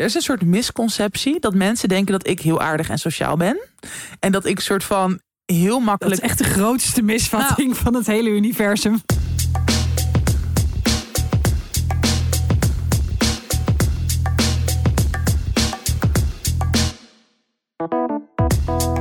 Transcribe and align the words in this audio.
er 0.00 0.06
is 0.06 0.14
een 0.14 0.20
soort 0.20 0.42
misconceptie 0.42 1.40
dat 1.40 1.54
mensen 1.54 1.88
denken 1.88 2.12
dat 2.12 2.26
ik 2.26 2.40
heel 2.40 2.60
aardig 2.60 2.88
en 2.88 2.98
sociaal 2.98 3.36
ben. 3.36 3.58
En 4.20 4.32
dat 4.32 4.44
ik 4.44 4.60
soort 4.60 4.84
van 4.84 5.20
heel 5.44 5.76
Dat 5.76 5.82
makkelijk. 5.82 6.22
is 6.22 6.28
echt 6.28 6.38
de 6.38 6.44
grootste 6.44 7.02
misvatting 7.02 7.76
van 7.76 7.94
het 7.94 8.06
hele 8.06 8.28
universum. 8.28 9.00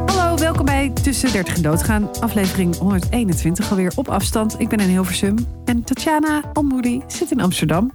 Hallo, 0.05 0.37
welkom 0.37 0.65
bij 0.65 0.91
Tussen 1.03 1.31
30 1.31 1.55
en 1.55 1.61
Doodgaan, 1.61 2.09
aflevering 2.19 2.75
121 2.75 3.69
alweer 3.69 3.91
op 3.95 4.07
afstand. 4.07 4.59
Ik 4.59 4.69
ben 4.69 4.79
in 4.79 4.89
Hilversum 4.89 5.35
en 5.65 5.83
Tatjana 5.83 6.41
Almoedi 6.53 7.01
zit 7.07 7.31
in 7.31 7.41
Amsterdam. 7.41 7.91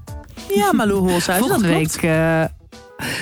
Ja, 0.55 0.73
Malou 0.73 0.99
Holshuis. 0.99 1.39
Volgende 1.39 1.69
dat 1.69 1.77
week. 1.77 2.03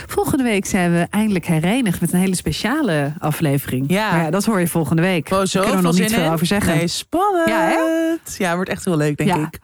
Volgende 0.06 0.44
week 0.44 0.66
zijn 0.66 0.92
we 0.92 1.06
eindelijk 1.10 1.46
herenigd 1.46 2.00
met 2.00 2.12
een 2.12 2.18
hele 2.18 2.36
speciale 2.36 3.14
aflevering. 3.18 3.84
Ja. 3.90 4.16
Ja 4.22 4.30
dat 4.30 4.44
hoor 4.44 4.60
je 4.60 4.68
volgende 4.68 5.02
week. 5.02 5.28
Oh, 5.30 5.30
Daar 5.38 5.46
zo 5.46 5.60
kunnen 5.60 5.76
we 5.78 5.86
nog 5.86 5.98
niet 5.98 6.12
veel 6.12 6.32
over 6.32 6.46
zeggen. 6.46 6.76
Nee, 6.76 6.86
spannend. 6.88 7.48
Ja, 7.48 7.68
Ja, 7.68 8.48
hè? 8.48 8.54
wordt 8.54 8.70
echt 8.70 8.84
heel 8.84 8.96
leuk, 8.96 9.16
denk 9.16 9.30
Ja. 9.30 9.36
ik. 9.36 9.58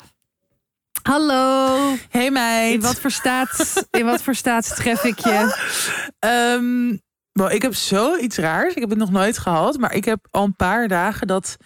Hallo. 1.03 1.77
Hey 2.11 2.31
meid. 2.31 2.75
In 2.75 2.81
wat 2.81 3.01
voor 3.01 3.11
staat, 3.11 3.85
in 3.91 4.05
wat 4.05 4.23
voor 4.23 4.35
staat 4.35 4.77
tref 4.77 5.05
ik 5.05 5.19
je? 5.19 5.57
Wel, 7.33 7.51
ik 7.51 7.62
heb 7.62 7.75
zoiets 7.75 8.37
raars. 8.37 8.75
Ik 8.75 8.81
heb 8.81 8.91
het 8.91 8.98
nog 8.98 9.11
nooit 9.11 9.39
gehad. 9.39 9.79
Maar 9.79 9.95
ik 9.95 10.05
heb 10.05 10.27
al 10.31 10.45
een 10.45 10.57
paar 10.57 10.89
dagen 10.89 11.27
dat... 11.27 11.57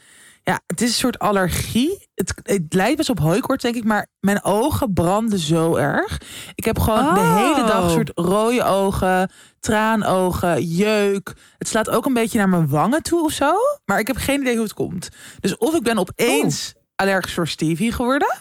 Ja, 0.44 0.60
het 0.66 0.80
is 0.80 0.88
een 0.88 0.94
soort 0.94 1.18
allergie. 1.18 2.08
Het, 2.14 2.34
het 2.42 2.74
lijkt 2.74 2.96
best 2.96 3.10
op 3.10 3.18
hooikoorts, 3.18 3.62
denk 3.62 3.74
ik. 3.74 3.84
Maar 3.84 4.06
mijn 4.20 4.44
ogen 4.44 4.92
branden 4.92 5.38
zo 5.38 5.76
erg. 5.76 6.20
Ik 6.54 6.64
heb 6.64 6.78
gewoon 6.78 7.14
de 7.14 7.20
Oh. 7.20 7.36
hele 7.36 7.66
dag 7.66 7.84
een 7.84 7.90
soort 7.90 8.10
rode 8.14 8.62
ogen, 8.64 9.30
traanogen, 9.60 10.62
jeuk. 10.64 11.32
Het 11.58 11.68
slaat 11.68 11.90
ook 11.90 12.06
een 12.06 12.14
beetje 12.14 12.38
naar 12.38 12.48
mijn 12.48 12.68
wangen 12.68 13.02
toe 13.02 13.22
of 13.24 13.32
zo. 13.32 13.54
Maar 13.84 13.98
ik 13.98 14.06
heb 14.06 14.16
geen 14.16 14.40
idee 14.40 14.54
hoe 14.54 14.62
het 14.64 14.74
komt. 14.74 15.08
Dus 15.40 15.56
of 15.56 15.74
ik 15.74 15.82
ben 15.82 15.98
opeens 15.98 16.74
allergisch 16.96 17.34
voor 17.34 17.48
Stevie 17.48 17.92
geworden. 17.92 18.34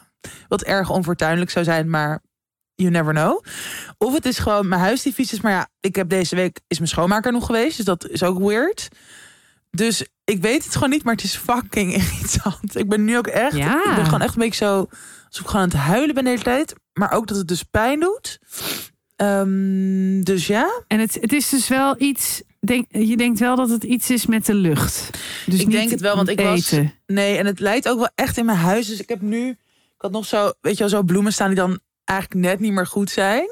Wat 0.48 0.62
erg 0.62 0.90
onfortuinlijk 0.90 1.50
zou 1.52 1.66
zijn, 1.66 1.90
maar 1.90 2.22
you 2.76 2.90
never 2.92 3.14
know. 3.14 3.44
Of 3.98 4.14
het 4.14 4.26
is 4.26 4.38
gewoon 4.40 4.68
mijn 4.68 4.82
huis 4.82 5.02
die 5.02 5.14
vies 5.14 5.34
is. 5.34 5.42
Maar 5.42 5.52
ja, 5.52 5.68
ik 5.80 5.96
heb 5.96 6.10
deze 6.10 6.36
week 6.36 6.60
is 6.68 6.78
mijn 6.78 6.90
schoonmaker 6.90 7.32
nog 7.32 7.46
geweest. 7.46 7.76
Dus 7.78 7.86
dat 7.86 8.08
is 8.08 8.24
ook 8.24 8.40
weird. 8.40 8.88
Dus 9.72 10.06
ik 10.32 10.42
weet 10.42 10.64
het 10.64 10.74
gewoon 10.74 10.90
niet, 10.90 11.04
maar 11.04 11.14
het 11.14 11.24
is 11.24 11.36
fucking 11.36 11.94
irritant. 12.02 12.76
Ik 12.78 12.90
ben 12.90 13.04
nu 13.06 13.18
ook 13.18 13.28
echt. 13.28 13.56
Ja. 13.58 13.90
Ik 13.90 13.96
ben 13.96 14.06
gewoon 14.06 14.22
echt 14.22 14.34
een 14.34 14.42
beetje 14.42 14.66
zo. 14.66 14.88
Alsof 15.28 15.44
ik 15.44 15.48
gewoon 15.48 15.62
aan 15.62 15.70
het 15.70 15.78
huilen 15.78 16.16
ben 16.16 16.24
de 16.24 16.30
hele 16.30 16.42
tijd. 16.44 16.74
Maar 16.94 17.12
ook 17.12 17.28
dat 17.28 17.38
het 17.38 17.48
dus 17.48 17.64
pijn 17.64 18.00
doet. 18.00 18.40
Ehm, 19.16 20.22
dus 20.24 20.48
ja. 20.48 20.84
En 20.88 21.00
het, 21.00 21.18
het 21.22 21.34
is 21.34 21.50
dus 21.50 21.68
wel 21.68 21.96
iets. 21.98 22.42
Denk, 22.60 22.86
je 22.90 23.18
denkt 23.18 23.40
wel 23.40 23.56
dat 23.56 23.70
het 23.70 23.84
iets 23.84 24.10
is 24.10 24.26
met 24.26 24.46
de 24.46 24.54
lucht. 24.54 25.10
Dus 25.46 25.60
Ik 25.60 25.68
niet 25.68 25.76
denk 25.76 25.90
het 25.90 26.02
wel, 26.02 26.16
want 26.16 26.30
ik 26.30 26.40
was- 26.40 26.72
eten. 26.72 26.94
Nee, 27.06 27.38
en 27.38 27.46
het 27.46 27.60
leidt 27.60 27.90
ook 27.90 27.98
wel 27.98 28.10
echt 28.16 28.38
in 28.38 28.46
mijn 28.46 28.58
huis. 28.58 28.88
Dus 28.88 29.00
ik 29.00 29.10
heb 29.10 29.22
nu. 29.22 29.50
Ik 29.50 29.58
had 29.98 30.12
nog 30.12 30.26
zo, 30.26 30.52
weet 30.62 30.74
je 30.74 30.80
wel, 30.80 30.90
zo 30.90 31.04
bloemen 31.04 31.34
staan 31.34 31.48
die 31.48 31.56
dan 31.56 31.80
eigenlijk 32.04 32.42
net 32.48 32.60
niet 32.60 32.72
meer 32.72 32.88
goed 32.88 33.10
zijn. 33.10 33.50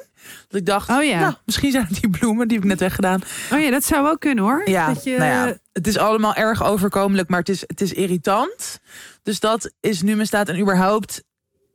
Dat 0.47 0.59
ik 0.59 0.65
dacht, 0.65 0.89
Oh 0.89 1.03
ja. 1.03 1.19
nou, 1.19 1.33
misschien 1.45 1.71
zijn 1.71 1.85
het 1.89 2.01
die 2.01 2.09
bloemen 2.09 2.47
die 2.47 2.55
heb 2.57 2.65
ik 2.65 2.71
net 2.71 2.79
weggedaan. 2.79 3.21
Oh 3.53 3.59
ja, 3.59 3.69
dat 3.71 3.83
zou 3.83 4.07
ook 4.09 4.19
kunnen 4.19 4.43
hoor. 4.43 4.61
Ja, 4.69 4.93
dat 4.93 5.03
je, 5.03 5.17
nou 5.17 5.47
ja, 5.47 5.57
het 5.73 5.87
is 5.87 5.97
allemaal 5.97 6.33
erg 6.35 6.63
overkomelijk, 6.63 7.29
maar 7.29 7.39
het 7.39 7.49
is, 7.49 7.61
het 7.67 7.81
is 7.81 7.93
irritant. 7.93 8.79
Dus 9.23 9.39
dat 9.39 9.71
is 9.79 10.01
nu 10.01 10.15
mijn 10.15 10.27
staat. 10.27 10.49
En 10.49 10.59
überhaupt, 10.59 11.23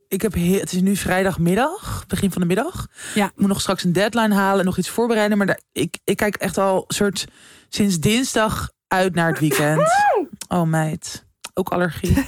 ik 0.07 0.21
heb 0.21 0.33
he- 0.33 0.59
het 0.59 0.71
is 0.73 0.81
nu 0.81 0.95
vrijdagmiddag, 0.95 2.03
begin 2.07 2.31
van 2.31 2.41
de 2.41 2.47
middag. 2.47 2.87
Ja. 3.13 3.25
Ik 3.25 3.31
moet 3.35 3.47
nog 3.47 3.61
straks 3.61 3.83
een 3.83 3.93
deadline 3.93 4.35
halen, 4.35 4.65
nog 4.65 4.77
iets 4.77 4.89
voorbereiden. 4.89 5.37
Maar 5.37 5.47
daar, 5.47 5.59
ik, 5.71 5.97
ik 6.03 6.17
kijk 6.17 6.35
echt 6.35 6.57
al 6.57 6.83
soort 6.87 7.25
sinds 7.69 7.99
dinsdag 7.99 8.69
uit 8.87 9.15
naar 9.15 9.29
het 9.29 9.39
weekend. 9.39 9.81
Oh 10.47 10.63
meid, 10.63 11.25
ook 11.53 11.69
allergie. 11.69 12.25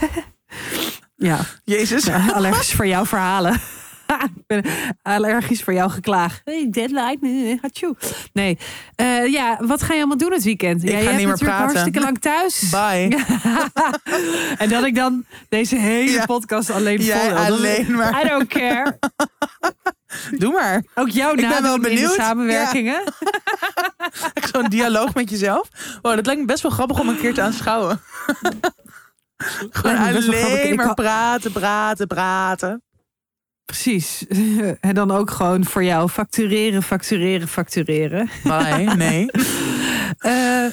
ja. 1.16 1.40
Jezus. 1.64 2.04
Ja, 2.04 2.28
allergisch 2.34 2.74
voor 2.74 2.88
jouw 2.88 3.06
verhalen. 3.06 3.60
Ik 4.36 4.44
ben 4.48 4.64
allergisch 5.02 5.64
voor 5.64 5.74
jouw 5.74 5.90
geklaag. 5.90 6.42
Hey, 6.44 6.68
deadline. 6.72 7.58
Hatsjoe. 7.62 7.96
Nee. 8.34 8.58
Eh, 8.96 9.26
ja, 9.28 9.58
wat 9.62 9.82
ga 9.82 9.94
je 9.94 10.00
allemaal 10.00 10.18
doen 10.18 10.32
het 10.32 10.44
weekend? 10.44 10.84
Ik 10.84 10.90
ja, 10.90 10.96
ga 10.98 11.10
je 11.12 11.18
niet 11.18 11.28
hebt 11.28 11.42
meer 11.42 11.48
natuurlijk 11.48 11.58
praten. 11.60 11.76
hartstikke 11.76 12.00
lang 12.00 12.20
thuis. 12.20 12.70
Bye. 12.78 13.26
en 14.64 14.70
dat 14.70 14.84
ik 14.86 14.96
dan 14.96 15.26
deze 15.50 15.76
hele 15.76 16.12
Ja. 16.12 16.26
podcast 16.26 16.70
alleen 16.70 17.02
Jij 17.02 17.30
vol. 17.30 17.38
Alleen 17.38 17.92
maar. 17.96 18.26
I 18.26 18.28
don't 18.28 18.48
care. 18.48 19.00
Doe 20.38 20.52
maar. 20.52 20.84
Ook 20.96 21.10
jouw 21.10 21.36
ben 21.36 21.50
wel 21.50 21.62
naam 21.62 21.76
in 21.76 21.82
de 21.82 21.90
benieuwd. 21.90 22.14
samenwerkingen. 22.14 23.04
Zo'n 24.52 24.70
dialoog 24.70 25.14
met 25.14 25.30
jezelf. 25.30 25.70
Wow, 26.02 26.16
dat 26.16 26.26
lijkt 26.26 26.42
me 26.42 26.48
best 26.48 26.62
wel 26.62 26.72
grappig 26.72 27.00
om 27.00 27.10
een 27.10 27.18
keer 27.20 27.34
te 27.34 27.42
aanschouwen. 27.42 28.02
Gewoon 29.72 29.98
wel 29.98 30.06
alleen 30.06 30.72
Ik 30.72 30.76
maar 30.76 30.94
praten, 30.94 31.52
praten, 31.52 32.08
praten. 32.08 32.84
Precies. 33.68 34.26
En 34.80 34.94
dan 34.96 35.12
ook 35.12 35.32
gewoon 35.32 35.66
voor 35.66 35.84
jou 35.84 36.10
factureren, 36.10 36.84
factureren, 36.84 37.48
factureren. 37.48 38.30
Bye, 38.44 38.84
nee. 39.06 39.32
Eh, 40.18 40.66
eh, 40.66 40.72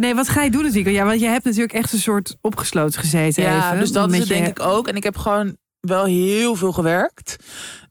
nee, 0.00 0.14
wat 0.14 0.28
ga 0.28 0.42
je 0.42 0.50
doen 0.50 0.70
weekend? 0.70 0.94
Ja, 0.96 1.04
want 1.04 1.20
je 1.20 1.26
hebt 1.26 1.44
natuurlijk 1.44 1.72
echt 1.72 1.92
een 1.92 1.98
soort 1.98 2.36
opgesloten 2.40 3.00
gezeten. 3.00 3.42
Ja, 3.42 3.66
even, 3.66 3.78
dus 3.80 3.92
dat 3.92 4.04
is 4.04 4.10
met 4.10 4.20
het 4.20 4.28
je- 4.28 4.34
denk 4.34 4.46
ik 4.58 4.60
ook. 4.66 4.88
En 4.88 4.96
ik 4.96 5.02
heb 5.02 5.16
gewoon 5.16 5.56
wel 5.80 6.04
heel 6.04 6.54
veel 6.56 6.72
gewerkt. 6.72 7.36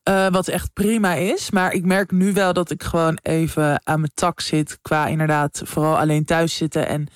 eh, 0.04 0.28
wat 0.28 0.48
echt 0.48 0.74
prima 0.74 1.14
is. 1.14 1.52
Maar 1.52 1.74
ik 1.74 1.86
merk 1.86 2.12
nu 2.12 2.34
wel 2.34 2.54
dat 2.54 2.72
ik 2.72 2.84
gewoon 2.84 3.18
even 3.22 3.82
aan 3.84 4.00
mijn 4.00 4.12
tak 4.14 4.40
zit. 4.42 4.78
Qua 4.82 5.08
inderdaad 5.08 5.62
vooral 5.66 5.98
alleen 5.98 6.26
thuis 6.26 6.56
zitten. 6.56 6.88
En 6.88 7.08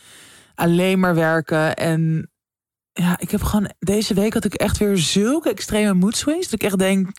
alleen 0.56 1.00
maar 1.00 1.16
werken. 1.16 1.76
En 1.76 2.30
ja, 2.98 3.20
ik 3.20 3.32
heb 3.32 3.44
gewoon... 3.44 3.72
Deze 3.80 4.14
week 4.14 4.34
had 4.34 4.46
ik 4.46 4.54
echt 4.54 4.78
weer 4.78 4.98
zulke 4.98 5.50
extreme 5.50 5.94
mood 5.94 6.18
swings. 6.18 6.44
Dat 6.44 6.54
ik 6.54 6.64
echt 6.64 6.78
denk... 6.78 7.10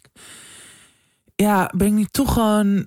Ja, 1.35 1.73
ben 1.77 1.87
ik 1.87 1.93
niet 1.93 2.13
toch 2.13 2.33
gewoon... 2.33 2.87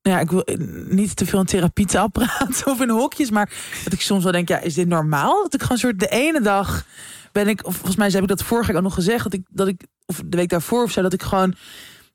Ja, 0.00 0.20
ik 0.20 0.30
wil 0.30 0.46
niet 0.88 1.16
te 1.16 1.26
veel 1.26 1.44
therapie 1.44 1.86
praten 2.12 2.66
of 2.72 2.80
in 2.80 2.88
hokjes. 2.88 3.30
Maar 3.30 3.52
dat 3.84 3.92
ik 3.92 4.00
soms 4.00 4.22
wel 4.22 4.32
denk, 4.32 4.48
ja, 4.48 4.58
is 4.58 4.74
dit 4.74 4.88
normaal? 4.88 5.42
Dat 5.42 5.54
ik 5.54 5.62
gewoon 5.62 5.78
soort 5.78 6.00
de 6.00 6.08
ene 6.08 6.40
dag 6.40 6.86
ben 7.32 7.48
ik, 7.48 7.66
of 7.66 7.74
volgens 7.74 7.96
mij 7.96 8.08
heb 8.10 8.22
ik 8.22 8.28
dat 8.28 8.42
vorige 8.42 8.66
week 8.66 8.76
ook 8.76 8.82
nog 8.82 8.94
gezegd, 8.94 9.22
dat 9.22 9.32
ik, 9.32 9.46
dat 9.50 9.68
ik, 9.68 9.86
of 10.06 10.22
de 10.26 10.36
week 10.36 10.48
daarvoor 10.48 10.82
of 10.82 10.90
zo, 10.90 11.02
dat 11.02 11.12
ik 11.12 11.22
gewoon, 11.22 11.54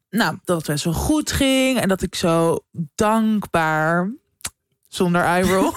nou, 0.10 0.38
dat 0.44 0.58
het 0.58 0.66
best 0.66 0.84
wel 0.84 0.94
goed 0.94 1.32
ging 1.32 1.80
en 1.80 1.88
dat 1.88 2.02
ik 2.02 2.16
zo 2.16 2.60
dankbaar, 2.96 4.12
zonder 4.88 5.22
eye 5.22 5.44
roll, 5.44 5.72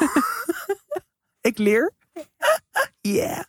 ik 1.51 1.59
leer, 1.59 1.93
yeah, 3.13 3.41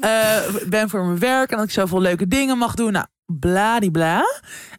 Eh, 0.00 0.54
ben 0.68 0.88
voor 0.90 1.04
mijn 1.04 1.18
werk 1.18 1.50
en 1.50 1.56
dat 1.56 1.66
ik 1.66 1.72
zoveel 1.72 2.00
leuke 2.00 2.26
dingen 2.28 2.58
mag 2.58 2.74
doen, 2.74 2.92
nou, 2.92 3.06
bladibla. 3.26 4.22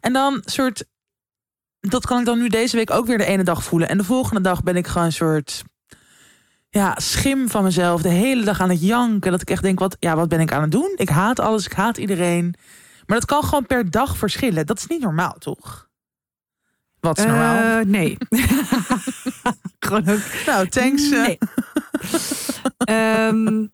En 0.00 0.12
dan 0.12 0.42
soort, 0.44 0.84
dat 1.80 2.06
kan 2.06 2.18
ik 2.18 2.24
dan 2.26 2.38
nu 2.38 2.48
deze 2.48 2.76
week 2.76 2.90
ook 2.90 3.06
weer 3.06 3.18
de 3.18 3.24
ene 3.24 3.44
dag 3.44 3.64
voelen 3.64 3.88
en 3.88 3.98
de 3.98 4.04
volgende 4.04 4.40
dag 4.40 4.62
ben 4.62 4.76
ik 4.76 4.86
gewoon 4.86 5.06
een 5.06 5.12
soort 5.12 5.62
ja, 6.68 6.94
schim 6.98 7.48
van 7.48 7.62
mezelf. 7.62 8.02
De 8.02 8.08
hele 8.08 8.44
dag 8.44 8.60
aan 8.60 8.70
het 8.70 8.82
janken. 8.82 9.30
Dat 9.30 9.40
ik 9.40 9.50
echt 9.50 9.62
denk, 9.62 9.78
wat, 9.78 9.96
ja, 9.98 10.16
wat 10.16 10.28
ben 10.28 10.40
ik 10.40 10.52
aan 10.52 10.62
het 10.62 10.70
doen? 10.70 10.92
Ik 10.96 11.08
haat 11.08 11.40
alles, 11.40 11.66
ik 11.66 11.72
haat 11.72 11.96
iedereen. 11.98 12.54
Maar 13.06 13.18
dat 13.18 13.28
kan 13.28 13.44
gewoon 13.44 13.66
per 13.66 13.90
dag 13.90 14.16
verschillen. 14.16 14.66
Dat 14.66 14.78
is 14.78 14.86
niet 14.86 15.00
normaal, 15.00 15.36
toch? 15.38 15.88
Wat 17.00 17.18
is 17.18 17.24
normaal? 17.24 17.78
Eh, 17.78 17.86
nee. 17.86 18.16
Gewoon 19.78 20.08
ook. 20.08 20.20
nou, 20.46 20.68
thanks. 20.68 21.10
eh. 21.10 21.22
Nee. 21.22 21.38
Ehm, 22.78 23.66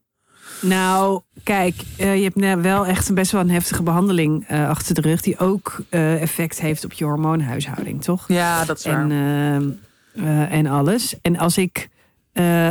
nou, 0.61 1.21
kijk, 1.43 1.75
eh, 1.97 2.17
je 2.17 2.23
hebt 2.23 2.37
nou 2.37 2.63
wel 2.63 2.87
echt 2.87 3.09
een 3.09 3.15
best 3.15 3.33
wel 3.33 3.41
een 3.41 3.51
heftige 3.51 3.83
behandeling 3.83 4.45
eh, 4.47 4.69
achter 4.69 4.95
de 4.95 5.01
rug. 5.01 5.21
Die 5.21 5.39
ook 5.39 5.81
eh, 5.89 6.23
effect 6.23 6.61
heeft 6.61 6.85
op 6.85 6.93
je 6.93 7.05
hormoonhuishouding, 7.05 8.03
toch? 8.03 8.25
Ja, 8.29 8.65
dat 8.65 8.79
is 8.79 8.85
waar. 8.85 9.11
en, 9.11 9.11
ehm, 9.11 10.27
eh, 10.27 10.53
en 10.53 10.67
alles. 10.67 11.21
En 11.23 11.39
als 11.39 11.59
ik. 11.59 11.89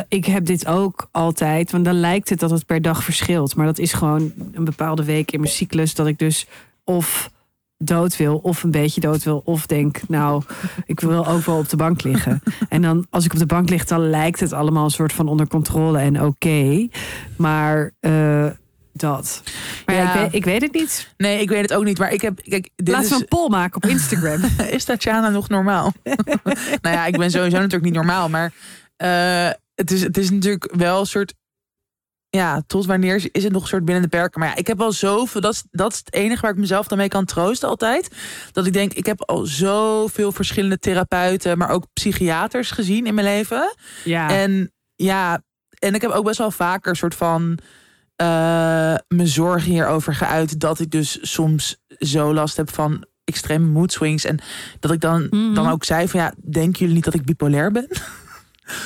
ik 0.08 0.26
heb 0.26 0.46
dit 0.46 0.68
ook 0.68 1.08
altijd, 1.12 1.72
want 1.72 1.86
dan 1.86 2.00
lijkt 2.00 2.30
het 2.30 2.40
dat 2.40 2.50
het 2.50 2.66
per 2.66 2.82
dag 2.82 3.04
verschilt. 3.04 3.56
Maar 3.56 3.66
dat 3.66 3.78
is 3.78 3.94
gewoon 3.94 4.34
een 4.52 4.64
bepaalde 4.64 5.04
week 5.04 5.32
in 5.32 5.40
mijn 5.40 5.52
cyclus 5.52 5.96
dat 5.96 6.08
ik 6.08 6.18
dus 6.18 6.48
of 6.84 7.30
dood 7.78 8.18
wil, 8.18 8.38
of 8.38 8.64
een 8.64 8.72
beetje 8.72 9.02
dood 9.02 9.24
wil, 9.24 9.42
of 9.46 9.66
denk, 9.66 10.00
nou, 10.08 10.44
ik 10.86 11.00
wil 11.00 11.28
ook 11.28 11.46
wel 11.46 11.58
op 11.58 11.70
de 11.70 11.76
bank 11.76 12.04
liggen. 12.04 12.42
En 12.70 12.82
dan, 12.82 13.06
als 13.10 13.26
ik 13.26 13.34
op 13.34 13.40
de 13.40 13.46
bank 13.46 13.70
lig, 13.70 13.86
dan 13.86 14.10
lijkt 14.10 14.40
het 14.40 14.54
allemaal 14.54 14.84
een 14.84 14.90
soort 14.90 15.14
van 15.14 15.28
onder 15.28 15.48
controle 15.48 16.00
en 16.00 16.22
oké. 16.24 16.88
Maar 17.36 17.92
eh, 18.00 18.46
dat. 18.94 19.44
Maar 19.86 19.96
ja, 19.96 20.02
Ja. 20.02 20.14
ik, 20.14 20.20
weet, 20.20 20.34
ik 20.34 20.46
weet 20.46 20.62
het 20.62 20.74
niet. 20.74 21.14
Nee, 21.18 21.42
ik 21.42 21.50
weet 21.50 21.62
het 21.62 21.74
ook 21.74 21.84
niet. 21.84 22.00
Maar 22.00 22.14
ik 22.14 22.22
heb. 22.22 22.42
Kijk, 22.44 22.70
dit 22.76 22.88
Laten 22.88 23.04
is, 23.04 23.10
we 23.10 23.16
een 23.16 23.28
poll 23.28 23.50
maken 23.50 23.76
op 23.84 23.90
Instagram. 23.90 24.42
is 24.70 24.84
Tatjana 24.84 25.30
nog 25.30 25.50
normaal? 25.50 25.94
nou 26.82 26.96
ja, 26.96 27.06
ik 27.06 27.18
ben 27.18 27.32
sowieso 27.32 27.58
natuurlijk 27.58 27.84
niet 27.84 27.94
normaal. 27.94 28.30
Maar 28.30 28.54
eh, 28.96 29.50
het, 29.76 29.92
is, 29.92 30.02
het 30.02 30.18
is 30.18 30.30
natuurlijk 30.30 30.74
wel 30.76 31.00
een 31.00 31.06
soort. 31.06 31.34
Ja, 32.30 32.62
tot 32.68 32.86
wanneer 32.86 33.28
is 33.32 33.44
het 33.44 33.52
nog 33.54 33.62
een 33.62 33.68
soort 33.68 33.86
binnen 33.86 34.04
de 34.04 34.10
perken? 34.10 34.40
Maar 34.40 34.50
ja, 34.50 34.56
ik 34.56 34.68
heb 34.68 34.82
al 34.82 34.92
zoveel. 34.92 35.42
Dat 35.42 35.54
is, 35.54 35.64
dat 35.72 35.92
is 35.92 35.98
het 35.98 36.14
enige 36.14 36.42
waar 36.42 36.52
ik 36.52 36.58
mezelf 36.58 36.88
dan 36.88 36.98
mee 36.98 37.08
kan 37.08 37.26
troosten 37.26 37.70
altijd. 37.70 38.10
Dat 38.52 38.66
ik 38.66 38.74
denk, 38.74 38.94
ik 38.94 39.06
heb 39.06 39.22
al 39.30 39.46
zoveel 39.46 40.32
verschillende 40.32 40.80
therapeuten, 40.80 41.58
maar 41.58 41.70
ook 41.70 41.86
psychiaters 41.94 42.72
gezien 42.72 43.06
in 43.06 43.14
mijn 43.14 43.28
leven. 43.28 43.76
Ja. 44.04 44.30
En 44.30 44.72
ja, 44.96 45.42
en 45.80 45.94
ik 45.96 46.02
heb 46.02 46.12
ook 46.12 46.26
best 46.26 46.38
wel 46.38 46.52
vaker 46.52 46.90
een 46.90 46.96
soort 46.96 47.16
van 47.16 47.58
uh, 48.22 48.28
mijn 49.08 49.28
zorgen 49.28 49.72
hierover 49.72 50.16
geuit. 50.16 50.60
Dat 50.60 50.80
ik 50.80 50.92
dus 50.92 51.18
soms 51.22 51.78
zo 51.88 52.34
last 52.34 52.58
heb 52.58 52.74
van 52.74 53.06
extreme 53.24 53.66
mood 53.66 53.92
swings. 53.92 54.26
En 54.26 54.40
dat 54.80 54.92
ik 54.92 55.00
dan, 55.02 55.28
Mhm. 55.30 55.54
dan 55.54 55.70
ook 55.70 55.84
zei 55.84 56.08
van 56.08 56.20
ja, 56.20 56.34
denken 56.52 56.80
jullie 56.80 56.96
niet 56.96 57.04
dat 57.04 57.14
ik 57.14 57.26
bipolair 57.26 57.72
ben? 57.72 57.88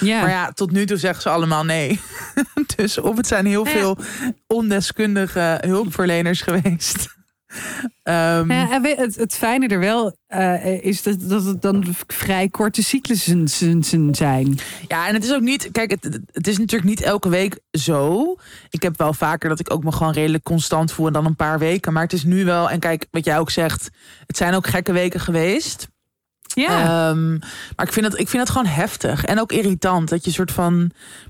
ja. 0.01 0.21
Maar 0.21 0.29
ja, 0.29 0.51
tot 0.51 0.71
nu 0.71 0.85
toe 0.85 0.97
zeggen 0.97 1.21
ze 1.21 1.29
allemaal 1.29 1.63
nee. 1.63 1.99
dus 2.75 2.97
of 2.97 3.17
het 3.17 3.27
zijn 3.27 3.45
heel 3.45 3.65
ja. 3.65 3.71
veel 3.71 3.97
ondeskundige 4.47 5.57
hulpverleners 5.61 6.41
geweest. 6.41 7.19
Nou 8.03 8.53
ja, 8.53 8.81
het, 8.81 9.15
het 9.15 9.35
fijne 9.35 9.67
er 9.67 9.79
wel 9.79 10.15
eh, 10.27 10.83
is 10.83 11.03
dat, 11.03 11.17
dat 11.19 11.43
het 11.43 11.61
dan 11.61 11.85
vrij 12.07 12.49
korte 12.49 12.83
cyclussen 12.83 13.47
zijn. 14.11 14.59
Ja, 14.87 15.07
en 15.07 15.13
het 15.13 15.23
is 15.23 15.33
ook 15.33 15.41
niet. 15.41 15.69
Kijk, 15.71 15.91
het, 15.91 16.19
het 16.31 16.47
is 16.47 16.57
natuurlijk 16.57 16.89
niet 16.89 17.01
elke 17.01 17.29
week 17.29 17.59
zo. 17.71 18.35
Ik 18.69 18.81
heb 18.81 18.97
wel 18.97 19.13
vaker 19.13 19.49
dat 19.49 19.59
ik 19.59 19.73
ook 19.73 19.83
me 19.83 19.91
gewoon 19.91 20.13
redelijk 20.13 20.43
constant 20.43 20.91
voel 20.91 21.07
en 21.07 21.13
dan 21.13 21.25
een 21.25 21.35
paar 21.35 21.59
weken. 21.59 21.93
Maar 21.93 22.03
het 22.03 22.13
is 22.13 22.23
nu 22.23 22.45
wel. 22.45 22.69
En 22.69 22.79
kijk, 22.79 23.07
wat 23.11 23.25
jij 23.25 23.39
ook 23.39 23.51
zegt, 23.51 23.89
het 24.25 24.37
zijn 24.37 24.53
ook 24.53 24.67
gekke 24.67 24.91
weken 24.91 25.19
geweest. 25.19 25.87
Ja. 26.53 27.09
Ehm, 27.09 27.31
maar 27.75 27.85
ik 27.85 27.93
vind, 27.93 28.05
het, 28.05 28.19
ik 28.19 28.27
vind 28.29 28.43
het 28.43 28.51
gewoon 28.51 28.65
heftig 28.67 29.25
en 29.25 29.39
ook 29.39 29.51
irritant. 29.51 30.09
Dat 30.09 30.25
je 30.25 30.31
soort 30.31 30.51
van. 30.51 30.77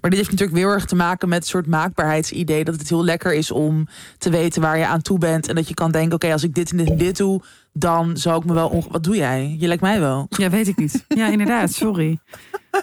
Maar 0.01 0.09
dit 0.09 0.19
heeft 0.19 0.31
natuurlijk 0.31 0.57
weer 0.57 0.65
heel 0.67 0.75
erg 0.75 0.85
te 0.85 0.95
maken 0.95 1.29
met 1.29 1.37
het 1.39 1.47
soort 1.47 1.67
maakbaarheidsidee. 1.67 2.63
Dat 2.63 2.75
het 2.79 2.89
heel 2.89 3.03
lekker 3.03 3.33
is 3.33 3.51
om 3.51 3.87
te 4.17 4.29
weten 4.29 4.61
waar 4.61 4.77
je 4.77 4.85
aan 4.85 5.01
toe 5.01 5.17
bent. 5.17 5.47
En 5.47 5.55
dat 5.55 5.67
je 5.67 5.73
kan 5.73 5.91
denken: 5.91 6.13
oké, 6.13 6.31
als 6.31 6.43
ik 6.43 6.53
dit 6.53 6.71
en 6.71 6.77
dit 6.77 6.89
en 6.89 6.97
dit 6.97 7.17
doe, 7.17 7.41
dan 7.73 8.17
zou 8.17 8.39
ik 8.39 8.45
me 8.45 8.53
wel. 8.53 8.69
onge- 8.69 8.87
Wat 8.91 9.03
doe 9.03 9.15
jij? 9.15 9.55
Je 9.59 9.67
lijkt 9.67 9.81
mij 9.81 9.99
wel. 9.99 10.25
ja, 10.29 10.49
weet 10.49 10.67
ik 10.67 10.77
niet. 10.77 11.05
Ja, 11.07 11.27
inderdaad, 11.27 11.71
sorry. 11.73 12.19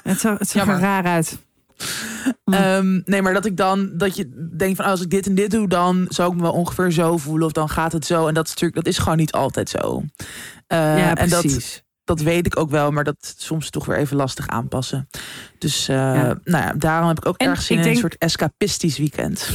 Het 0.02 0.20
zag, 0.20 0.38
het 0.38 0.49
zag 0.49 0.67
er 0.69 0.79
raar 0.81 1.05
uit. 1.05 1.38
Hm. 2.44 2.52
Ehm, 2.52 3.00
nee, 3.05 3.23
maar 3.23 3.32
dat 3.32 3.44
ik 3.44 3.56
dan 3.56 3.91
dat 3.96 4.17
je 4.17 4.50
denkt 4.56 4.76
van 4.76 4.84
als 4.84 5.00
ik 5.00 5.11
dit 5.11 5.26
en 5.26 5.34
dit 5.34 5.50
doe, 5.50 5.69
dan 5.69 6.06
zou 6.08 6.31
ik 6.31 6.37
me 6.37 6.43
wel 6.43 6.52
ongeveer 6.52 6.91
zo 6.91 7.17
voelen. 7.17 7.46
Of 7.46 7.52
dan 7.52 7.69
gaat 7.69 7.93
het 7.93 8.06
zo. 8.06 8.26
En 8.26 8.34
dat 8.34 8.44
is 8.44 8.50
natuurlijk, 8.50 8.84
dat 8.84 8.93
is 8.93 8.99
gewoon 8.99 9.17
niet 9.19 9.32
altijd 9.32 9.69
zo. 9.69 10.02
Eh, 10.67 10.79
ja, 10.79 11.14
en 11.14 11.29
dat, 11.29 11.41
precies. 11.41 11.82
Dat 12.08 12.20
weet 12.20 12.46
ik 12.46 12.58
ook 12.58 12.70
wel, 12.70 12.90
maar 12.90 13.05
dat 13.05 13.34
soms 13.38 13.70
toch 13.70 13.84
weer 13.87 13.96
even 13.96 14.16
lastig 14.16 14.46
aanpassen. 14.49 15.08
Dus 15.58 15.88
eh, 15.88 15.96
Ja. 15.96 16.38
nou 16.44 16.64
ja, 16.64 16.72
daarom 16.76 17.08
heb 17.08 17.19
ik 17.19 17.26
ook 17.26 17.37
En 17.37 17.49
erg 17.49 17.62
zin 17.62 17.78
in 17.78 17.87
een 17.88 17.96
soort 17.96 18.16
escapistisch 18.19 18.99
weekend. 18.99 19.50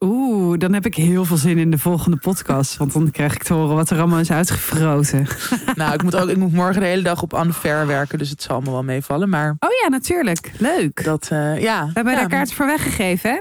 Oeh, 0.00 0.58
dan 0.58 0.72
heb 0.72 0.86
ik 0.86 0.94
heel 0.94 1.24
veel 1.24 1.36
zin 1.36 1.58
in 1.58 1.70
de 1.70 1.78
volgende 1.78 2.16
podcast. 2.16 2.76
Want 2.76 2.92
dan 2.92 3.10
krijg 3.10 3.34
ik 3.34 3.42
te 3.42 3.52
horen 3.52 3.74
wat 3.76 3.90
er 3.90 3.98
allemaal 3.98 4.18
is 4.18 4.30
uitgefroten. 4.30 5.26
nou, 5.74 5.92
ik 5.94 6.02
moet 6.02 6.16
ook, 6.16 6.28
ik 6.28 6.36
moet 6.36 6.52
morgen 6.52 6.80
de 6.80 6.86
hele 6.86 7.02
dag 7.02 7.22
op 7.22 7.32
Unfair 7.32 7.86
werken, 7.86 8.18
dus 8.18 8.30
het 8.30 8.42
zal 8.42 8.60
me 8.60 8.70
wel 8.70 8.82
meevallen. 8.82 9.28
Maar 9.28 9.56
Oh 9.58 9.70
ja, 9.82 9.88
natuurlijk. 9.88 10.52
Leuk. 10.58 11.04
dat, 11.04 11.28
eh, 11.30 11.60
ja. 11.62 11.84
We 11.86 11.90
hebben 11.94 12.12
ja, 12.12 12.18
daar 12.18 12.28
kaarten 12.28 12.54
voor 12.56 12.66
weggegeven, 12.66 13.30
hè? 13.30 13.36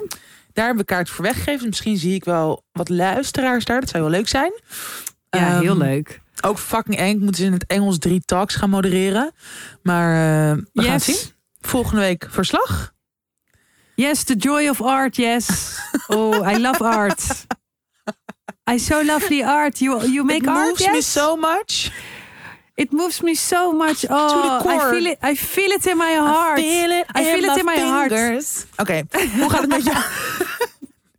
Daar 0.53 0.65
hebben 0.65 0.85
we 0.85 0.93
kaart 0.93 1.09
voor 1.09 1.23
weggegeven. 1.25 1.67
Misschien 1.67 1.97
zie 1.97 2.13
ik 2.13 2.23
wel 2.23 2.63
wat 2.71 2.89
luisteraars 2.89 3.65
daar. 3.65 3.79
Dat 3.79 3.89
zou 3.89 4.03
wel 4.03 4.11
leuk 4.11 4.27
zijn. 4.27 4.51
Ja, 5.29 5.59
heel 5.59 5.69
Ehm, 5.71 5.77
leuk. 5.77 6.20
Ook 6.41 6.59
fucking 6.59 6.97
eng. 6.97 7.15
Ik 7.15 7.19
moet 7.19 7.35
dus 7.37 7.45
in 7.45 7.53
het 7.53 7.65
Engels 7.67 7.97
drie 7.97 8.21
talks 8.25 8.55
gaan 8.55 8.69
modereren. 8.69 9.31
Maar 9.83 10.09
eh, 10.09 10.57
we 10.73 10.81
gaan 10.81 10.93
het 10.93 11.03
zien. 11.03 11.17
Volgende 11.61 12.01
week 12.01 12.27
verslag. 12.29 12.93
Yes, 13.95 14.23
the 14.23 14.35
joy 14.35 14.67
of 14.67 14.81
art, 14.81 15.15
yes. 15.15 15.77
Oh, 16.07 16.51
I 16.51 16.59
love 16.59 16.83
art. 16.83 17.45
I 18.71 18.79
so 18.79 19.03
love 19.05 19.27
the 19.27 19.45
art. 19.45 19.79
You, 19.79 20.11
you 20.11 20.23
make 20.23 20.41
It 20.41 20.47
art, 20.47 20.67
moves 20.67 20.79
yes? 20.79 20.93
me 20.93 21.01
so 21.01 21.35
much. 21.35 21.91
It 22.75 22.91
moves 22.91 23.21
me 23.21 23.35
so 23.35 23.71
much. 23.71 24.05
Oh, 24.09 24.63
I 24.65 24.77
feel 24.91 25.05
it. 25.05 25.17
I 25.21 25.35
feel 25.35 25.71
it 25.71 25.85
in 25.85 25.97
my 25.97 26.13
heart. 26.13 26.59
I 26.59 26.61
feel 26.61 26.91
it, 26.91 27.05
I 27.15 27.23
feel 27.23 27.51
it 27.51 27.57
in 27.57 27.65
my 27.65 27.77
heart. 27.77 28.65
Oké, 28.77 29.03
hoe 29.39 29.49
gaat 29.49 29.61
het 29.61 29.69
met 29.69 29.83
jou? 29.83 29.97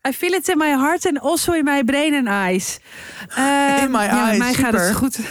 I 0.08 0.12
feel 0.12 0.32
it 0.32 0.48
in 0.48 0.58
my 0.58 0.70
heart 0.72 1.06
and 1.06 1.18
also 1.20 1.52
in 1.52 1.64
my 1.64 1.82
brain 1.84 2.14
and 2.14 2.28
eyes. 2.28 2.78
Ehm, 3.36 3.82
In 3.84 3.90
my 3.90 4.04
ja, 4.04 4.26
eyes, 4.28 4.38
mij 4.38 4.54
gaat 4.54 4.72
het 4.72 4.82
super. 4.82 4.94
goed. 4.94 5.18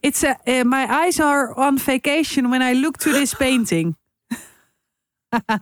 It's 0.00 0.22
a, 0.24 0.38
eh, 0.44 0.62
my 0.64 0.86
eyes 0.88 1.20
are 1.20 1.54
on 1.54 1.78
vacation 1.78 2.48
when 2.50 2.62
I 2.62 2.80
look 2.80 2.96
to 2.96 3.10
this 3.12 3.34
painting. 3.34 3.96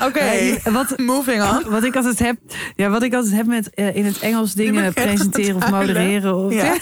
Oké, 0.00 0.18
Eh, 0.20 0.72
wat, 0.72 0.98
moving 0.98 1.42
on. 1.42 1.70
wat 1.70 1.84
ik 1.84 1.96
altijd 1.96 2.18
heb, 2.18 2.36
ja, 2.76 2.88
wat 2.88 3.02
ik 3.02 3.14
altijd 3.14 3.34
heb 3.34 3.46
met 3.46 3.70
eh, 3.70 3.96
in 3.96 4.04
het 4.04 4.18
Engels 4.18 4.52
dingen 4.54 4.92
presenteren 4.92 5.56
of 5.56 5.70
modereren. 5.70 6.34
Of, 6.36 6.52
Ja. 6.52 6.76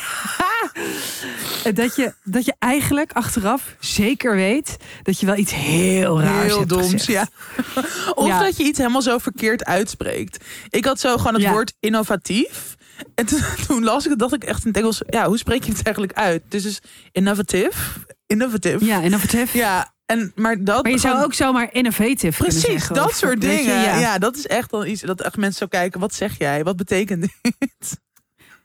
Dat, 1.75 1.97
je, 1.97 2.15
dat 2.25 2.45
je 2.45 2.55
eigenlijk 2.59 3.13
achteraf 3.13 3.77
zeker 3.81 4.35
weet 4.35 4.77
dat 5.03 5.21
je 5.21 5.27
wel 5.27 5.37
iets 5.37 5.55
heel 5.55 6.21
raars 6.21 6.47
Heel 6.47 6.57
hebt 6.59 6.69
doms, 6.69 6.91
gezegd. 6.91 7.07
ja. 7.07 7.27
Of 8.15 8.27
Ja. 8.27 8.43
dat 8.43 8.57
je 8.57 8.63
iets 8.65 8.79
helemaal 8.79 9.03
zo 9.03 9.19
verkeerd 9.19 9.65
uitspreekt. 9.65 10.45
Ik 10.69 10.85
had 10.85 11.01
zo 11.01 11.17
gewoon 11.17 11.35
het 11.35 11.43
Ja. 11.43 11.51
woord 11.53 11.75
innovatief. 11.81 12.75
En 13.15 13.27
toen, 13.27 13.41
toen 13.67 13.85
las 13.85 14.05
ik 14.05 14.11
het, 14.11 14.19
dacht 14.19 14.33
ik 14.35 14.45
echt 14.45 14.61
in 14.63 14.69
het 14.69 14.77
Engels... 14.77 15.03
Ja, 15.07 15.27
hoe 15.27 15.39
spreek 15.39 15.65
je 15.65 15.73
het 15.73 15.83
eigenlijk 15.85 16.17
uit? 16.19 16.43
Dus 16.49 16.65
is 16.65 16.81
innovative. 17.13 17.79
Innovative. 18.27 18.85
Ja, 18.85 19.01
innovatief. 19.01 19.53
Ja, 19.53 19.95
en, 20.07 20.33
maar 20.35 20.65
dat... 20.65 20.83
Maar 20.83 20.93
je 20.93 20.99
zou 20.99 21.13
gewoon- 21.13 21.27
ook 21.27 21.35
zomaar 21.35 21.69
innovative 21.73 22.17
kunnen 22.43 22.61
Precies, 22.61 22.63
zeggen. 22.63 22.95
dat 22.95 23.07
Of- 23.07 23.15
soort 23.15 23.43
je, 23.43 23.49
dingen. 23.49 23.81
ja. 23.83 23.99
ja. 23.99 24.19
dat 24.19 24.37
is 24.37 24.47
echt 24.47 24.71
dan 24.71 24.87
iets 24.87 25.01
dat 25.03 25.21
echt 25.21 25.37
mensen 25.37 25.59
zo 25.59 25.67
kijken. 25.67 26.01
Wat 26.01 26.15
zeg 26.15 26.39
jij? 26.39 26.65
Wat 26.65 26.77
betekent 26.77 27.21
dit? 27.43 28.01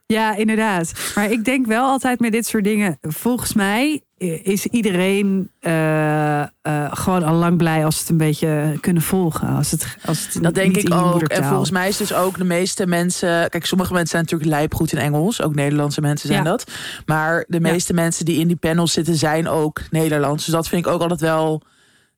Ja, 0.07 0.35
inderdaad. 0.35 0.91
Maar 1.15 1.31
ik 1.31 1.45
denk 1.45 1.65
wel 1.65 1.85
altijd 1.85 2.19
met 2.19 2.31
dit 2.31 2.45
soort 2.47 2.63
dingen. 2.63 2.97
Volgens 3.01 3.53
mij 3.53 4.01
is 4.43 4.65
iedereen 4.65 5.51
eh, 5.59 6.41
eh, 6.41 6.47
gewoon 6.91 7.23
al 7.23 7.35
lang 7.35 7.57
blij 7.57 7.85
als 7.85 7.95
ze 7.95 8.01
het 8.01 8.09
een 8.09 8.17
beetje 8.17 8.77
kunnen 8.81 9.03
volgen. 9.03 9.47
Als 9.47 9.71
het, 9.71 9.97
als 10.05 10.33
het 10.33 10.43
Dat 10.43 10.53
denk 10.55 10.77
ik 10.77 10.93
ook. 10.93 11.21
En 11.23 11.43
volgens 11.43 11.71
mij 11.71 11.87
is 11.87 11.97
dus 11.97 12.13
ook 12.13 12.37
de 12.37 12.43
meeste 12.43 12.87
mensen. 12.87 13.49
Kijk, 13.49 13.65
sommige 13.65 13.91
mensen 13.93 14.09
zijn 14.09 14.23
natuurlijk 14.23 14.49
lijpgoed 14.49 14.91
in 14.91 14.97
Engels. 14.97 15.41
Ook 15.41 15.55
Nederlandse 15.55 16.01
mensen 16.01 16.27
zijn 16.27 16.43
Ja. 16.43 16.49
dat. 16.49 16.71
Maar 17.05 17.45
de 17.47 17.59
meeste 17.59 17.93
mensen 17.93 18.25
die 18.25 18.39
in 18.39 18.47
die 18.47 18.55
panels 18.55 18.93
zitten 18.93 19.15
zijn 19.15 19.47
ook 19.47 19.81
Nederlands. 19.89 20.45
Dus 20.45 20.53
dat 20.53 20.67
vind 20.67 20.85
ik 20.85 20.91
ook 20.91 21.01
altijd 21.01 21.21
wel. 21.21 21.61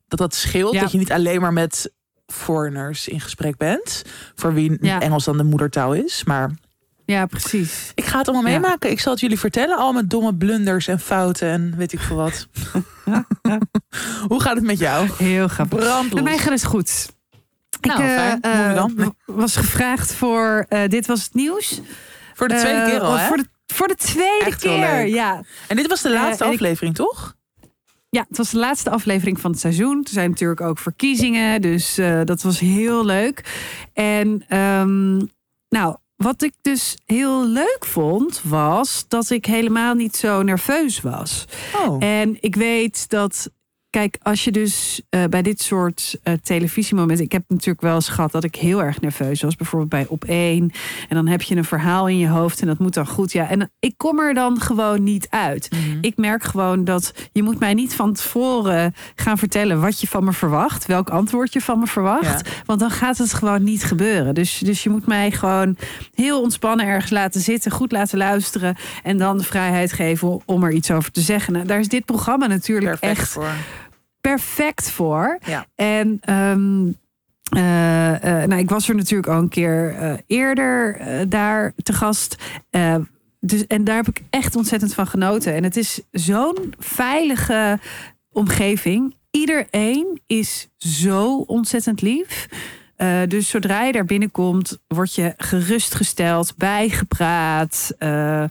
Dat 0.08 0.18
dat 0.18 0.34
scheelt. 0.34 0.74
Ja. 0.74 0.80
Dat 0.80 0.92
je 0.92 0.98
niet 0.98 1.12
alleen 1.12 1.40
maar 1.40 1.52
met 1.52 1.92
foreigners 2.26 3.08
in 3.08 3.20
gesprek 3.20 3.56
bent. 3.56 4.02
Voor 4.34 4.54
wie. 4.54 4.78
Engels 4.78 5.24
dan 5.24 5.36
de 5.36 5.44
moedertaal 5.44 5.94
is. 5.94 6.24
Maar 6.24 6.50
Ja, 7.10 7.26
precies. 7.26 7.92
ik 7.94 8.04
ga 8.04 8.18
het 8.18 8.28
allemaal 8.28 8.52
Ja. 8.52 8.58
meemaken. 8.58 8.90
Ik 8.90 9.00
zal 9.00 9.12
het 9.12 9.20
jullie 9.20 9.38
vertellen. 9.38 9.76
Al 9.76 9.92
mijn 9.92 10.08
domme 10.08 10.34
blunders 10.34 10.86
en 10.88 11.00
fouten 11.00 11.48
en 11.48 11.74
weet 11.76 11.92
ik 11.92 12.00
veel 12.00 12.16
wat. 12.16 12.48
Hoe 14.28 14.40
gaat 14.42 14.54
het 14.54 14.64
met 14.64 14.78
jou? 14.78 15.08
Heel 15.18 15.48
grappig. 15.48 15.78
Brandlos. 15.78 16.14
Met 16.14 16.24
mij 16.24 16.38
gaat 16.38 16.52
het 16.52 16.64
goed. 16.64 17.08
Nou, 17.80 18.02
ik 18.02 18.08
eh, 18.08 18.14
fijn. 18.14 18.40
Eh, 18.42 18.84
w- 18.96 19.08
was 19.26 19.56
gevraagd 19.56 20.14
voor 20.14 20.66
eh, 20.68 20.88
Dit 20.88 21.06
Was 21.06 21.24
Het 21.24 21.34
Nieuws. 21.34 21.80
Voor 22.34 22.48
de 22.48 22.56
tweede 22.56 22.84
keer 22.84 23.00
al, 23.00 23.16
hè? 23.18 23.26
Voor 23.26 23.36
de, 23.36 23.46
voor 23.66 23.88
de 23.88 23.94
tweede 23.94 24.44
Echt 24.44 24.62
wel 24.62 24.74
keer, 24.78 24.86
leuk. 24.90 25.08
ja. 25.14 25.42
En 25.68 25.76
dit 25.76 25.86
was 25.86 26.02
de 26.02 26.10
laatste 26.10 26.44
ik- 26.44 26.50
aflevering, 26.52 26.94
toch? 26.94 27.34
Ja, 28.10 28.24
het 28.28 28.36
was 28.36 28.50
de 28.50 28.58
laatste 28.58 28.90
aflevering 28.90 29.40
van 29.40 29.50
het 29.50 29.60
seizoen. 29.60 30.00
Er 30.04 30.10
zijn 30.10 30.30
natuurlijk 30.30 30.60
ook 30.60 30.78
verkiezingen, 30.78 31.60
dus 31.62 31.98
dat 32.24 32.42
was 32.42 32.58
heel 32.60 33.04
leuk. 33.04 33.44
En 33.92 34.44
ehm, 34.48 35.16
nou, 35.68 35.96
wat 36.22 36.42
ik 36.42 36.52
dus 36.60 36.96
heel 37.06 37.46
leuk 37.46 37.86
vond, 37.86 38.40
was 38.44 39.04
dat 39.08 39.30
ik 39.30 39.46
helemaal 39.46 39.94
niet 39.94 40.16
zo 40.16 40.42
nerveus 40.42 41.00
was. 41.00 41.44
Oh. 41.76 42.04
En 42.04 42.36
ik 42.40 42.54
weet 42.54 43.08
dat, 43.08 43.50
kijk, 43.90 44.18
als 44.22 44.44
je 44.44 44.50
dus 44.50 45.02
eh, 45.08 45.24
bij 45.24 45.42
dit 45.42 45.60
soort 45.60 46.18
eh, 46.22 46.34
televisiemomenten. 46.42 47.24
Ik 47.24 47.32
heb 47.32 47.42
natuurlijk 47.48 47.80
wel 47.80 47.94
eens 47.94 48.08
gehad 48.08 48.32
dat 48.32 48.44
ik 48.44 48.54
heel 48.54 48.82
erg 48.82 49.00
nerveus 49.00 49.42
was. 49.42 49.56
Bijvoorbeeld 49.56 49.90
bij 49.90 50.06
Op 50.08 50.24
1. 50.24 50.72
En 51.08 51.14
dan 51.16 51.26
heb 51.26 51.42
je 51.42 51.56
een 51.56 51.64
verhaal 51.64 52.08
in 52.08 52.18
je 52.18 52.28
hoofd 52.28 52.60
en 52.60 52.66
dat 52.66 52.78
moet 52.78 52.94
dan 52.94 53.06
goed. 53.06 53.32
Ja, 53.32 53.48
en 53.48 53.70
ik 53.78 53.94
kom 53.96 54.20
er 54.20 54.34
dan 54.34 54.60
gewoon 54.60 55.02
niet 55.02 55.26
uit. 55.30 55.68
Mhm. 55.70 55.98
Ik 56.00 56.16
merk 56.16 56.44
gewoon 56.44 56.84
dat 56.84 57.12
je 57.32 57.42
moet 57.42 57.58
mij 57.58 57.74
niet 57.74 57.94
van 57.94 58.12
tevoren 58.12 58.94
gaan 59.14 59.38
vertellen 59.38 59.80
wat 59.80 60.00
je 60.00 60.06
van 60.06 60.24
me 60.24 60.32
verwacht. 60.32 60.86
Welk 60.86 61.10
antwoord 61.10 61.52
je 61.52 61.60
van 61.60 61.78
me 61.78 61.86
verwacht. 61.86 62.48
Want 62.66 62.80
dan 62.80 62.90
gaat 62.90 63.18
het 63.18 63.34
gewoon 63.34 63.62
niet 63.62 63.84
gebeuren. 63.84 64.34
Dus, 64.34 64.58
dus 64.58 64.82
je 64.82 64.90
moet 64.90 65.06
mij 65.06 65.30
gewoon 65.30 65.76
heel 66.14 66.40
ontspannen 66.42 66.86
ergens 66.86 67.10
laten 67.10 67.40
zitten. 67.40 67.70
Goed 67.70 67.92
laten 67.92 68.18
luisteren. 68.18 68.76
En 69.02 69.16
dan 69.16 69.38
de 69.38 69.44
vrijheid 69.44 69.92
geven 69.92 70.40
om 70.44 70.64
er 70.64 70.72
iets 70.72 70.90
over 70.90 71.12
te 71.12 71.20
zeggen. 71.20 71.52
Nou, 71.52 71.66
daar 71.66 71.78
is 71.78 71.88
dit 71.88 72.04
programma 72.04 72.46
natuurlijk 72.46 73.00
Perfect 73.00 73.20
echt 73.20 73.28
voor. 73.28 73.52
Perfect 74.20 74.90
voor. 74.90 75.38
Ja. 75.46 75.66
En 75.74 76.18
ehm, 76.20 76.86
eh, 77.50 78.42
eh, 78.42 78.48
nou, 78.48 78.60
ik 78.60 78.70
was 78.70 78.88
er 78.88 78.94
natuurlijk 78.94 79.28
al 79.28 79.38
een 79.38 79.48
keer 79.48 79.94
eh, 79.94 80.12
eerder 80.26 80.98
daar 81.28 81.72
te 81.82 81.92
gast. 81.92 82.36
Dus, 83.40 83.66
en 83.66 83.84
daar 83.84 83.96
heb 83.96 84.08
ik 84.08 84.22
echt 84.30 84.56
ontzettend 84.56 84.94
van 84.94 85.06
genoten. 85.06 85.54
En 85.54 85.64
het 85.64 85.76
is 85.76 86.00
zo'n 86.10 86.74
veilige 86.78 87.78
omgeving. 88.32 89.18
iedereen 89.30 90.20
is 90.26 90.68
zo 90.76 91.36
ontzettend 91.36 92.02
lief. 92.02 92.48
Uh, 92.96 93.20
dus 93.28 93.48
zodra 93.48 93.84
je 93.84 93.92
daar 93.92 94.04
binnenkomt, 94.04 94.78
word 94.86 95.14
je 95.14 95.34
gerustgesteld, 95.36 96.56
bijgepraat, 96.56 97.92
uh, 97.98 98.44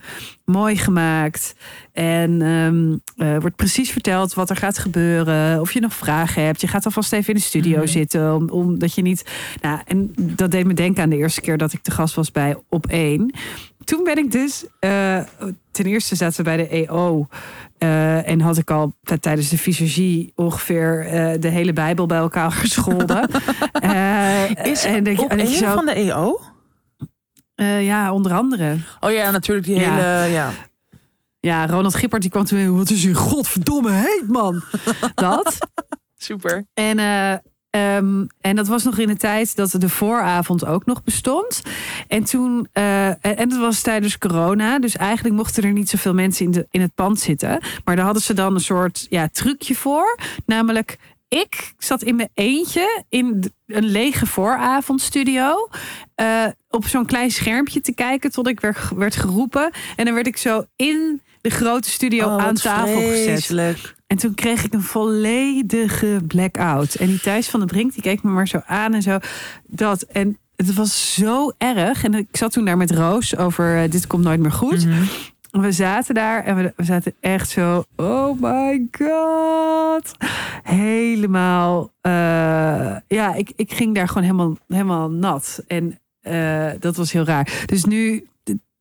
mooi 0.49 0.77
gemaakt. 0.77 1.55
En 1.93 2.41
um, 2.41 3.01
uh, 3.17 3.37
wordt 3.37 3.55
precies 3.55 3.91
verteld 3.91 4.33
wat 4.33 4.49
er 4.49 4.55
gaat 4.55 4.77
gebeuren. 4.77 5.61
Of 5.61 5.71
je 5.71 5.79
nog 5.79 5.93
vragen 5.93 6.43
hebt. 6.43 6.61
Je 6.61 6.67
gaat 6.67 6.85
alvast 6.85 7.13
even 7.13 7.33
in 7.33 7.39
de 7.39 7.45
studio 7.45 7.71
mm 7.71 7.77
-hmm. 7.77 7.87
zitten. 7.87 8.33
Omdat 8.33 8.51
om, 8.51 8.77
je 8.95 9.01
niet. 9.01 9.25
Nou, 9.61 9.79
en 9.85 10.11
dat 10.15 10.51
deed 10.51 10.65
me 10.65 10.73
denken 10.73 11.03
aan 11.03 11.09
de 11.09 11.17
eerste 11.17 11.41
keer 11.41 11.57
dat 11.57 11.73
ik 11.73 11.81
te 11.81 11.91
gast 11.91 12.15
was 12.15 12.31
bij 12.31 12.55
Op 12.69 12.87
1 12.87 13.33
toen 13.89 14.03
ben 14.03 14.17
ik 14.17 14.31
dus. 14.31 14.65
Uh, 14.79 15.19
ten 15.71 15.85
eerste 15.85 16.15
zaten 16.15 16.37
we 16.37 16.43
bij 16.43 16.57
de 16.57 16.67
EO. 16.67 17.27
Uh, 17.79 18.29
en 18.29 18.41
had 18.41 18.57
ik 18.57 18.71
al 18.71 18.93
tijdens 19.19 19.49
de 19.49 19.57
visagie 19.57 20.31
ongeveer 20.35 21.07
de 21.39 21.47
hele 21.47 21.73
Bijbel 21.73 22.05
bij 22.05 22.17
elkaar 22.17 22.51
gescholden. 22.51 23.29
Is 24.63 24.83
en 24.83 25.19
op 25.19 25.39
zo, 25.39 25.73
van 25.73 25.85
de 25.85 25.93
EO? 25.93 26.39
Ja, 27.65 28.13
onder 28.13 28.33
andere. 28.33 28.77
Oh 28.99 29.11
ja, 29.11 29.31
natuurlijk 29.31 29.67
die 29.67 29.79
hele. 29.79 30.29
Ja. 30.29 30.51
ja. 31.39 31.65
Ronald 31.65 31.95
Gippert 31.95 32.21
die 32.21 32.31
kwam 32.31 32.45
toen 32.45 32.77
wat 32.77 32.89
is 32.89 33.03
hier 33.03 33.15
godverdomme 33.15 33.91
heet 33.91 34.27
man. 34.27 34.63
dat. 35.15 35.57
Super. 36.17 36.65
En, 36.73 36.99
Um, 37.71 38.27
en 38.41 38.55
dat 38.55 38.67
was 38.67 38.83
nog 38.83 38.97
in 38.97 39.07
de 39.07 39.15
tijd 39.15 39.55
dat 39.55 39.71
de 39.77 39.89
vooravond 39.89 40.65
ook 40.65 40.85
nog 40.85 41.03
bestond. 41.03 41.61
En 42.07 42.23
toen, 42.23 42.67
uh, 42.73 43.07
en 43.07 43.49
dat 43.49 43.59
was 43.59 43.81
tijdens 43.81 44.17
corona. 44.17 44.79
Dus 44.79 44.95
eigenlijk 44.95 45.35
mochten 45.35 45.63
er 45.63 45.71
niet 45.71 45.89
zoveel 45.89 46.13
mensen 46.13 46.45
in, 46.45 46.51
de, 46.51 46.67
in 46.69 46.81
het 46.81 46.95
pand 46.95 47.19
zitten. 47.19 47.61
Maar 47.83 47.95
daar 47.95 48.05
hadden 48.05 48.23
ze 48.23 48.33
dan 48.33 48.53
een 48.53 48.59
soort 48.59 49.05
ja, 49.09 49.27
trucje 49.31 49.75
voor. 49.75 50.17
Namelijk, 50.45 50.97
ik 51.29 51.73
zat 51.77 52.03
in 52.03 52.15
mijn 52.15 52.29
eentje 52.33 53.03
in 53.09 53.53
een 53.65 53.85
lege 53.85 54.25
vooravondstudio. 54.25 55.69
Uh, 56.15 56.45
op 56.69 56.87
zo'n 56.87 57.05
klein 57.05 57.31
schermpje 57.31 57.81
te 57.81 57.93
kijken 57.93 58.31
tot 58.31 58.47
ik 58.47 58.59
werd, 58.59 58.77
werd 58.95 59.15
geroepen. 59.15 59.71
En 59.95 60.05
dan 60.05 60.13
werd 60.13 60.27
ik 60.27 60.37
zo 60.37 60.65
in 60.75 61.21
de 61.41 61.49
grote 61.49 61.89
studio 61.89 62.25
oh, 62.25 62.43
aan 62.43 62.55
tafel 62.55 62.99
vreselijk. 62.99 63.77
gezet. 63.77 63.95
En 64.07 64.17
toen 64.17 64.33
kreeg 64.33 64.63
ik 64.63 64.73
een 64.73 64.81
volledige 64.81 66.21
blackout. 66.27 66.95
En 66.95 67.07
die 67.07 67.19
Thijs 67.19 67.49
van 67.49 67.59
de 67.59 67.65
Brink, 67.65 67.93
die 67.93 68.01
keek 68.01 68.23
me 68.23 68.31
maar 68.31 68.47
zo 68.47 68.61
aan 68.65 68.93
en 68.93 69.01
zo. 69.01 69.17
Dat. 69.67 70.01
En 70.01 70.37
het 70.55 70.73
was 70.73 71.13
zo 71.13 71.51
erg. 71.57 72.03
En 72.03 72.13
ik 72.13 72.27
zat 72.31 72.51
toen 72.51 72.65
daar 72.65 72.77
met 72.77 72.91
Roos 72.91 73.35
over 73.35 73.83
uh, 73.83 73.91
Dit 73.91 74.07
komt 74.07 74.23
nooit 74.23 74.39
meer 74.39 74.51
goed. 74.51 74.85
Mm 74.85 74.91
-hmm. 74.91 75.07
We 75.51 75.71
zaten 75.71 76.15
daar 76.15 76.43
en 76.43 76.55
we, 76.55 76.73
we, 76.75 76.83
zaten 76.83 77.13
echt 77.19 77.49
zo. 77.49 77.83
Oh 77.95 78.41
my 78.41 78.87
god. 78.91 80.11
Helemaal. 80.63 81.91
Uh, 82.01 82.95
ja, 83.07 83.33
ik, 83.35 83.51
ik 83.55 83.73
ging 83.73 83.95
daar 83.95 84.07
gewoon 84.07 84.23
helemaal, 84.23 84.57
helemaal 84.67 85.09
nat. 85.09 85.63
En 85.67 85.99
uh, 86.21 86.71
dat 86.79 86.95
was 86.95 87.11
heel 87.11 87.25
raar. 87.25 87.63
Dus 87.65 87.83
nu 87.85 88.27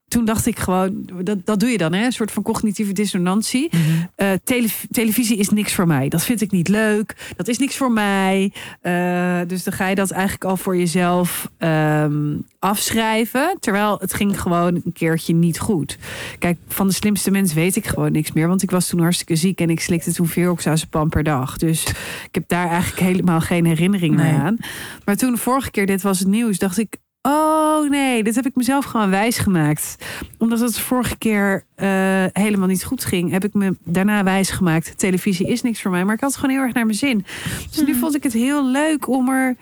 toen 0.09 0.25
dacht 0.25 0.47
ik 0.47 0.59
gewoon, 0.59 1.09
dat, 1.23 1.47
dat 1.47 1.61
doe 1.61 1.69
je 1.69 1.79
dan, 1.79 1.93
hè? 1.93 2.05
een 2.05 2.13
soort 2.13 2.31
van 2.31 2.43
cognitieve 2.43 2.93
dissonantie. 2.93 3.69
Mhm. 3.71 3.83
uh, 4.17 4.31
tele, 4.45 4.69
televisie 4.91 5.37
is 5.37 5.49
niks 5.49 5.75
voor 5.75 5.87
mij. 5.87 6.09
Dat 6.09 6.25
vind 6.25 6.41
ik 6.41 6.51
niet 6.51 6.69
leuk. 6.69 7.33
Dat 7.37 7.49
is 7.49 7.59
niks 7.59 7.77
voor 7.77 7.93
mij. 7.93 8.53
Uh, 8.83 9.41
dus 9.47 9.65
dan 9.65 9.73
ga 9.73 9.89
je 9.89 9.95
dat 9.95 10.11
eigenlijk 10.11 10.45
al 10.45 10.57
voor 10.57 10.77
jezelf 10.77 11.51
um, 11.59 12.45
afschrijven. 12.59 13.57
Terwijl 13.61 13.97
het 14.01 14.15
ging 14.15 14.41
gewoon 14.41 14.75
een 14.75 14.93
keertje 14.93 15.35
niet 15.35 15.59
goed. 15.59 15.99
Kijk, 16.39 16.59
van 16.69 16.87
de 16.87 16.93
slimste 16.93 17.31
mens 17.31 17.53
weet 17.53 17.77
ik 17.77 17.87
gewoon 17.87 18.13
niks 18.13 18.33
meer. 18.33 18.49
Want 18.49 18.63
ik 18.63 18.71
was 18.71 18.89
toen 18.89 19.01
hartstikke 19.01 19.37
ziek 19.37 19.61
en 19.61 19.71
ik 19.71 19.81
slikte 19.81 20.13
toen 20.13 20.57
pan 20.91 21.09
per 21.09 21.23
dag. 21.23 21.59
Dus 21.59 21.85
ik 22.27 22.29
heb 22.31 22.45
daar 22.47 22.69
eigenlijk 22.69 23.01
helemaal 23.01 23.41
geen 23.41 23.65
herinnering 23.65 24.17
nee. 24.17 24.33
meer 24.33 24.41
aan. 24.41 24.57
Maar 25.05 25.17
toen 25.17 25.33
de 25.33 25.39
vorige 25.39 25.71
keer 25.71 25.87
dit 25.87 26.03
was 26.03 26.19
het 26.19 26.29
nieuws, 26.29 26.59
dacht 26.59 26.79
ik, 26.79 26.97
Oh 27.23 27.91
nee, 27.91 28.23
dit 28.23 28.35
heb 28.35 28.47
ik 28.47 28.55
mezelf 28.55 28.85
gewoon 28.85 29.11
wijs 29.11 29.39
gemaakt. 29.39 29.97
Omdat 30.39 30.61
het 30.61 30.75
de 30.75 30.81
vorige 30.81 31.19
keer 31.19 31.65
uh, 31.77 32.25
helemaal 32.33 32.69
niet 32.69 32.85
goed 32.85 33.05
ging, 33.05 33.31
heb 33.31 33.45
ik 33.45 33.55
me 33.55 33.77
daarna 33.85 34.25
wijs 34.25 34.51
gemaakt. 34.51 34.99
Televisie 34.99 35.49
is 35.49 35.63
niks 35.63 35.83
voor 35.83 35.91
mij, 35.91 36.05
maar 36.05 36.15
ik 36.15 36.21
had 36.21 36.31
het 36.31 36.39
gewoon 36.39 36.55
heel 36.55 36.65
erg 36.65 36.75
naar 36.75 36.87
mijn 36.87 36.99
zin. 36.99 37.25
Dus 37.71 37.87
nu 37.87 37.95
vond 37.95 38.15
ik 38.15 38.23
het 38.23 38.33
heel 38.33 38.67
leuk 38.67 39.09
om 39.09 39.29
er. 39.29 39.57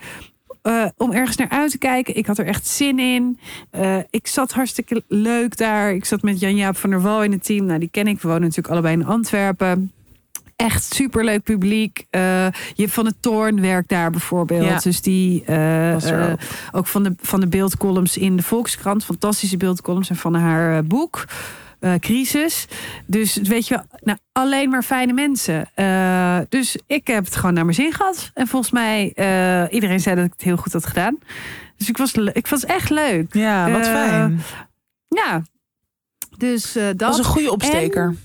Uh, 0.63 0.85
om 0.97 1.11
ergens 1.11 1.37
naar 1.37 1.49
uit 1.49 1.71
te 1.71 1.77
kijken. 1.77 2.15
Ik 2.15 2.25
had 2.25 2.37
er 2.37 2.45
echt 2.45 2.67
zin 2.67 2.99
in. 2.99 3.39
Uh, 3.75 3.97
ik 4.09 4.27
zat 4.27 4.51
hartstikke 4.51 5.03
leuk 5.07 5.57
daar. 5.57 5.93
Ik 5.93 6.05
zat 6.05 6.21
met 6.21 6.39
Jan-Jaap 6.39 6.77
van 6.77 6.89
der 6.89 7.01
Wal 7.01 7.23
in 7.23 7.31
het 7.31 7.43
team. 7.43 7.65
Nou, 7.65 7.79
die 7.79 7.89
ken 7.89 8.07
ik. 8.07 8.21
We 8.21 8.27
wonen 8.27 8.41
natuurlijk 8.41 8.69
allebei 8.69 8.93
in 8.93 9.05
Antwerpen 9.05 9.91
echt 10.57 10.93
superleuk 10.93 11.43
publiek. 11.43 12.05
Uh, 12.11 12.21
je 12.51 12.81
hebt 12.81 12.91
van 12.93 13.05
de 13.05 13.13
Toorn 13.19 13.61
werkt 13.61 13.89
daar 13.89 14.11
bijvoorbeeld. 14.11 14.65
Ja. 14.65 14.79
Dus 14.79 15.01
die 15.01 15.43
uh, 15.49 16.33
ook. 16.71 16.87
van 16.87 17.03
de, 17.03 17.13
van 17.17 17.39
de 17.39 17.47
beeldcolumns 17.47 18.17
in 18.17 18.35
de 18.35 18.43
Volkskrant. 18.43 19.05
Fantastische 19.05 19.57
beeldcolumns. 19.57 20.09
En 20.09 20.15
van 20.15 20.33
haar 20.33 20.83
boek. 20.83 21.25
crisis. 21.99 22.67
Dus 23.05 23.35
weet 23.35 23.67
je, 23.67 23.81
nou, 23.99 24.17
alleen 24.31 24.69
maar 24.69 24.83
fijne 24.83 25.13
mensen. 25.13 25.69
dus 26.49 26.77
ik 26.87 27.07
heb 27.07 27.25
het 27.25 27.35
gewoon 27.35 27.53
naar 27.53 27.65
mijn 27.65 27.75
zin 27.75 27.93
gehad. 27.93 28.31
En 28.33 28.47
volgens 28.47 28.71
mij, 28.71 29.05
iedereen 29.71 29.99
zei 29.99 30.15
dat 30.15 30.25
ik 30.25 30.31
het 30.31 30.41
heel 30.41 30.57
goed 30.57 30.73
had 30.73 30.85
gedaan. 30.85 31.17
Dus 31.77 31.89
ik 31.89 31.97
was, 31.97 32.13
ik 32.13 32.47
was 32.47 32.65
echt 32.65 32.89
leuk. 32.89 33.33
Ja, 33.33 33.71
wat 33.71 33.87
fijn. 33.87 34.41
Ja, 35.07 35.41
dus 36.37 36.71
dat 36.73 36.99
was 36.99 37.17
een 37.17 37.23
goede 37.23 37.51
opsteker. 37.51 38.05
En, 38.05 38.19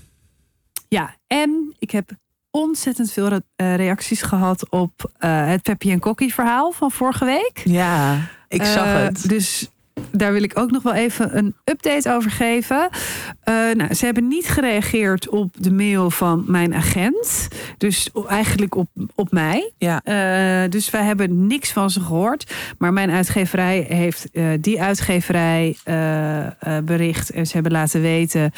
ja, 0.87 1.15
en 1.27 1.75
ik 1.79 1.91
heb 1.91 2.11
ontzettend 2.57 3.11
veel 3.11 3.27
re 3.27 3.43
uh, 3.57 3.75
reacties 3.75 4.21
gehad 4.21 4.69
op 4.69 5.11
uh, 5.19 5.47
het 5.47 5.61
Peppy 5.61 5.91
en 5.91 5.99
Kokkie 5.99 6.33
verhaal 6.33 6.71
van 6.71 6.91
vorige 6.91 7.25
week. 7.25 7.61
Ja, 7.63 8.17
ik 8.47 8.63
zag 8.63 8.85
uh, 8.85 8.93
het. 8.93 9.29
Dus 9.29 9.69
daar 10.17 10.33
wil 10.33 10.43
ik 10.43 10.57
ook 10.59 10.71
nog 10.71 10.83
wel 10.83 10.93
even 10.93 11.37
een 11.37 11.55
update 11.63 12.11
over 12.11 12.31
geven. 12.31 12.89
nou, 13.73 13.93
ze 13.93 14.05
hebben 14.05 14.27
niet 14.27 14.47
gereageerd 14.47 15.29
op 15.29 15.53
de 15.57 15.71
mail 15.71 16.11
van 16.11 16.43
mijn 16.47 16.73
agent. 16.73 17.47
Dus 17.77 18.09
eigenlijk 18.27 18.75
op, 18.75 18.87
op 19.15 19.31
mij. 19.31 19.71
Ja. 19.77 20.01
dus 20.67 20.89
wij 20.89 21.03
hebben 21.03 21.47
niks 21.47 21.71
van 21.71 21.89
ze 21.89 21.99
gehoord. 21.99 22.53
Maar 22.77 22.93
mijn 22.93 23.09
uitgeverij 23.11 23.85
heeft 23.89 24.29
die 24.59 24.81
uitgeverij 24.81 25.77
bericht. 26.83 27.29
En 27.29 27.45
ze 27.45 27.53
hebben 27.53 27.71
laten 27.71 28.01
weten 28.01 28.51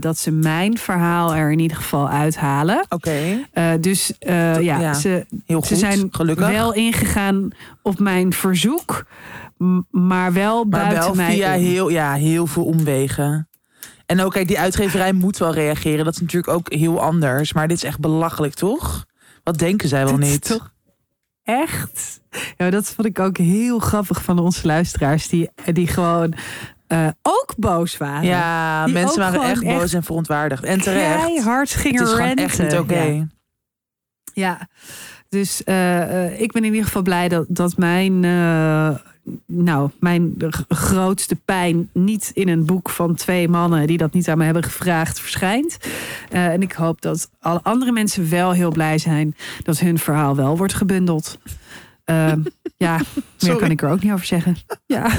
dat 0.00 0.18
ze 0.18 0.30
mijn 0.30 0.78
verhaal 0.78 1.34
er 1.34 1.52
in 1.52 1.58
ieder 1.58 1.76
geval 1.76 2.08
uithalen. 2.08 2.84
Oké. 2.88 2.94
Okay. 3.52 3.80
dus 3.80 4.12
ja, 4.18 4.58
ja, 4.58 4.94
ze, 4.94 5.26
Heel 5.46 5.58
goed, 5.58 5.66
ze 5.66 5.76
zijn 5.76 6.08
gelukkig. 6.10 6.48
wel 6.48 6.72
ingegaan 6.72 7.50
op 7.82 7.98
mijn 7.98 8.32
verzoek. 8.32 9.04
Maar 9.90 10.32
wel 10.32 10.64
maar 10.64 10.80
buiten 10.80 11.04
wel 11.04 11.14
mij. 11.14 11.34
via 11.34 11.54
om. 11.54 11.60
heel, 11.60 11.88
ja, 11.88 12.14
heel 12.14 12.46
veel 12.46 12.64
omwegen. 12.64 13.48
En 14.06 14.20
ook, 14.20 14.32
kijk, 14.32 14.48
die 14.48 14.58
uitgeverij 14.58 15.12
moet 15.12 15.38
wel 15.38 15.52
reageren. 15.52 16.04
Dat 16.04 16.14
is 16.14 16.20
natuurlijk 16.20 16.52
ook 16.52 16.72
heel 16.72 17.00
anders. 17.00 17.52
Maar 17.52 17.68
dit 17.68 17.76
is 17.76 17.84
echt 17.84 18.00
belachelijk, 18.00 18.54
toch? 18.54 19.04
Wat 19.42 19.58
denken 19.58 19.88
zij 19.88 20.04
wel 20.04 20.16
niet? 20.16 20.44
toch 20.44 20.72
echt? 21.42 22.20
Ja, 22.56 22.70
dat 22.70 22.86
vond 22.86 23.06
ik 23.06 23.18
ook 23.18 23.36
heel 23.36 23.78
grappig 23.78 24.22
van 24.22 24.38
onze 24.38 24.66
luisteraars. 24.66 25.28
Die, 25.28 25.50
die 25.72 25.86
gewoon 25.86 26.34
uh, 26.88 27.08
ook 27.22 27.54
boos 27.56 27.96
waren. 27.96 28.24
Ja, 28.24 28.84
Die 28.84 28.94
mensen 28.94 29.18
waren 29.18 29.42
echt 29.42 29.62
boos 29.62 29.82
echt 29.82 29.94
en 29.94 30.02
verontwaardigd. 30.02 30.64
En 30.64 30.80
terecht. 30.80 31.44
Het 31.44 31.70
gingen 31.70 32.02
is 32.02 32.10
gewoon 32.10 32.34
echt 32.34 32.58
niet 32.58 32.78
oké. 32.78 33.02
Ja. 33.02 33.26
Ja, 34.34 34.68
dus 35.28 35.62
uh, 35.64 36.40
ik 36.40 36.52
ben 36.52 36.64
in 36.64 36.70
ieder 36.70 36.84
geval 36.84 37.02
blij 37.02 37.28
dat, 37.28 37.46
dat 37.48 37.76
mijn, 37.76 38.24
nou, 39.46 39.90
mijn 40.00 40.34
grootste 40.68 41.36
pijn 41.36 41.90
niet 41.92 42.30
in 42.34 42.48
een 42.48 42.66
boek 42.66 42.90
van 42.90 43.14
twee 43.14 43.48
mannen 43.48 43.86
die 43.86 43.98
dat 43.98 44.12
niet 44.12 44.28
aan 44.28 44.38
me 44.38 44.44
hebben 44.44 44.62
gevraagd 44.62 45.20
verschijnt. 45.20 45.76
Uh, 46.32 46.46
en 46.46 46.62
ik 46.62 46.72
hoop 46.72 47.00
dat 47.00 47.30
alle 47.40 47.60
andere 47.62 47.92
mensen 47.92 48.30
wel 48.30 48.52
heel 48.52 48.70
blij 48.70 48.98
zijn 48.98 49.36
dat 49.62 49.78
hun 49.78 49.98
verhaal 49.98 50.36
wel 50.36 50.56
wordt 50.56 50.74
gebundeld. 50.74 51.38
ja, 52.76 52.96
meer 52.96 53.22
Sorry. 53.36 53.56
kan 53.56 53.70
ik 53.70 53.82
er 53.82 53.88
ook 53.88 54.02
niet 54.02 54.12
over 54.12 54.26
zeggen. 54.26 54.56
Ja, 54.86 55.10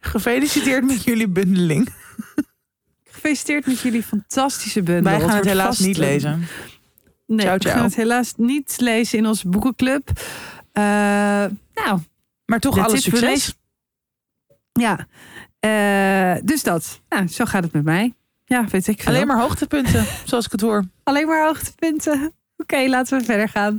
Gefeliciteerd 0.00 0.86
met 0.86 1.04
jullie 1.04 1.28
bundeling. 1.28 1.88
gefeliciteerd 3.04 3.66
met 3.66 3.80
jullie 3.80 4.02
fantastische 4.02 4.82
bundel. 4.82 5.12
Wij 5.18 5.20
gaan 5.20 5.36
het 5.36 5.44
helaas 5.44 5.78
niet 5.78 5.96
lezen. 5.96 6.46
Nee, 7.26 7.46
Ciao, 7.46 7.58
we 7.58 7.68
gaan 7.68 7.82
het 7.82 7.96
helaas 7.96 8.34
niet 8.36 8.74
lezen 8.80 9.18
in 9.18 9.26
onze 9.26 9.48
boekenclub. 9.48 10.08
Uh, 10.72 10.84
nou, 11.74 12.00
Maar 12.44 12.60
toch 12.60 12.74
That's 12.74 12.86
alle 12.86 12.96
it, 12.96 13.04
we 13.04 13.16
succes. 13.16 13.54
ja. 14.72 15.06
Uh, 15.66 16.42
dus 16.44 16.62
dat. 16.62 17.00
Nou, 17.08 17.28
zo 17.28 17.44
gaat 17.44 17.62
het 17.62 17.72
met 17.72 17.84
mij. 17.84 18.14
Ja, 18.44 18.64
weet 18.70 18.86
ik 18.86 19.02
veel. 19.02 19.12
Alleen 19.12 19.26
maar 19.26 19.40
hoogtepunten, 19.40 20.06
zoals 20.24 20.44
ik 20.44 20.52
het 20.52 20.60
hoor. 20.60 20.84
Alleen 21.02 21.26
maar 21.26 21.46
hoogtepunten. 21.46 22.14
Oké, 22.22 22.32
okay, 22.56 22.88
laten 22.88 23.18
we 23.18 23.24
verder 23.24 23.48
gaan. 23.48 23.76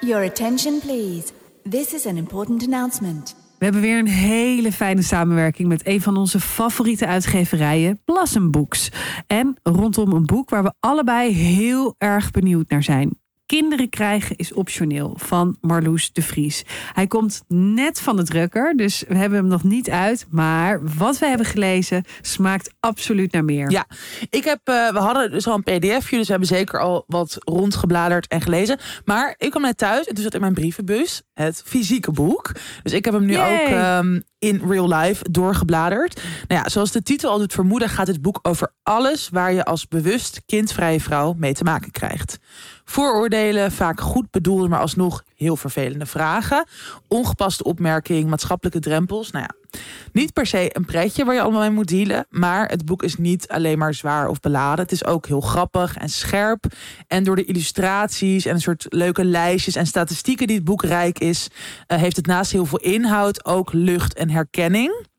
Your 0.00 0.24
attention, 0.24 0.80
please. 0.80 1.32
This 1.70 1.94
is 1.94 2.06
an 2.06 2.16
important 2.16 2.64
announcement. 2.64 3.36
We 3.58 3.64
hebben 3.64 3.82
weer 3.82 3.98
een 3.98 4.08
hele 4.08 4.72
fijne 4.72 5.02
samenwerking 5.02 5.68
met 5.68 5.86
een 5.86 6.00
van 6.00 6.16
onze 6.16 6.40
favoriete 6.40 7.06
uitgeverijen, 7.06 8.00
Blossom 8.04 8.50
Books. 8.50 8.88
En 9.26 9.56
rondom 9.62 10.12
een 10.12 10.26
boek 10.26 10.50
waar 10.50 10.62
we 10.62 10.72
allebei 10.80 11.32
heel 11.32 11.94
erg 11.98 12.30
benieuwd 12.30 12.68
naar 12.68 12.82
zijn. 12.82 13.18
Kinderen 13.54 13.88
krijgen 13.88 14.36
is 14.36 14.52
optioneel 14.52 15.16
van 15.18 15.56
Marloes 15.60 16.12
de 16.12 16.22
Vries. 16.22 16.64
Hij 16.92 17.06
komt 17.06 17.42
net 17.48 18.00
van 18.00 18.16
de 18.16 18.22
drukker, 18.22 18.76
dus 18.76 19.04
we 19.08 19.16
hebben 19.16 19.38
hem 19.38 19.48
nog 19.48 19.62
niet 19.62 19.90
uit. 19.90 20.26
Maar 20.30 20.80
wat 20.96 21.18
we 21.18 21.26
hebben 21.26 21.46
gelezen 21.46 22.04
smaakt 22.20 22.74
absoluut 22.80 23.32
naar 23.32 23.44
meer. 23.44 23.70
Ja, 23.70 23.86
ik 24.30 24.44
heb, 24.44 24.60
uh, 24.64 24.92
we 24.92 24.98
hadden 24.98 25.30
dus 25.30 25.46
al 25.46 25.54
een 25.54 25.62
pdfje, 25.62 26.16
dus 26.16 26.26
we 26.26 26.30
hebben 26.30 26.48
zeker 26.48 26.80
al 26.80 27.04
wat 27.06 27.36
rondgebladerd 27.38 28.26
en 28.26 28.40
gelezen. 28.40 28.78
Maar 29.04 29.34
ik 29.38 29.50
kwam 29.50 29.62
net 29.62 29.78
thuis 29.78 30.06
en 30.06 30.14
toen 30.14 30.24
zat 30.24 30.34
in 30.34 30.40
mijn 30.40 30.54
brievenbus 30.54 31.22
het 31.34 31.62
fysieke 31.64 32.12
boek. 32.12 32.52
Dus 32.82 32.92
ik 32.92 33.04
heb 33.04 33.14
hem 33.14 33.24
nu 33.24 33.32
Yay. 33.32 33.64
ook 33.64 34.02
um, 34.04 34.22
in 34.38 34.62
real 34.68 34.88
life 34.88 35.30
doorgebladerd. 35.30 36.22
Nou 36.48 36.62
ja, 36.62 36.68
zoals 36.68 36.92
de 36.92 37.02
titel 37.02 37.30
al 37.30 37.38
doet 37.38 37.52
vermoeden, 37.52 37.88
gaat 37.88 38.06
het 38.06 38.22
boek 38.22 38.38
over 38.42 38.72
alles 38.82 39.28
waar 39.28 39.52
je 39.52 39.64
als 39.64 39.88
bewust 39.88 40.42
kindvrije 40.46 41.00
vrouw 41.00 41.34
mee 41.38 41.54
te 41.54 41.64
maken 41.64 41.90
krijgt. 41.90 42.38
Vooroordelen, 42.84 43.72
vaak 43.72 44.00
goed 44.00 44.30
bedoelde, 44.30 44.68
maar 44.68 44.80
alsnog 44.80 45.24
heel 45.36 45.56
vervelende 45.56 46.06
vragen. 46.06 46.66
Ongepaste 47.08 47.64
opmerking, 47.64 48.28
maatschappelijke 48.28 48.80
drempels. 48.80 49.30
Nou 49.30 49.46
ja, 49.48 49.78
niet 50.12 50.32
per 50.32 50.46
se 50.46 50.70
een 50.72 50.84
pretje 50.84 51.24
waar 51.24 51.34
je 51.34 51.40
allemaal 51.40 51.60
mee 51.60 51.70
moet 51.70 51.88
dealen. 51.88 52.26
Maar 52.30 52.68
het 52.68 52.84
boek 52.84 53.02
is 53.02 53.16
niet 53.16 53.48
alleen 53.48 53.78
maar 53.78 53.94
zwaar 53.94 54.28
of 54.28 54.40
beladen. 54.40 54.84
Het 54.84 54.92
is 54.92 55.04
ook 55.04 55.26
heel 55.26 55.40
grappig 55.40 55.96
en 55.96 56.08
scherp. 56.08 56.64
En 57.06 57.24
door 57.24 57.36
de 57.36 57.44
illustraties 57.44 58.46
en 58.46 58.54
een 58.54 58.60
soort 58.60 58.86
leuke 58.88 59.24
lijstjes 59.24 59.76
en 59.76 59.86
statistieken 59.86 60.46
die 60.46 60.56
het 60.56 60.64
boek 60.64 60.82
rijk 60.82 61.18
is, 61.18 61.48
uh, 61.88 61.98
heeft 61.98 62.16
het 62.16 62.26
naast 62.26 62.52
heel 62.52 62.66
veel 62.66 62.80
inhoud 62.80 63.44
ook 63.44 63.72
lucht 63.72 64.14
en 64.14 64.30
herkenning. 64.30 65.12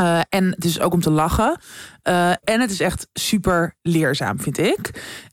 Uh, 0.00 0.20
en 0.28 0.50
het 0.50 0.64
is 0.64 0.80
ook 0.80 0.92
om 0.92 1.00
te 1.00 1.10
lachen. 1.10 1.60
Uh, 2.08 2.30
en 2.30 2.60
het 2.60 2.70
is 2.70 2.80
echt 2.80 3.08
super 3.12 3.76
leerzaam, 3.82 4.40
vind 4.40 4.58
ik. 4.58 4.86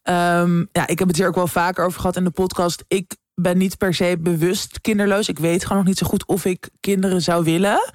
Um, 0.03 0.69
ja, 0.71 0.87
ik 0.87 0.99
heb 0.99 1.07
het 1.07 1.17
hier 1.17 1.27
ook 1.27 1.35
wel 1.35 1.47
vaker 1.47 1.85
over 1.85 1.99
gehad 1.99 2.15
in 2.15 2.23
de 2.23 2.31
podcast. 2.31 2.83
Ik 2.87 3.15
ben 3.41 3.57
niet 3.57 3.77
per 3.77 3.93
se 3.93 4.17
bewust 4.19 4.81
kinderloos. 4.81 5.29
Ik 5.29 5.39
weet 5.39 5.63
gewoon 5.63 5.77
nog 5.77 5.87
niet 5.87 5.97
zo 5.97 6.07
goed 6.07 6.25
of 6.25 6.45
ik 6.45 6.69
kinderen 6.79 7.21
zou 7.21 7.43
willen. 7.43 7.91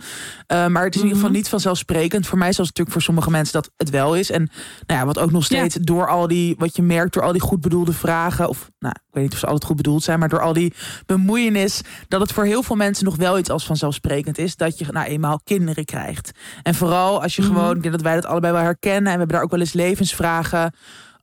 Uh, 0.52 0.66
maar 0.66 0.84
het 0.84 0.94
is 0.94 1.00
in 1.00 1.06
ieder 1.06 1.22
geval 1.22 1.37
niet 1.37 1.49
vanzelfsprekend. 1.49 2.26
Voor 2.26 2.38
mij, 2.38 2.52
zoals 2.52 2.68
het 2.68 2.78
natuurlijk 2.78 2.92
voor 2.92 3.02
sommige 3.02 3.30
mensen 3.30 3.52
dat 3.52 3.70
het 3.76 3.90
wel 3.90 4.16
is. 4.16 4.30
En 4.30 4.50
nou 4.87 5.00
ja, 5.00 5.06
wat 5.06 5.18
ook 5.18 5.30
nog 5.30 5.44
steeds 5.44 5.75
ja. 5.75 5.80
door 5.82 6.08
al 6.08 6.26
die, 6.26 6.54
wat 6.58 6.76
je 6.76 6.82
merkt, 6.82 7.12
door 7.12 7.22
al 7.22 7.32
die 7.32 7.40
goed 7.40 7.61
bedoelde 7.61 7.92
vragen. 7.92 8.49
Of 8.49 8.70
nou, 8.78 8.94
ik 8.99 9.14
weet 9.14 9.22
niet 9.22 9.32
of 9.32 9.38
ze 9.38 9.46
altijd 9.46 9.64
goed 9.64 9.76
bedoeld 9.76 10.02
zijn, 10.02 10.18
maar 10.18 10.28
door 10.28 10.42
al 10.42 10.52
die 10.52 10.75
bemoeienis. 11.06 11.80
Dat 12.08 12.20
het 12.20 12.32
voor 12.32 12.44
heel 12.44 12.62
veel 12.62 12.76
mensen 12.76 13.04
nog 13.04 13.16
wel 13.16 13.38
iets 13.38 13.50
als 13.50 13.66
vanzelfsprekend 13.66 14.38
is. 14.38 14.56
Dat 14.56 14.78
je 14.78 14.87
nou 14.90 15.06
eenmaal 15.06 15.40
kinderen 15.44 15.84
krijgt. 15.84 16.30
En 16.62 16.75
vooral 16.75 17.22
als 17.22 17.37
je 17.37 17.42
mm-hmm. 17.42 17.56
gewoon, 17.56 17.76
ik 17.76 17.82
denk 17.82 17.94
dat 17.94 18.02
wij 18.02 18.14
dat 18.14 18.26
allebei 18.26 18.52
wel 18.52 18.62
herkennen. 18.62 18.99
En 18.99 19.12
we 19.12 19.18
hebben 19.18 19.28
daar 19.28 19.42
ook 19.42 19.50
wel 19.50 19.61
eens 19.61 19.72
levensvragen 19.72 20.72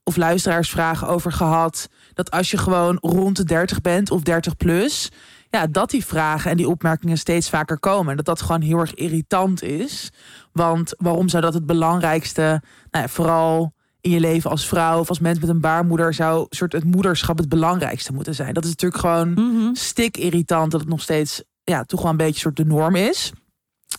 of 0.09 0.15
luisteraarsvragen 0.15 1.07
over 1.07 1.31
gehad. 1.31 1.89
Dat 2.13 2.31
als 2.31 2.51
je 2.51 2.57
gewoon 2.57 2.97
rond 3.01 3.37
de 3.37 3.43
30 3.43 3.81
bent 3.81 4.11
of 4.11 4.21
30 4.21 4.57
plus, 4.57 5.11
ja, 5.49 5.67
dat 5.67 5.89
die 5.89 6.05
vragen 6.05 6.51
en 6.51 6.57
die 6.57 6.69
opmerkingen 6.69 7.17
steeds 7.17 7.49
vaker 7.49 7.79
komen. 7.79 8.15
Dat 8.15 8.25
dat 8.25 8.41
gewoon 8.41 8.61
heel 8.61 8.77
erg 8.77 8.93
irritant 8.93 9.63
is. 9.63 10.11
Want 10.51 10.93
waarom 10.97 11.29
zou 11.29 11.43
dat 11.43 11.53
het 11.53 11.65
belangrijkste, 11.65 12.61
nou 12.91 13.03
ja, 13.03 13.07
vooral 13.07 13.73
in 14.01 14.11
je 14.11 14.19
leven 14.19 14.49
als 14.49 14.67
vrouw 14.67 14.99
of 14.99 15.09
als 15.09 15.19
mens 15.19 15.39
met 15.39 15.49
een 15.49 15.61
baarmoeder, 15.61 16.13
zou 16.13 16.45
soort 16.49 16.73
het 16.73 16.83
moederschap 16.83 17.37
het 17.37 17.49
belangrijkste 17.49 18.13
moeten 18.13 18.35
zijn? 18.35 18.53
Dat 18.53 18.63
is 18.63 18.69
natuurlijk 18.69 19.01
gewoon 19.01 19.29
mm-hmm. 19.29 19.75
stik 19.75 20.17
irritant 20.17 20.71
dat 20.71 20.79
het 20.79 20.89
nog 20.89 21.01
steeds, 21.01 21.43
ja, 21.63 21.83
toch 21.83 22.01
wel 22.01 22.11
een 22.11 22.17
beetje 22.17 22.39
soort 22.39 22.55
de 22.55 22.65
norm 22.65 22.95
is. 22.95 23.31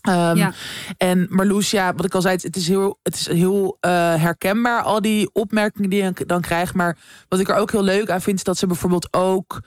Um, 0.09 0.37
Ja. 0.37 0.52
En 0.97 1.26
Marloes, 1.30 1.70
ja, 1.70 1.94
wat 1.94 2.04
ik 2.04 2.14
al 2.14 2.20
zei, 2.20 2.37
het 2.40 2.56
is 2.56 2.68
heel, 2.68 2.99
het 3.02 3.14
is 3.14 3.26
heel 3.28 3.76
uh, 3.80 3.90
herkenbaar, 4.14 4.82
al 4.82 5.00
die 5.00 5.30
opmerkingen 5.32 5.90
die 5.90 6.02
je 6.02 6.12
dan 6.26 6.40
krijgt. 6.40 6.75
Maar 6.75 6.97
wat 7.28 7.40
ik 7.40 7.49
er 7.49 7.56
ook 7.56 7.70
heel 7.70 7.82
leuk 7.82 8.11
aan 8.11 8.20
vind, 8.20 8.37
is 8.37 8.44
dat 8.44 8.59
ze 8.59 8.66
bijvoorbeeld 8.66 9.09
ook, 9.12 9.61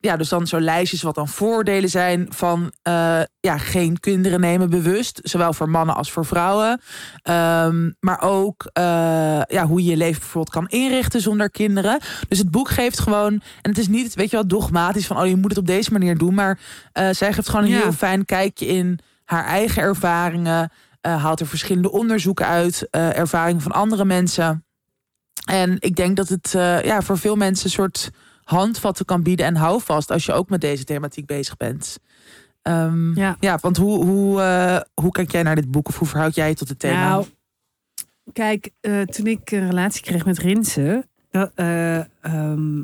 ja, 0.00 0.16
dus 0.16 0.28
dan 0.28 0.46
zo 0.46 0.60
lijstjes 0.60 1.02
wat 1.02 1.14
dan 1.14 1.28
voordelen 1.28 1.90
zijn 1.90 2.26
van, 2.30 2.72
uh, 2.88 3.20
ja, 3.40 3.58
geen 3.58 4.00
kinderen 4.00 4.40
nemen 4.40 4.70
bewust. 4.70 5.20
Zowel 5.22 5.52
voor 5.52 5.68
mannen 5.68 5.94
als 5.96 6.12
voor 6.12 6.24
vrouwen. 6.24 6.80
Um, 7.22 7.96
maar 8.00 8.22
ook, 8.22 8.70
uh, 8.78 8.84
ja, 9.42 9.66
hoe 9.66 9.82
je 9.82 9.90
je 9.90 9.96
leven 9.96 10.20
bijvoorbeeld 10.20 10.54
kan 10.54 10.68
inrichten 10.68 11.20
zonder 11.20 11.50
kinderen. 11.50 12.00
Dus 12.28 12.38
het 12.38 12.50
boek 12.50 12.68
geeft 12.68 13.00
gewoon, 13.00 13.32
en 13.32 13.70
het 13.70 13.78
is 13.78 13.88
niet, 13.88 14.14
weet 14.14 14.30
je 14.30 14.36
wel, 14.36 14.46
dogmatisch 14.46 15.06
van, 15.06 15.18
oh, 15.18 15.26
je 15.26 15.36
moet 15.36 15.50
het 15.50 15.58
op 15.58 15.66
deze 15.66 15.92
manier 15.92 16.18
doen. 16.18 16.34
Maar 16.34 16.58
uh, 16.94 17.08
zij 17.10 17.32
geeft 17.32 17.48
gewoon 17.48 17.64
een 17.64 17.70
Ja. 17.70 17.82
heel 17.82 17.92
fijn 17.92 18.24
kijkje 18.24 18.66
in 18.66 18.98
haar 19.28 19.44
eigen 19.44 19.82
ervaringen. 19.82 20.70
eh, 21.00 21.22
haalt 21.22 21.40
er 21.40 21.46
verschillende 21.46 21.90
onderzoeken 21.92 22.46
uit. 22.46 22.88
eh, 22.90 23.16
ervaringen 23.18 23.62
van 23.62 23.72
andere 23.72 24.04
mensen. 24.04 24.64
En 25.46 25.76
ik 25.78 25.96
denk 25.96 26.16
dat 26.16 26.28
het 26.28 26.54
eh, 26.54 26.82
ja, 26.84 27.02
voor 27.02 27.18
veel 27.18 27.36
mensen 27.36 27.64
een 27.66 27.70
soort 27.72 28.10
handvatten 28.44 29.04
kan 29.04 29.22
bieden 29.22 29.46
en 29.46 29.56
houvast 29.56 30.10
als 30.10 30.24
je 30.26 30.32
ook 30.32 30.48
met 30.48 30.60
deze 30.60 30.84
thematiek 30.84 31.26
bezig 31.26 31.56
bent. 31.56 31.98
Ehm, 32.62 33.14
Ja. 33.18 33.36
ja, 33.40 33.58
want 33.60 33.76
hoe, 33.76 34.04
hoe, 34.04 34.40
hoe 34.94 35.10
kijk 35.10 35.30
jij 35.32 35.42
naar 35.42 35.54
dit 35.54 35.70
boek 35.70 35.88
of 35.88 35.98
hoe 35.98 36.08
verhoud 36.08 36.34
jij 36.34 36.48
je 36.48 36.54
tot 36.54 36.68
het 36.68 36.78
thema? 36.78 37.08
Nou, 37.08 37.26
kijk, 38.32 38.70
toen 39.06 39.26
ik 39.26 39.50
een 39.50 39.66
relatie 39.68 40.02
kreeg 40.02 40.24
met 40.24 40.38
Rinse, 40.38 41.06
dat, 41.30 41.50
eh, 41.54 41.96
ehm, 42.24 42.80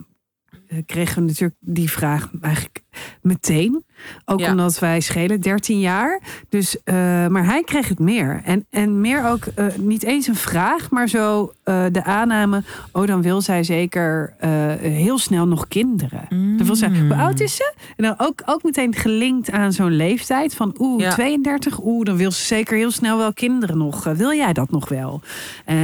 eh, 0.68 0.78
kregen 0.86 1.22
we 1.22 1.28
natuurlijk 1.28 1.58
die 1.60 1.90
vraag 1.90 2.30
eigenlijk 2.40 2.82
meteen. 3.22 3.84
Ook 4.24 4.40
Ja. 4.40 4.50
omdat 4.50 4.78
wij 4.78 5.00
schelen 5.00 5.40
13 5.40 5.80
jaar. 5.80 6.20
Dus, 6.48 6.82
eh, 6.84 6.94
maar 7.26 7.44
hij 7.44 7.62
kreeg 7.64 7.88
het 7.88 7.98
meer. 7.98 8.40
En, 8.44 8.66
en 8.70 9.00
meer 9.00 9.26
ook 9.26 9.44
eh, 9.44 9.66
niet 9.76 10.02
eens 10.04 10.26
een 10.26 10.34
vraag, 10.36 10.90
maar 10.90 11.08
zo 11.08 11.52
eh, 11.64 11.84
de 11.92 12.04
aanname. 12.04 12.62
Oh, 12.92 13.06
dan 13.06 13.22
wil 13.22 13.40
zij 13.40 13.62
zeker 13.64 14.32
heel 14.80 15.18
snel 15.18 15.46
nog 15.46 15.68
kinderen. 15.68 16.26
Dan 16.56 16.66
wil 16.66 16.76
zij, 16.76 16.88
Mm. 16.88 17.06
hoe 17.10 17.16
oud 17.16 17.40
is 17.40 17.56
ze? 17.56 17.72
En 17.96 18.04
dan 18.04 18.14
ook, 18.18 18.42
ook 18.46 18.62
meteen 18.62 18.94
gelinkt 18.94 19.50
aan 19.50 19.72
zo'n 19.72 19.90
leeftijd 19.96 20.54
van 20.54 20.74
oeh, 20.78 21.00
Ja. 21.02 21.10
32. 21.12 21.78
Oeh, 21.84 22.04
dan 22.04 22.16
wil 22.16 22.30
ze 22.30 22.44
zeker 22.44 22.76
heel 22.76 22.90
snel 22.90 23.18
wel 23.18 23.32
kinderen 23.32 23.78
nog. 23.78 24.04
Wil 24.04 24.32
jij 24.32 24.52
dat 24.52 24.70
nog 24.70 24.88
wel? 24.88 25.20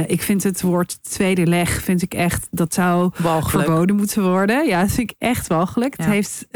Ik 0.07 0.21
vind 0.21 0.43
het 0.43 0.61
woord 0.61 0.97
tweede 1.03 1.47
leg, 1.47 1.69
vind 1.69 2.01
ik 2.01 2.13
echt, 2.13 2.47
dat 2.51 2.73
zou 2.73 3.11
Walgelijk. 3.17 3.65
verboden 3.65 3.95
moeten 3.95 4.23
worden. 4.23 4.67
Ja, 4.67 4.81
dat 4.81 4.91
vind 4.91 5.09
ik 5.11 5.15
echt 5.19 5.47
walgelijk. 5.47 5.93
Ja. 5.97 6.03
Het 6.03 6.13
heeft 6.13 6.47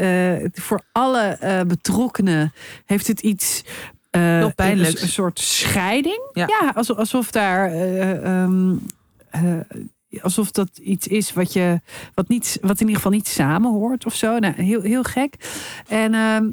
voor 0.52 0.80
alle 0.92 1.38
eh, 1.60 1.66
betrokkenen 1.66 2.52
heeft 2.86 3.06
het 3.06 3.20
iets. 3.20 3.64
eh, 4.10 4.22
Heel 4.22 4.54
pijnlijks. 4.54 4.94
Een, 4.96 5.02
een 5.02 5.08
soort 5.12 5.38
scheiding. 5.38 6.20
Ja. 6.32 6.46
Ja, 6.60 6.72
alsof, 6.74 6.96
alsof 6.96 7.30
daar. 7.30 7.70
eh, 7.72 8.42
ehm, 8.42 8.74
eh, 9.30 9.42
alsof 10.22 10.50
dat 10.50 10.78
iets 10.82 11.06
is 11.06 11.32
wat 11.32 11.52
je. 11.52 11.80
Wat, 12.14 12.28
niet, 12.28 12.58
wat 12.60 12.74
in 12.80 12.80
ieder 12.80 12.96
geval 12.96 13.10
niet 13.12 13.28
samenhoort 13.28 14.06
of 14.06 14.14
zo. 14.14 14.38
Nou, 14.38 14.54
heel, 14.62 14.80
heel 14.82 15.02
gek. 15.02 15.34
En. 15.88 16.14
ehm, 16.14 16.44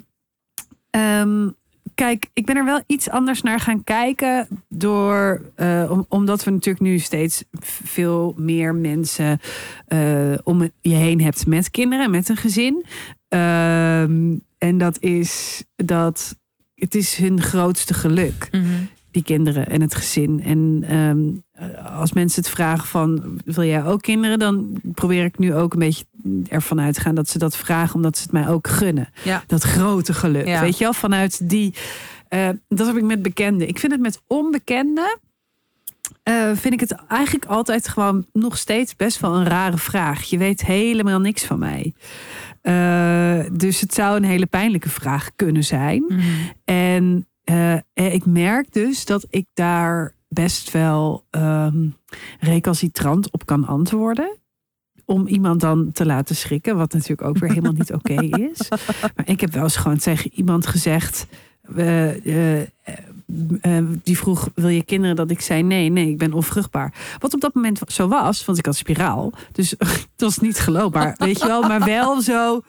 ehm, 0.89 1.49
Kijk, 1.95 2.29
ik 2.33 2.45
ben 2.45 2.55
er 2.55 2.65
wel 2.65 2.81
iets 2.87 3.09
anders 3.09 3.41
naar 3.41 3.59
gaan 3.59 3.83
kijken. 3.83 4.47
Door, 4.69 5.41
eh, 5.55 5.87
om, 5.89 6.05
omdat 6.09 6.43
we 6.43 6.51
natuurlijk 6.51 6.85
nu 6.85 6.99
steeds 6.99 7.43
veel 7.83 8.33
meer 8.37 8.75
mensen 8.75 9.39
eh, 9.87 10.33
om 10.43 10.69
je 10.81 10.95
heen 10.95 11.21
hebt 11.21 11.47
met 11.47 11.71
kinderen, 11.71 12.11
met 12.11 12.29
een 12.29 12.37
gezin. 12.37 12.85
En 14.63 14.78
dat 14.78 14.99
is 14.99 15.63
dat 15.76 16.36
het 16.76 16.95
is 16.95 17.15
hun 17.15 17.41
grootste 17.41 17.93
geluk, 17.93 18.47
Mhm. 18.52 18.63
die 19.12 19.23
kinderen 19.23 19.67
en 19.69 19.82
het 19.82 19.95
gezin. 19.95 20.41
En 20.43 20.84
ehm, 20.88 21.73
als 21.97 22.13
mensen 22.13 22.41
het 22.43 22.52
vragen 22.52 22.88
van 22.88 23.39
wil 23.45 23.63
jij 23.63 23.86
ook 23.86 24.02
kinderen, 24.02 24.39
dan 24.39 24.80
probeer 24.93 25.26
ik 25.26 25.38
nu 25.38 25.54
ook 25.56 25.73
een 25.73 25.80
beetje 25.80 26.06
ervan 26.47 26.82
uit 26.82 26.93
te 26.93 27.02
gaan 27.02 27.15
dat 27.15 27.30
ze 27.30 27.38
dat 27.38 27.58
vragen, 27.58 27.95
omdat 27.95 28.17
ze 28.17 28.23
het 28.23 28.32
mij 28.32 28.47
ook 28.47 28.67
gunnen. 28.67 29.10
Ja. 29.23 29.43
Dat 29.47 29.63
grote 29.63 30.13
geluk. 30.13 30.47
Ja. 30.47 30.62
Weet 30.62 30.78
je 30.78 30.84
wel, 30.84 30.93
vanuit 30.93 31.49
die. 31.49 31.73
eh, 32.28 32.49
dat 32.67 32.88
heb 32.88 32.95
ik 32.97 33.04
met 33.04 33.21
bekenden. 33.21 33.67
Ik 33.67 33.80
vind 33.80 33.91
het 33.91 34.02
met 34.02 34.21
onbekenden. 34.28 35.19
eh, 36.23 36.52
vind 36.56 36.73
ik 36.73 36.80
het 36.80 36.91
eigenlijk 37.08 37.45
altijd 37.45 37.88
gewoon 37.88 38.26
nog 38.34 38.58
steeds 38.58 38.95
best 38.95 39.19
wel 39.19 39.36
een 39.36 39.45
rare 39.45 39.78
vraag. 39.78 40.23
Je 40.23 40.38
weet 40.38 40.65
helemaal 40.65 41.19
niks 41.19 41.43
van 41.45 41.60
mij. 41.60 41.93
Eh, 42.63 43.39
dus 43.52 43.82
het 43.82 43.93
zou 43.93 44.15
een 44.15 44.23
hele 44.23 44.45
pijnlijke 44.45 44.89
vraag 44.89 45.30
kunnen 45.36 45.63
zijn. 45.63 46.04
Mhm. 46.08 46.21
En 46.65 47.28
eh, 47.43 47.73
eh, 47.73 47.84
ik 47.93 48.26
merk 48.26 48.73
dus 48.73 49.06
dat 49.06 49.26
ik 49.30 49.45
daar 49.54 50.15
best 50.30 50.71
wel 50.71 51.26
ehm, 51.30 51.88
recalcitrant 52.39 53.32
op 53.32 53.45
kan 53.45 53.65
antwoorden. 53.65 54.38
Om 55.06 55.28
iemand 55.28 55.62
dan 55.62 55.91
te 55.91 56.06
laten 56.06 56.36
schrikken, 56.36 56.78
wat 56.78 56.93
natuurlijk 56.93 57.28
ook 57.28 57.38
weer 57.38 57.49
helemaal 57.49 57.71
niet 57.71 57.93
oké 57.93 58.21
is. 58.23 58.69
Maar 59.15 59.30
ik 59.30 59.41
heb 59.41 59.52
wel 59.54 59.63
eens 59.63 59.76
gewoon 59.76 59.97
tegen 59.97 60.34
iemand 60.34 60.67
gezegd. 60.67 61.28
eh, 61.76 62.58
eh, 63.62 63.77
die 64.03 64.17
vroeg: 64.17 64.49
Wil 64.55 64.69
je 64.69 64.83
kinderen? 64.83 65.15
Dat 65.15 65.31
ik 65.31 65.41
zei: 65.41 65.63
Nee, 65.63 65.89
nee, 65.89 66.09
ik 66.09 66.17
ben 66.17 66.33
onvruchtbaar. 66.33 66.93
Wat 67.19 67.33
op 67.33 67.41
dat 67.41 67.53
moment 67.53 67.81
zo 67.88 68.07
was, 68.07 68.45
want 68.45 68.57
ik 68.57 68.65
had 68.65 68.75
spiraal. 68.75 69.33
Dus 69.51 69.69
het 69.79 70.12
was 70.17 70.38
niet 70.38 70.59
geloofbaar, 70.59 71.15
weet 71.17 71.39
je 71.39 71.47
wel. 71.47 71.62
Maar 71.62 71.83
wel 71.86 72.21
zo 72.21 72.62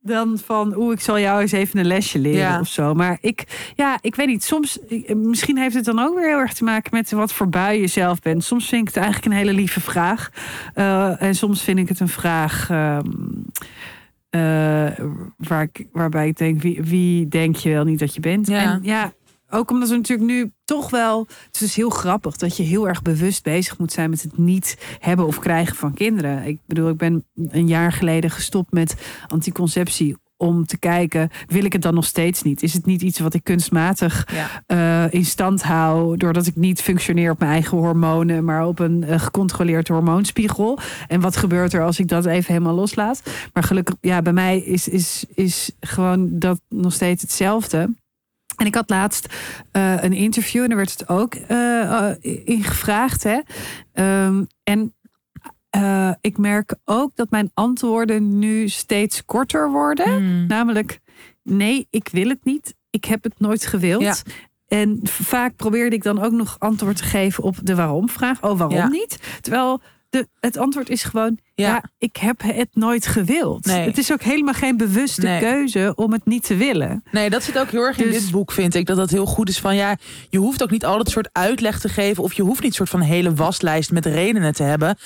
dan 0.00 0.38
van, 0.44 0.76
oeh, 0.76 0.92
ik 0.92 1.00
zal 1.00 1.18
jou 1.18 1.40
eens 1.40 1.52
even 1.52 1.78
een 1.78 1.86
lesje 1.86 2.18
leren 2.18 2.38
Ja. 2.38 2.60
of 2.60 2.68
zo. 2.68 2.94
Maar 2.94 3.18
ik, 3.20 3.72
ja, 3.74 3.98
ik 4.00 4.14
weet 4.14 4.26
niet. 4.26 4.44
Soms, 4.44 4.78
misschien 5.14 5.58
heeft 5.58 5.74
het 5.74 5.84
dan 5.84 5.98
ook 5.98 6.14
weer 6.14 6.28
heel 6.28 6.38
erg 6.38 6.52
te 6.52 6.64
maken 6.64 6.90
met 6.94 7.10
wat 7.10 7.32
voor 7.32 7.48
bui 7.48 7.80
je 7.80 7.86
zelf 7.86 8.20
bent. 8.20 8.44
Soms 8.44 8.68
vind 8.68 8.80
ik 8.80 8.94
het 8.94 8.96
eigenlijk 8.96 9.26
een 9.26 9.38
hele 9.38 9.52
lieve 9.52 9.80
vraag. 9.80 10.30
Eh, 10.74 11.22
en 11.22 11.34
soms 11.34 11.62
vind 11.62 11.78
ik 11.78 11.88
het 11.88 12.00
een 12.00 12.08
vraag 12.08 12.70
ehm, 12.70 13.06
eh, 14.30 15.04
waar 15.36 15.62
ik, 15.62 15.86
waarbij 15.92 16.28
ik 16.28 16.36
denk, 16.36 16.62
wie, 16.62 16.82
wie 16.82 17.28
denk 17.28 17.56
je 17.56 17.70
wel 17.70 17.84
niet 17.84 17.98
dat 17.98 18.14
je 18.14 18.20
bent? 18.20 18.46
Ja. 18.46 18.62
En 18.62 18.80
ja, 18.82 19.12
ook 19.50 19.70
omdat 19.70 19.88
we 19.88 19.96
natuurlijk 19.96 20.30
nu 20.30 20.52
toch 20.64 20.90
wel. 20.90 21.26
Het 21.46 21.60
is 21.60 21.76
heel 21.76 21.90
grappig 21.90 22.36
dat 22.36 22.56
je 22.56 22.62
heel 22.62 22.88
erg 22.88 23.02
bewust 23.02 23.42
bezig 23.42 23.78
moet 23.78 23.92
zijn 23.92 24.10
met 24.10 24.22
het 24.22 24.38
niet 24.38 24.76
hebben 24.98 25.26
of 25.26 25.38
krijgen 25.38 25.76
van 25.76 25.94
kinderen. 25.94 26.44
Ik 26.44 26.58
bedoel, 26.66 26.88
ik 26.88 26.96
ben 26.96 27.24
een 27.48 27.68
jaar 27.68 27.92
geleden 27.92 28.30
gestopt 28.30 28.72
met 28.72 28.94
anticonceptie. 29.26 30.16
Om 30.40 30.66
te 30.66 30.78
kijken, 30.78 31.30
wil 31.46 31.64
ik 31.64 31.72
het 31.72 31.82
dan 31.82 31.94
nog 31.94 32.04
steeds 32.04 32.42
niet? 32.42 32.62
Is 32.62 32.72
het 32.72 32.86
niet 32.86 33.02
iets 33.02 33.18
wat 33.18 33.34
ik 33.34 33.44
kunstmatig 33.44 34.28
Ja. 34.32 34.62
eh, 35.06 35.12
in 35.12 35.24
stand 35.24 35.62
hou. 35.62 36.16
doordat 36.16 36.46
ik 36.46 36.56
niet 36.56 36.80
functioneer 36.82 37.30
op 37.30 37.38
mijn 37.38 37.50
eigen 37.50 37.78
hormonen. 37.78 38.44
maar 38.44 38.66
op 38.66 38.78
een 38.78 39.04
eh, 39.04 39.20
gecontroleerd 39.20 39.88
hormoonspiegel? 39.88 40.78
En 41.06 41.20
wat 41.20 41.36
gebeurt 41.36 41.72
er 41.72 41.84
als 41.84 41.98
ik 41.98 42.08
dat 42.08 42.24
even 42.26 42.52
helemaal 42.52 42.74
loslaat? 42.74 43.22
Maar 43.52 43.62
gelukkig, 43.62 43.94
ja, 44.00 44.22
bij 44.22 44.32
mij 44.32 44.58
is, 44.58 44.88
is, 44.88 45.24
is 45.34 45.70
gewoon 45.80 46.38
dat 46.38 46.60
nog 46.68 46.92
steeds 46.92 47.22
hetzelfde. 47.22 47.90
En 48.58 48.66
ik 48.66 48.74
had 48.74 48.90
laatst 48.90 49.34
eh, 49.72 50.02
een 50.02 50.12
interview 50.12 50.62
en 50.62 50.68
daar 50.68 50.76
werd 50.76 50.98
het 50.98 51.08
ook 51.08 51.34
eh, 51.34 52.10
in 52.44 52.62
gevraagd. 52.62 53.22
Hè? 53.22 53.38
Ehm, 53.92 54.44
en 54.62 54.92
ik 56.20 56.38
merk 56.38 56.74
ook 56.84 57.10
dat 57.14 57.30
mijn 57.30 57.50
antwoorden 57.54 58.38
nu 58.38 58.68
steeds 58.68 59.24
korter 59.24 59.70
worden. 59.70 60.22
Mm. 60.24 60.46
Namelijk, 60.46 61.00
nee, 61.42 61.86
ik 61.90 62.08
wil 62.12 62.28
het 62.28 62.44
niet. 62.44 62.74
Ik 62.90 63.04
heb 63.04 63.22
het 63.22 63.40
nooit 63.40 63.66
gewild. 63.66 64.02
Ja. 64.02 64.14
En 64.68 64.98
vaak 65.02 65.56
probeerde 65.56 65.96
ik 65.96 66.02
dan 66.02 66.22
ook 66.22 66.32
nog 66.32 66.56
antwoord 66.58 66.96
te 66.96 67.04
geven 67.04 67.44
op 67.44 67.56
de 67.62 67.74
waarom-vraag. 67.74 68.42
Oh, 68.42 68.58
waarom 68.58 68.76
Ja. 68.76 68.88
niet? 68.88 69.38
Terwijl 69.40 69.80
de, 70.10 70.28
het 70.40 70.56
antwoord 70.56 70.88
is 70.88 71.02
gewoon, 71.02 71.38
ja. 71.54 71.68
Ja. 71.68 71.84
ik 71.98 72.16
heb 72.16 72.42
het 72.42 72.68
nooit 72.72 73.06
gewild. 73.06 73.64
Nee. 73.66 73.86
Het 73.86 73.98
is 73.98 74.12
ook 74.12 74.22
helemaal 74.22 74.54
geen 74.54 74.76
bewuste 74.76 75.20
Nee. 75.26 75.40
keuze 75.40 75.92
om 75.94 76.12
het 76.12 76.26
niet 76.26 76.44
te 76.44 76.56
willen. 76.56 77.02
Nee, 77.10 77.30
dat 77.30 77.42
zit 77.42 77.58
ook 77.58 77.70
heel 77.70 77.82
erg 77.82 77.98
in 77.98 78.10
Dus- 78.10 78.22
dit 78.22 78.30
boek, 78.30 78.52
vind 78.52 78.74
ik. 78.74 78.86
Dat 78.86 78.96
dat 78.96 79.10
heel 79.10 79.26
goed 79.26 79.48
is 79.48 79.58
van 79.58 79.76
ja, 79.76 79.96
je 80.30 80.38
hoeft 80.38 80.62
ook 80.62 80.70
niet 80.70 80.84
altijd 80.84 81.08
soort 81.10 81.28
uitleg 81.32 81.80
te 81.80 81.88
geven. 81.88 82.22
Of 82.22 82.32
je 82.32 82.42
hoeft 82.42 82.60
niet 82.60 82.70
een 82.70 82.76
soort 82.76 82.88
van 82.88 83.00
hele 83.00 83.34
waslijst 83.34 83.90
met 83.90 84.06
redenen 84.06 84.52
te 84.54 84.62
hebben. 84.62 84.96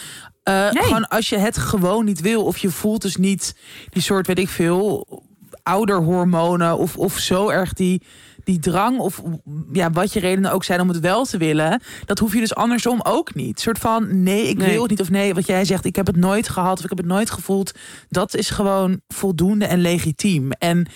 Eh, 0.42 0.70
Nee. 0.70 0.82
Gewoon 0.82 1.08
als 1.08 1.28
je 1.28 1.36
het 1.38 1.56
gewoon 1.56 2.04
niet 2.04 2.20
wil. 2.20 2.44
Of 2.44 2.58
je 2.58 2.70
voelt 2.70 3.02
dus 3.02 3.16
niet 3.16 3.54
die 3.90 4.02
soort, 4.02 4.26
weet 4.26 4.38
ik 4.38 4.48
veel, 4.48 5.06
ouderhormonen. 5.62 6.78
Of, 6.78 6.96
of 6.96 7.18
zo 7.18 7.48
erg 7.48 7.72
die, 7.72 8.02
die 8.44 8.58
drang. 8.58 8.98
Of 8.98 9.22
ja, 9.72 9.90
wat 9.90 10.12
je 10.12 10.20
redenen 10.20 10.52
ook 10.52 10.64
zijn 10.64 10.80
om 10.80 10.88
het 10.88 11.00
wel 11.00 11.24
te 11.24 11.38
willen. 11.38 11.82
Dat 12.04 12.18
hoef 12.18 12.32
je 12.34 12.40
dus 12.40 12.54
andersom 12.54 13.00
ook 13.02 13.34
niet. 13.34 13.56
Een 13.56 13.62
soort 13.62 13.78
van 13.78 14.22
nee, 14.22 14.48
ik 14.48 14.56
Nee. 14.56 14.70
wil 14.70 14.80
het 14.80 14.90
niet. 14.90 15.00
Of 15.00 15.10
nee, 15.10 15.34
wat 15.34 15.46
jij 15.46 15.64
zegt, 15.64 15.84
ik 15.84 15.96
heb 15.96 16.06
het 16.06 16.16
nooit 16.16 16.48
gehad. 16.48 16.78
Of 16.78 16.82
ik 16.84 16.88
heb 16.88 16.98
het 16.98 17.06
nooit 17.06 17.30
gevoeld. 17.30 17.72
Dat 18.08 18.34
is 18.34 18.50
gewoon 18.50 19.00
voldoende 19.08 19.64
en 19.66 19.80
legitiem. 19.80 20.52
En 20.52 20.86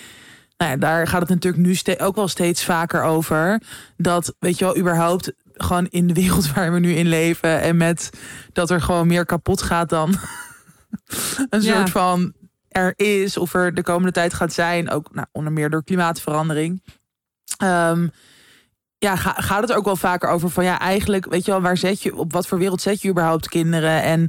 nou 0.57 0.71
ja, 0.71 0.77
daar 0.77 1.07
gaat 1.07 1.21
het 1.21 1.29
natuurlijk 1.29 1.63
nu 1.63 1.95
ook 1.97 2.15
wel 2.15 2.27
steeds 2.27 2.63
vaker 2.63 3.03
over. 3.03 3.61
Dat, 3.97 4.35
weet 4.39 4.57
je 4.57 4.65
wel, 4.65 4.77
überhaupt 4.77 5.31
gewoon 5.53 5.85
in 5.85 6.07
de 6.07 6.13
wereld 6.13 6.51
waar 6.53 6.73
we 6.73 6.79
nu 6.79 6.93
in 6.93 7.07
leven. 7.07 7.61
En 7.61 7.77
met 7.77 8.09
dat 8.53 8.69
er 8.69 8.81
gewoon 8.81 9.07
meer 9.07 9.25
kapot 9.25 9.61
gaat 9.61 9.89
dan 9.89 10.09
een 11.49 11.61
Ja. 11.61 11.75
soort 11.75 11.89
van 11.89 12.33
er 12.67 12.93
is. 12.95 13.37
Of 13.37 13.53
er 13.53 13.73
de 13.73 13.83
komende 13.83 14.11
tijd 14.11 14.33
gaat 14.33 14.53
zijn. 14.53 14.89
Ook 14.89 15.13
nou, 15.15 15.27
onder 15.31 15.53
meer 15.53 15.69
door 15.69 15.83
klimaatverandering. 15.83 16.83
Ehm, 17.57 18.07
ja, 18.97 19.15
ga, 19.15 19.33
gaat 19.37 19.61
het 19.61 19.69
er 19.69 19.75
ook 19.75 19.85
wel 19.85 19.95
vaker 19.95 20.29
over 20.29 20.49
van 20.49 20.63
ja, 20.63 20.79
eigenlijk, 20.79 21.25
weet 21.25 21.45
je 21.45 21.51
wel, 21.51 21.61
waar 21.61 21.77
zet 21.77 22.01
je, 22.01 22.15
op 22.15 22.33
wat 22.33 22.47
voor 22.47 22.57
wereld 22.57 22.81
zet 22.81 23.01
je 23.01 23.09
überhaupt 23.09 23.47
kinderen? 23.49 24.01
En 24.01 24.27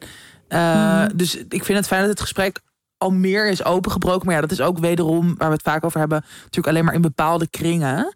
eh, 0.49 0.59
Mhm. 1.05 1.17
dus 1.17 1.37
ik 1.37 1.65
vind 1.65 1.79
het 1.79 1.87
fijn 1.87 2.01
dat 2.01 2.11
het 2.11 2.21
gesprek 2.21 2.61
al 2.97 3.11
meer 3.11 3.49
is 3.49 3.65
opengebroken. 3.65 4.27
Maar 4.27 4.35
ja, 4.35 4.41
dat 4.41 4.51
is 4.51 4.61
ook 4.61 4.79
wederom 4.79 5.35
waar 5.37 5.49
we 5.49 5.55
het 5.55 5.63
vaak 5.63 5.85
over 5.85 6.01
hebben, 6.01 6.25
natuurlijk 6.39 6.67
alleen 6.67 6.85
maar 6.85 6.95
in 6.95 7.01
bepaalde 7.01 7.49
kringen. 7.49 8.15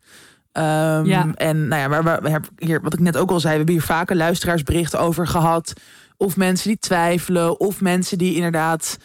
Ehm, 0.52 1.04
Ja. 1.04 1.26
En 1.34 1.68
nou 1.68 1.82
ja, 1.82 1.88
waar 1.88 2.04
we, 2.04 2.18
we 2.22 2.30
hebben 2.30 2.50
hier, 2.58 2.80
wat 2.80 2.92
ik 2.92 3.00
net 3.00 3.16
ook 3.16 3.30
al 3.30 3.40
zei, 3.40 3.50
we 3.52 3.56
hebben 3.56 3.74
hier 3.74 3.84
vaker 3.84 4.16
luisteraarsberichten 4.16 5.00
over 5.00 5.26
gehad. 5.26 5.72
Of 6.16 6.36
mensen 6.36 6.68
die 6.68 6.78
twijfelen, 6.78 7.60
of 7.60 7.80
mensen 7.80 8.18
die 8.18 8.34
inderdaad 8.34 8.98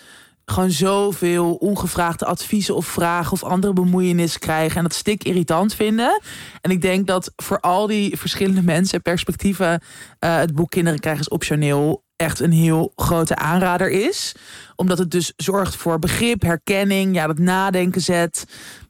gewoon 0.51 0.71
zoveel 0.71 1.53
ongevraagde 1.53 2.25
adviezen 2.25 2.75
of 2.75 2.85
vragen 2.85 3.31
of 3.31 3.43
andere 3.43 3.73
bemoeienissen 3.73 4.39
krijgen 4.39 4.77
en 4.77 4.83
dat 4.83 4.93
stik 4.93 5.23
irritant 5.23 5.73
vinden. 5.73 6.21
En 6.61 6.71
ik 6.71 6.81
denk 6.81 7.07
dat 7.07 7.31
voor 7.35 7.59
al 7.59 7.87
die 7.87 8.17
verschillende 8.17 8.63
mensen 8.63 8.95
en 8.95 9.01
perspectieven 9.01 9.81
eh, 10.19 10.37
het 10.37 10.55
boek 10.55 10.69
Kinderen 10.69 10.99
krijgen 10.99 11.21
is 11.21 11.29
optioneel 11.29 12.05
echt 12.15 12.39
een 12.39 12.51
heel 12.51 12.91
grote 12.95 13.35
aanrader 13.35 13.89
is. 13.89 14.35
Omdat 14.75 14.97
het 14.97 15.11
dus 15.11 15.33
zorgt 15.35 15.75
voor 15.75 15.99
begrip, 15.99 16.41
herkenning, 16.41 17.15
ja, 17.15 17.27
dat 17.27 17.39
nadenken 17.39 18.01
zet. 18.01 18.45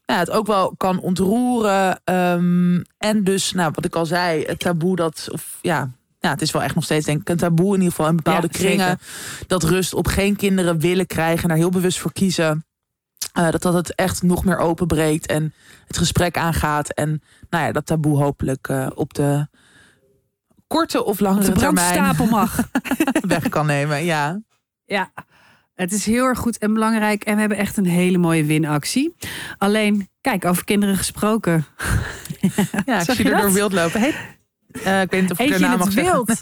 Ja, 0.05 0.17
het 0.17 0.31
ook 0.31 0.47
wel 0.47 0.75
kan 0.77 0.99
ontroeren. 0.99 1.99
ehm, 2.03 2.81
en 2.97 3.23
dus, 3.23 3.51
nou, 3.51 3.71
wat 3.75 3.85
ik 3.85 3.95
al 3.95 4.05
zei, 4.05 4.43
het 4.45 4.59
taboe 4.59 4.95
dat, 4.95 5.27
of 5.31 5.57
ja, 5.61 5.91
ja, 6.27 6.33
het 6.33 6.41
is 6.41 6.51
wel 6.51 6.63
echt 6.63 6.75
nog 6.75 6.83
steeds 6.83 7.05
denk 7.05 7.21
ik 7.21 7.29
een 7.29 7.37
taboe 7.37 7.67
in 7.67 7.81
ieder 7.81 7.89
geval 7.89 8.07
in 8.07 8.15
bepaalde 8.15 8.47
Ja, 8.51 8.57
kringen. 8.57 8.99
Dat 9.47 9.63
rust 9.63 9.93
op 9.93 10.07
geen 10.07 10.35
kinderen 10.35 10.79
willen 10.79 11.07
krijgen, 11.07 11.47
daar 11.47 11.57
heel 11.57 11.69
bewust 11.69 11.99
voor 11.99 12.13
kiezen. 12.13 12.65
Eh, 13.33 13.49
dat 13.49 13.61
dat 13.61 13.73
het 13.73 13.95
echt 13.95 14.23
nog 14.23 14.45
meer 14.45 14.57
openbreekt 14.57 15.25
en 15.25 15.53
het 15.87 15.97
gesprek 15.97 16.37
aangaat. 16.37 16.93
En 16.93 17.21
nou 17.49 17.65
ja, 17.65 17.71
dat 17.71 17.85
taboe 17.85 18.17
hopelijk 18.17 18.67
eh, 18.67 18.87
op 18.95 19.13
de 19.13 19.47
korte 20.67 21.03
of 21.03 21.17
De 21.17 21.23
langere 21.23 21.51
termijn 21.51 21.73
brandstapel 21.73 22.25
mag. 22.25 22.69
weg 23.21 23.49
kan 23.49 23.65
nemen. 23.65 24.05
Ja, 24.05 24.41
Ja, 24.85 25.11
het 25.75 25.91
is 25.91 26.05
heel 26.05 26.25
erg 26.25 26.39
goed 26.39 26.57
en 26.57 26.73
belangrijk. 26.73 27.23
En 27.23 27.33
we 27.33 27.39
hebben 27.39 27.57
echt 27.57 27.77
een 27.77 27.85
hele 27.85 28.17
mooie 28.17 28.45
winactie. 28.45 29.15
Alleen, 29.57 30.09
kijk, 30.21 30.45
over 30.45 30.63
kinderen 30.63 30.97
gesproken. 30.97 31.65
ja 32.85 32.99
ik 32.99 33.11
zie 33.15 33.25
je 33.25 33.31
er 33.31 33.41
door 33.41 33.53
wild 33.53 33.73
lopen. 33.73 33.99
Hey, 33.99 34.36
eh, 34.71 35.01
ik 35.01 35.11
weet 35.11 35.21
niet 35.21 35.31
of 35.31 35.39
ik 35.39 35.53
de 35.53 35.59
naam 35.59 35.77
mag 35.77 35.93
wild. 35.93 36.31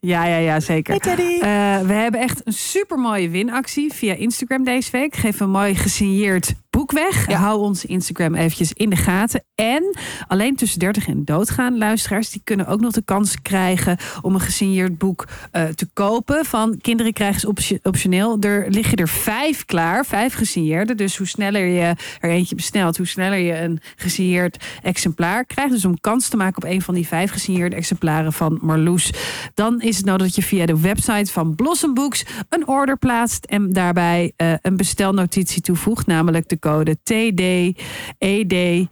Ja, 0.00 0.24
ja, 0.24 0.36
ja, 0.36 0.60
zeker. 0.60 0.94
Hey. 1.00 1.34
Eh, 1.34 1.86
we 1.86 1.92
hebben 1.92 2.20
echt 2.20 2.40
een 2.44 2.52
super 2.52 2.98
mooie 2.98 3.28
winactie 3.28 3.92
via 3.92 4.14
Instagram 4.14 4.64
deze 4.64 4.90
week. 4.90 5.16
Geef 5.16 5.40
een 5.40 5.50
mooi 5.50 5.74
gesigneerd 5.74 6.54
boek 6.74 6.92
weg. 6.92 7.28
Ja. 7.28 7.38
Hou 7.38 7.60
onze 7.60 7.86
Instagram 7.86 8.34
eventjes 8.34 8.72
in 8.72 8.90
de 8.90 8.96
gaten. 8.96 9.44
En 9.54 9.96
alleen 10.26 10.56
tussen 10.56 10.78
30 10.78 11.06
en 11.06 11.24
doodgaan 11.24 11.78
luisteraars... 11.78 12.30
die 12.30 12.40
kunnen 12.44 12.66
ook 12.66 12.80
nog 12.80 12.92
de 12.92 13.02
kans 13.04 13.42
krijgen 13.42 13.96
om 14.22 14.34
een 14.34 14.40
gesigneerd 14.40 14.98
boek 14.98 15.24
eh, 15.50 15.64
te 15.64 15.86
kopen. 15.92 16.44
Van 16.44 16.78
Kinderen 16.80 17.12
krijgen 17.12 17.40
ze 17.40 17.48
optio- 17.48 17.78
optioneel. 17.82 18.38
Er 18.40 18.70
liggen 18.70 18.98
er 18.98 19.08
vijf 19.08 19.64
klaar, 19.64 20.06
vijf 20.06 20.34
gesigneerde. 20.34 20.94
Dus 20.94 21.16
hoe 21.16 21.26
sneller 21.26 21.66
je 21.66 21.94
er 22.20 22.30
eentje 22.30 22.54
bestelt... 22.54 22.96
hoe 22.96 23.06
sneller 23.06 23.38
je 23.38 23.58
een 23.58 23.80
gesigneerd 23.96 24.64
exemplaar 24.82 25.44
krijgt. 25.44 25.72
Dus 25.72 25.84
om 25.84 26.00
kans 26.00 26.28
te 26.28 26.36
maken 26.36 26.62
op 26.62 26.70
een 26.70 26.82
van 26.82 26.94
die 26.94 27.06
vijf 27.06 27.30
gesigneerde 27.30 27.76
exemplaren 27.76 28.32
van 28.32 28.58
Marloes... 28.62 29.10
dan 29.54 29.80
is 29.80 29.96
het 29.96 30.06
nodig 30.06 30.26
dat 30.26 30.36
je 30.36 30.42
via 30.42 30.66
de 30.66 30.80
website 30.80 31.32
van 31.32 31.54
Blossom 31.54 31.94
Books 31.94 32.24
een 32.48 32.68
order 32.68 32.98
plaatst 32.98 33.44
en 33.44 33.72
daarbij 33.72 34.32
eh, 34.36 34.52
een 34.62 34.76
bestelnotitie 34.76 35.62
toevoegt, 35.62 36.06
namelijk 36.06 36.48
de 36.48 36.62
code 36.64 36.96
TDED 37.02 38.88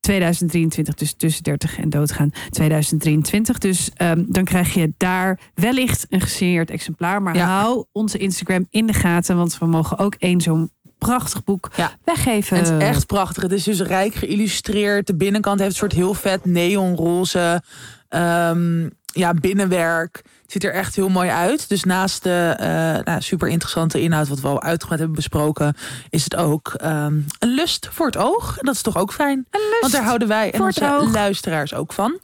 2023, 0.00 0.94
dus 0.94 1.12
tussen 1.16 1.42
30 1.42 1.78
en 1.78 1.90
doodgaan 1.90 2.30
2023. 2.50 3.58
Dus 3.58 3.90
ehm, 3.94 4.24
dan 4.28 4.44
krijg 4.44 4.74
je 4.74 4.92
daar 4.96 5.40
wellicht 5.54 6.06
een 6.08 6.20
gesigneerd 6.20 6.70
exemplaar. 6.70 7.22
Maar 7.22 7.36
Ja. 7.36 7.46
hou 7.60 7.84
onze 7.92 8.18
Instagram 8.18 8.66
in 8.70 8.86
de 8.86 8.92
gaten, 8.92 9.36
want 9.36 9.58
we 9.58 9.66
mogen 9.66 9.98
ook 9.98 10.14
één 10.14 10.40
zo'n 10.40 10.70
prachtig 10.98 11.44
boek 11.44 11.70
Ja. 11.76 11.96
weggeven. 12.04 12.56
En 12.56 12.64
het 12.64 12.72
is 12.82 12.88
echt 12.88 13.06
prachtig. 13.06 13.42
Het 13.42 13.52
is 13.52 13.64
dus 13.64 13.80
rijk 13.80 14.14
geïllustreerd. 14.14 15.06
De 15.06 15.16
binnenkant 15.16 15.58
heeft 15.58 15.70
een 15.70 15.76
soort 15.76 15.92
heel 15.92 16.14
vet 16.14 16.44
neonroze 16.44 17.62
ehm, 18.08 18.88
ja, 19.12 19.34
binnenwerk. 19.34 20.22
Het 20.42 20.52
ziet 20.62 20.64
er 20.70 20.74
echt 20.78 20.96
heel 20.96 21.08
mooi 21.08 21.28
uit. 21.30 21.68
Dus 21.68 21.84
naast 21.84 22.22
de 22.22 22.54
eh, 22.58 22.68
nou, 23.04 23.20
super 23.20 23.48
interessante 23.48 24.00
inhoud, 24.00 24.28
wat 24.28 24.40
we 24.40 24.48
al 24.48 24.62
uitgebreid 24.62 24.98
hebben 25.00 25.16
besproken, 25.18 25.76
is 26.10 26.24
het 26.24 26.36
ook 26.36 26.74
ehm, 26.76 27.14
een 27.38 27.48
lust 27.54 27.88
voor 27.92 28.06
het 28.06 28.16
oog. 28.16 28.58
En 28.58 28.64
dat 28.66 28.74
is 28.74 28.82
toch 28.82 28.96
ook 28.96 29.12
fijn. 29.12 29.46
Een 29.50 29.60
lust 29.60 29.80
Want 29.80 29.92
daar 29.92 30.04
houden 30.04 30.28
wij 30.28 30.52
en 30.52 30.62
onze 30.62 30.96
oog. 30.98 31.12
luisteraars 31.12 31.74
ook 31.74 31.92
van. 31.92 32.18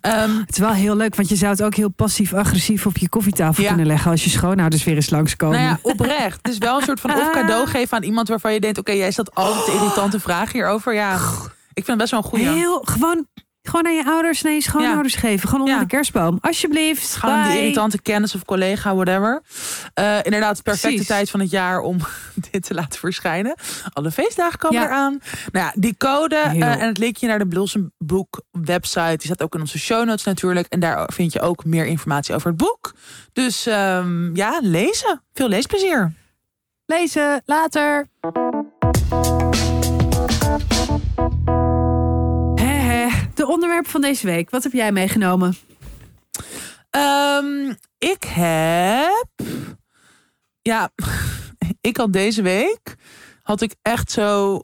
Ehm, 0.00 0.36
Het 0.38 0.50
is 0.52 0.58
wel 0.58 0.70
heel 0.72 0.96
leuk, 0.96 1.14
want 1.16 1.28
je 1.28 1.36
zou 1.36 1.50
het 1.50 1.62
ook 1.62 1.74
heel 1.74 1.88
passief-agressief 1.88 2.86
op 2.86 2.96
je 2.96 3.08
koffietafel 3.08 3.62
Ja. 3.62 3.68
kunnen 3.68 3.86
leggen 3.86 4.10
als 4.10 4.24
je 4.24 4.30
schoonouders 4.30 4.84
weer 4.84 4.94
eens 4.94 5.10
langskomen. 5.10 5.58
nou 5.58 5.68
ja, 5.70 5.78
oprecht. 5.90 6.38
Het 6.42 6.52
is 6.52 6.58
wel 6.58 6.76
een 6.78 6.84
soort 6.84 7.00
van 7.00 7.10
of 7.20 7.30
cadeau 7.32 7.66
geven 7.66 7.96
aan 7.96 8.02
iemand 8.02 8.28
waarvan 8.28 8.52
je 8.52 8.60
denkt: 8.60 8.78
oké, 8.78 8.92
jij 8.92 9.10
stelt 9.10 9.34
altijd 9.34 9.66
de 9.66 9.72
irritante 9.72 10.20
vraag 10.20 10.52
hierover. 10.52 10.94
Ja, 10.94 11.14
ik 11.74 11.84
vind 11.84 11.86
het 11.86 11.96
best 11.98 12.10
wel 12.10 12.20
een 12.20 12.26
goede. 12.28 12.44
Heel 12.44 12.82
gewoon 12.84 13.26
Gewoon 13.62 13.86
aan 13.86 13.94
je 13.94 14.04
ouders, 14.04 14.42
nee, 14.42 14.54
je 14.54 14.62
schoonouders 14.62 15.14
geven. 15.14 15.48
Gewoon 15.48 15.60
onder 15.60 15.74
Ja. 15.76 15.82
de 15.82 15.88
kerstboom. 15.88 16.38
Alsjeblieft. 16.40 17.16
Gewoon 17.16 17.42
Bye. 17.42 17.58
irritante 17.60 18.02
kennis 18.02 18.34
of 18.34 18.44
collega, 18.44 18.94
whatever. 18.94 19.42
Eh, 19.94 20.16
inderdaad, 20.22 20.56
de 20.56 20.62
perfecte 20.62 20.88
Precies. 20.88 21.06
tijd 21.06 21.30
van 21.30 21.40
het 21.40 21.50
jaar 21.50 21.80
om 21.80 21.98
dit 22.50 22.62
te 22.66 22.74
laten 22.74 22.98
verschijnen. 22.98 23.54
Alle 23.92 24.10
feestdagen 24.10 24.58
komen 24.58 24.80
Ja. 24.80 24.86
eraan. 24.86 25.18
Nou 25.52 25.66
ja, 25.66 25.72
die 25.76 25.96
code 25.96 26.36
eh, 26.36 26.60
en 26.60 26.86
het 26.88 26.98
linkje 26.98 27.26
naar 27.26 27.38
de 27.38 27.46
Blossom 27.46 27.92
Book 27.98 28.42
website... 28.50 29.16
die 29.16 29.20
staat 29.26 29.42
ook 29.42 29.54
in 29.54 29.60
onze 29.60 29.78
show 29.78 30.04
notes 30.06 30.24
natuurlijk. 30.24 30.66
En 30.68 30.80
daar 30.80 31.10
vind 31.12 31.32
je 31.32 31.40
ook 31.40 31.64
meer 31.64 31.86
informatie 31.86 32.34
over 32.34 32.48
het 32.48 32.56
boek. 32.56 32.94
Dus 33.32 33.66
ehm, 33.66 34.34
ja, 34.36 34.58
lezen. 34.62 35.22
Veel 35.32 35.48
leesplezier. 35.48 36.12
Lezen, 36.86 37.42
later. 37.46 38.06
De 43.34 43.46
onderwerp 43.46 43.86
van 43.86 44.00
deze 44.00 44.26
week. 44.26 44.50
Wat 44.50 44.62
heb 44.62 44.72
jij 44.72 44.92
meegenomen? 44.92 45.54
Ehm, 46.90 47.72
ik 47.98 48.24
heb. 48.24 49.32
Ja, 50.62 50.90
ik 51.80 51.96
had 51.96 52.12
deze 52.12 52.42
week. 52.42 52.96
Had 53.42 53.60
ik 53.60 53.74
echt 53.82 54.10
zo. 54.10 54.62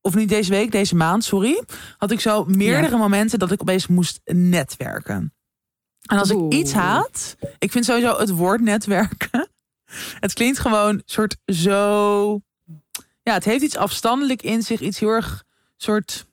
Of 0.00 0.14
niet 0.14 0.28
deze 0.28 0.50
week, 0.50 0.70
deze 0.72 0.94
maand, 0.94 1.24
sorry. 1.24 1.62
Had 1.96 2.10
ik 2.10 2.20
zo 2.20 2.44
meerdere 2.44 2.96
momenten 2.96 3.38
dat 3.38 3.50
ik 3.50 3.60
opeens 3.60 3.86
moest 3.86 4.20
netwerken. 4.24 5.34
En 6.02 6.18
als 6.18 6.30
Oeh. 6.30 6.44
ik 6.46 6.52
iets 6.52 6.72
haat. 6.72 7.36
Ik 7.58 7.72
vind 7.72 7.84
sowieso 7.84 8.18
het 8.18 8.30
woord 8.30 8.60
netwerken. 8.60 9.48
Het 10.20 10.32
klinkt 10.32 10.58
gewoon 10.58 11.02
soort 11.04 11.36
zo. 11.46 12.40
Ja, 13.22 13.32
het 13.32 13.44
heeft 13.44 13.62
iets 13.62 13.76
afstandelijk 13.76 14.42
in 14.42 14.62
zich. 14.62 14.80
Iets 14.80 14.98
heel 14.98 15.08
erg 15.08 15.44
soort. 15.76 16.26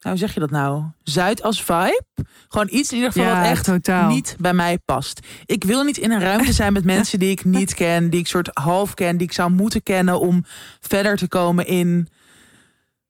Nou, 0.00 0.16
hoe 0.16 0.26
zeg 0.26 0.34
je 0.34 0.40
dat 0.40 0.50
nou? 0.50 0.82
Zuid 1.02 1.42
als 1.42 1.62
vibe. 1.62 2.02
Gewoon 2.48 2.68
iets 2.70 2.90
in 2.90 2.96
ieder 2.96 3.12
geval 3.12 3.34
wat 3.36 3.44
echt 3.44 3.64
totaal. 3.64 4.08
niet 4.10 4.36
bij 4.38 4.52
mij 4.54 4.78
past. 4.78 5.20
Ik 5.46 5.64
wil 5.64 5.82
niet 5.82 5.96
in 5.98 6.10
een 6.10 6.20
ruimte 6.20 6.52
zijn 6.52 6.72
met 6.72 6.84
mensen 6.94 7.18
die 7.18 7.30
ik 7.30 7.44
niet 7.44 7.74
ken, 7.74 8.10
die 8.10 8.20
ik 8.20 8.26
soort 8.26 8.50
half 8.52 8.94
ken, 8.94 9.16
die 9.16 9.26
ik 9.26 9.32
zou 9.32 9.50
moeten 9.50 9.82
kennen 9.82 10.20
om 10.20 10.44
verder 10.80 11.16
te 11.16 11.28
komen 11.28 11.66
in 11.66 12.08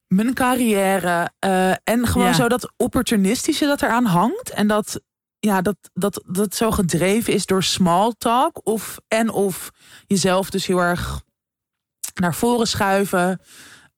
mijn 0.06 0.34
carrière. 0.34 1.30
Eh, 1.38 1.70
en 1.70 2.06
gewoon 2.06 2.26
Ja. 2.26 2.32
zo 2.32 2.48
dat 2.48 2.72
opportunistische 2.76 3.66
dat 3.66 3.82
eraan 3.82 4.04
hangt. 4.04 4.50
En 4.50 4.66
dat, 4.66 5.00
ja, 5.38 5.62
dat, 5.62 5.76
dat, 5.92 6.22
dat 6.26 6.54
zo 6.54 6.70
gedreven 6.70 7.32
is 7.32 7.46
door 7.46 7.62
small 7.62 8.12
talk. 8.18 8.60
Of, 8.66 8.98
en 9.08 9.30
of 9.30 9.70
jezelf 10.06 10.50
dus 10.50 10.66
heel 10.66 10.78
erg 10.82 11.20
naar 12.14 12.34
voren 12.34 12.66
schuiven. 12.66 13.40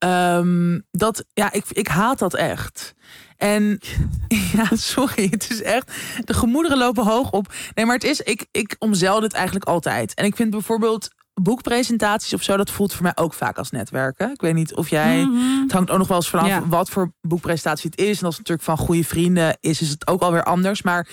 Ehm, 0.00 0.80
dat, 0.90 1.24
ja, 1.32 1.52
ik, 1.52 1.64
ik 1.68 1.88
haat 1.88 2.18
dat 2.18 2.34
echt. 2.34 2.94
En 3.36 3.80
ja, 4.56 4.68
sorry, 4.72 5.28
het 5.30 5.50
is 5.50 5.62
echt. 5.62 5.92
De 6.24 6.34
gemoederen 6.34 6.78
lopen 6.78 7.04
hoog 7.04 7.30
op. 7.30 7.52
Nee, 7.74 7.86
maar 7.86 7.94
het 7.94 8.04
is. 8.04 8.20
Ik, 8.20 8.46
ik 8.50 8.76
omzeil 8.78 9.20
dit 9.20 9.32
eigenlijk 9.32 9.64
altijd. 9.64 10.14
En 10.14 10.24
ik 10.24 10.36
vind 10.36 10.50
bijvoorbeeld 10.50 11.08
boekpresentaties 11.42 12.34
of 12.34 12.42
zo, 12.42 12.56
dat 12.56 12.70
voelt 12.70 12.92
voor 12.92 13.02
mij 13.02 13.12
ook 13.14 13.34
vaak 13.34 13.58
als 13.58 13.70
netwerken. 13.70 14.30
Ik 14.32 14.40
weet 14.40 14.54
niet 14.54 14.74
of 14.74 14.88
jij. 14.88 15.24
Mhm. 15.24 15.62
Het 15.62 15.72
hangt 15.72 15.90
ook 15.90 15.98
nog 15.98 16.08
wel 16.08 16.16
eens 16.16 16.28
vanaf 16.28 16.46
Ja. 16.46 16.66
wat 16.66 16.90
voor 16.90 17.12
boekpresentatie 17.20 17.90
het 17.90 18.00
is. 18.00 18.18
En 18.18 18.24
als 18.26 18.36
het 18.36 18.48
natuurlijk 18.48 18.78
van 18.78 18.86
goede 18.86 19.04
vrienden 19.04 19.56
is, 19.60 19.80
is 19.80 19.88
het 19.90 20.06
ook 20.06 20.20
alweer 20.22 20.44
anders. 20.44 20.82
Maar 20.82 21.08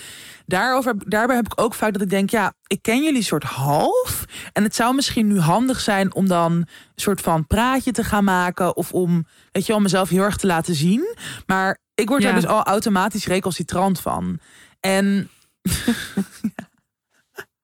daarover, 0.46 0.94
daarbij 0.98 1.36
heb 1.36 1.46
ik 1.46 1.60
ook 1.60 1.74
vaak 1.74 1.92
dat 1.92 2.02
ik 2.02 2.10
denk, 2.10 2.30
ja, 2.30 2.52
ik 2.66 2.82
ken 2.82 3.02
jullie 3.02 3.22
soort 3.22 3.44
half. 3.44 4.24
En 4.52 4.62
het 4.62 4.74
zou 4.74 4.94
misschien 4.94 5.26
nu 5.26 5.38
handig 5.40 5.80
zijn 5.80 6.14
om 6.14 6.28
dan 6.28 6.52
een 6.52 6.66
soort 6.94 7.20
van 7.20 7.46
praatje 7.46 7.92
te 7.92 8.04
gaan 8.04 8.24
maken. 8.24 8.76
Of 8.76 8.92
om, 8.92 9.26
weet 9.52 9.66
je 9.66 9.72
wel, 9.72 9.80
mezelf 9.80 10.08
heel 10.08 10.22
erg 10.22 10.36
te 10.36 10.46
laten 10.46 10.74
zien. 10.74 11.16
Maar 11.46 11.78
ik 11.94 12.08
word 12.08 12.22
Ja. 12.22 12.28
er 12.28 12.34
dus 12.34 12.46
al 12.46 12.62
automatisch 12.62 13.26
recalcitrant 13.26 14.00
van. 14.00 14.38
En... 14.80 15.28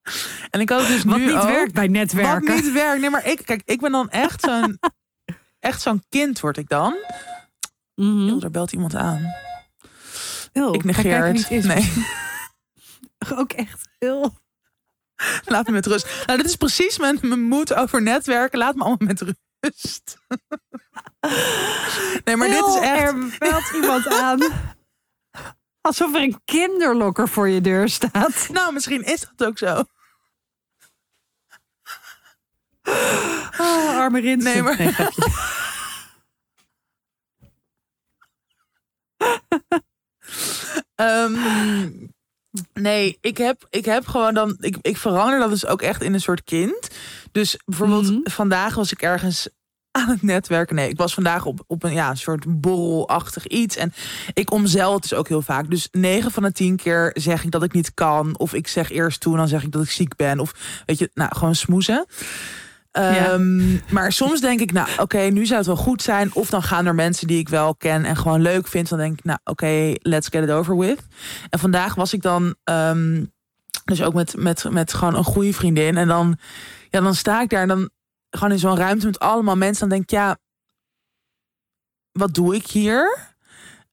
en 0.55 0.61
ik 0.61 0.69
had 0.69 0.81
het 0.81 0.89
dus 0.89 1.05
Wat 1.05 1.17
nu 1.17 1.25
niet 1.27 1.35
ook. 1.35 1.43
werkt 1.43 1.73
bij 1.73 1.87
netwerken. 1.89 2.55
Wat 2.55 2.63
niet 2.63 2.73
werkt. 2.73 3.01
Nee, 3.01 3.11
maar 3.11 3.27
ik, 3.27 3.43
kijk, 3.45 3.63
ik 3.65 3.81
ben 3.81 3.93
dan 3.93 4.11
echt 4.11 4.41
zo'n 4.41 4.79
echt 5.61 5.83
zo'n 5.83 6.03
kind 6.09 6.41
word 6.41 6.57
ik 6.57 6.69
dan. 6.69 6.97
Oh, 7.95 8.41
daar 8.41 8.51
belt 8.51 8.73
iemand 8.73 8.95
aan. 8.95 9.35
Heel. 10.53 10.75
ik 10.75 10.85
negeer 10.85 11.25
het. 11.27 11.51
is. 11.51 11.65
Nee, 11.65 11.93
Ook 13.37 13.53
echt 13.53 13.89
heel. 13.99 14.35
laat 15.45 15.67
me 15.67 15.73
met 15.73 15.87
rust. 15.87 16.23
Nou, 16.27 16.39
dit 16.39 16.47
is 16.49 16.57
precies 16.57 16.99
mijn, 16.99 17.19
mijn 17.23 17.43
moed 17.43 17.75
over 17.75 18.03
netwerken. 18.03 18.59
Laat 18.59 18.75
me 18.75 18.85
allemaal 18.85 19.07
met 19.09 19.21
rust. 19.61 20.17
Nee, 22.25 22.37
maar 22.37 22.49
dit 22.49 22.67
is 22.67 22.77
echt... 22.81 23.13
Er 23.13 23.37
belt 23.39 23.71
iemand 23.75 24.07
aan. 24.07 24.41
Alsof 25.81 26.15
er 26.15 26.23
een 26.23 26.41
kinderlokker 26.45 27.29
voor 27.29 27.49
je 27.49 27.61
deur 27.61 27.89
staat. 27.89 28.49
Nou, 28.53 28.73
misschien 28.73 29.03
is 29.05 29.27
dat 29.37 29.49
ook 29.49 29.59
zo. 29.59 29.85
Oh, 33.59 33.97
arme 33.99 34.21
Rinsen. 34.21 34.53
Nee, 34.53 34.63
maar-. 34.63 35.11
Ehm, 40.95 41.33
nee, 42.73 43.19
ik 43.21 43.37
heb, 43.37 43.67
ik 43.71 43.85
heb 43.85 44.07
gewoon 44.07 44.35
dan... 44.35 44.57
Ik, 44.61 44.77
ik 44.81 44.97
verander 44.97 45.39
dat 45.39 45.51
dus 45.51 45.67
ook 45.67 45.83
echt 45.83 46.03
in 46.03 46.15
een 46.15 46.21
soort 46.21 46.45
kind. 46.45 46.89
Dus 47.33 47.59
bijvoorbeeld 47.65 48.11
Mhm. 48.11 48.19
vandaag 48.31 48.75
was 48.75 48.93
ik 48.93 49.03
ergens 49.03 49.49
aan 49.91 50.09
het 50.09 50.23
netwerken. 50.23 50.75
Nee, 50.77 50.89
ik 50.89 50.97
was 50.97 51.15
vandaag 51.15 51.45
op, 51.47 51.65
op 51.67 51.83
een 51.83 51.93
ja, 51.93 52.11
een 52.11 52.17
soort 52.17 52.61
borrelachtig 52.61 53.47
iets. 53.47 53.77
En 53.77 53.93
ik 54.33 54.51
omzeil 54.51 54.93
het 54.93 55.03
dus 55.03 55.15
ook 55.15 55.29
heel 55.29 55.43
vaak. 55.43 55.71
Dus 55.71 55.89
9 55.91 56.31
van 56.31 56.43
de 56.43 56.53
10 56.53 56.77
keer 56.77 57.11
zeg 57.15 57.45
ik 57.45 57.51
dat 57.51 57.63
ik 57.63 57.73
niet 57.73 57.95
kan. 57.95 58.39
Of 58.39 58.55
ik 58.55 58.69
zeg 58.69 58.91
eerst 58.91 59.21
toe 59.21 59.33
en 59.33 59.39
dan 59.39 59.49
zeg 59.49 59.63
ik 59.63 59.73
dat 59.73 59.83
ik 59.83 59.91
ziek 59.91 60.17
ben. 60.17 60.39
Of 60.41 60.53
weet 60.87 60.99
je, 60.99 61.11
nou, 61.15 61.37
gewoon 61.37 61.55
smoezen. 61.55 62.07
Ehm, 62.95 63.79
Maar 63.91 64.13
soms 64.13 64.41
denk 64.41 64.61
ik, 64.61 64.73
nou 64.73 64.89
oké, 64.97 65.19
nu 65.19 65.47
zou 65.47 65.59
het 65.59 65.67
wel 65.67 65.77
goed 65.77 66.03
zijn. 66.03 66.35
Of 66.35 66.51
dan 66.51 66.63
gaan 66.63 66.87
er 66.87 66.95
mensen 66.95 67.27
die 67.27 67.39
ik 67.39 67.49
wel 67.49 67.75
ken 67.75 68.05
en 68.05 68.17
gewoon 68.17 68.43
leuk 68.43 68.67
vind. 68.67 68.89
Dan 68.89 68.99
denk 68.99 69.19
ik, 69.19 69.25
nou 69.25 69.39
oké, 69.45 69.93
let's 69.99 70.29
get 70.29 70.43
it 70.43 70.51
over 70.51 70.79
with. 70.79 71.07
En 71.51 71.59
vandaag 71.59 71.95
was 71.95 72.13
ik 72.13 72.23
dan 72.23 72.55
ehm, 72.65 73.25
dus 73.85 74.03
ook 74.03 74.15
met, 74.15 74.37
met, 74.37 74.71
met 74.71 74.93
gewoon 74.93 75.15
een 75.15 75.25
goede 75.25 75.53
vriendin. 75.53 75.97
En 75.97 76.09
dan, 76.09 76.39
ja, 76.91 77.01
dan 77.01 77.15
sta 77.15 77.41
ik 77.41 77.51
daar 77.51 77.63
en 77.63 77.69
dan 77.69 77.91
gewoon 78.31 78.53
in 78.53 78.59
zo'n 78.59 78.77
ruimte 78.77 79.07
met 79.07 79.19
allemaal 79.19 79.57
mensen. 79.57 79.81
Dan 79.81 79.99
denk 79.99 80.03
ik, 80.03 80.11
ja, 80.11 80.39
wat 82.13 82.35
doe 82.35 82.55
ik 82.55 82.67
hier? 82.67 83.19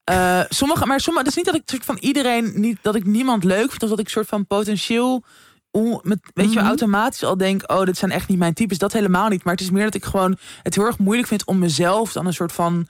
Eh 0.04 0.42
sommige, 0.50 0.86
maar 0.86 1.00
sommige, 1.00 1.26
het 1.26 1.38
is 1.38 1.44
niet 1.44 1.54
dat 1.54 1.74
ik 1.80 1.84
van 1.84 1.98
iedereen, 1.98 2.52
niet 2.56 2.78
dat 2.82 2.96
ik 2.96 3.06
niemand 3.06 3.44
leuk 3.44 3.70
vind, 3.70 3.84
of 3.84 3.90
dat 3.90 4.00
ik 4.00 4.10
soort 4.10 4.28
van 4.28 4.48
potentieel, 4.48 5.24
on- 5.72 6.00
met, 6.04 6.20
weet 6.34 6.54
je, 6.54 6.60
Mhm. 6.60 6.68
automatisch 6.68 7.24
al 7.24 7.38
denk, 7.38 7.72
oh, 7.72 7.84
dit 7.84 7.98
zijn 7.98 8.12
echt 8.12 8.28
niet 8.28 8.38
mijn 8.38 8.54
types. 8.54 8.78
Dat 8.78 8.94
helemaal 8.94 9.30
niet. 9.30 9.44
Maar 9.44 9.54
het 9.54 9.64
is 9.64 9.72
meer 9.72 9.84
dat 9.84 9.94
ik 9.94 10.06
gewoon 10.06 10.38
het 10.64 10.76
heel 10.76 10.86
erg 10.86 10.98
moeilijk 10.98 11.28
vind 11.28 11.46
om 11.46 11.60
mezelf 11.60 12.12
dan 12.12 12.26
een 12.26 12.34
soort 12.34 12.52
van, 12.52 12.88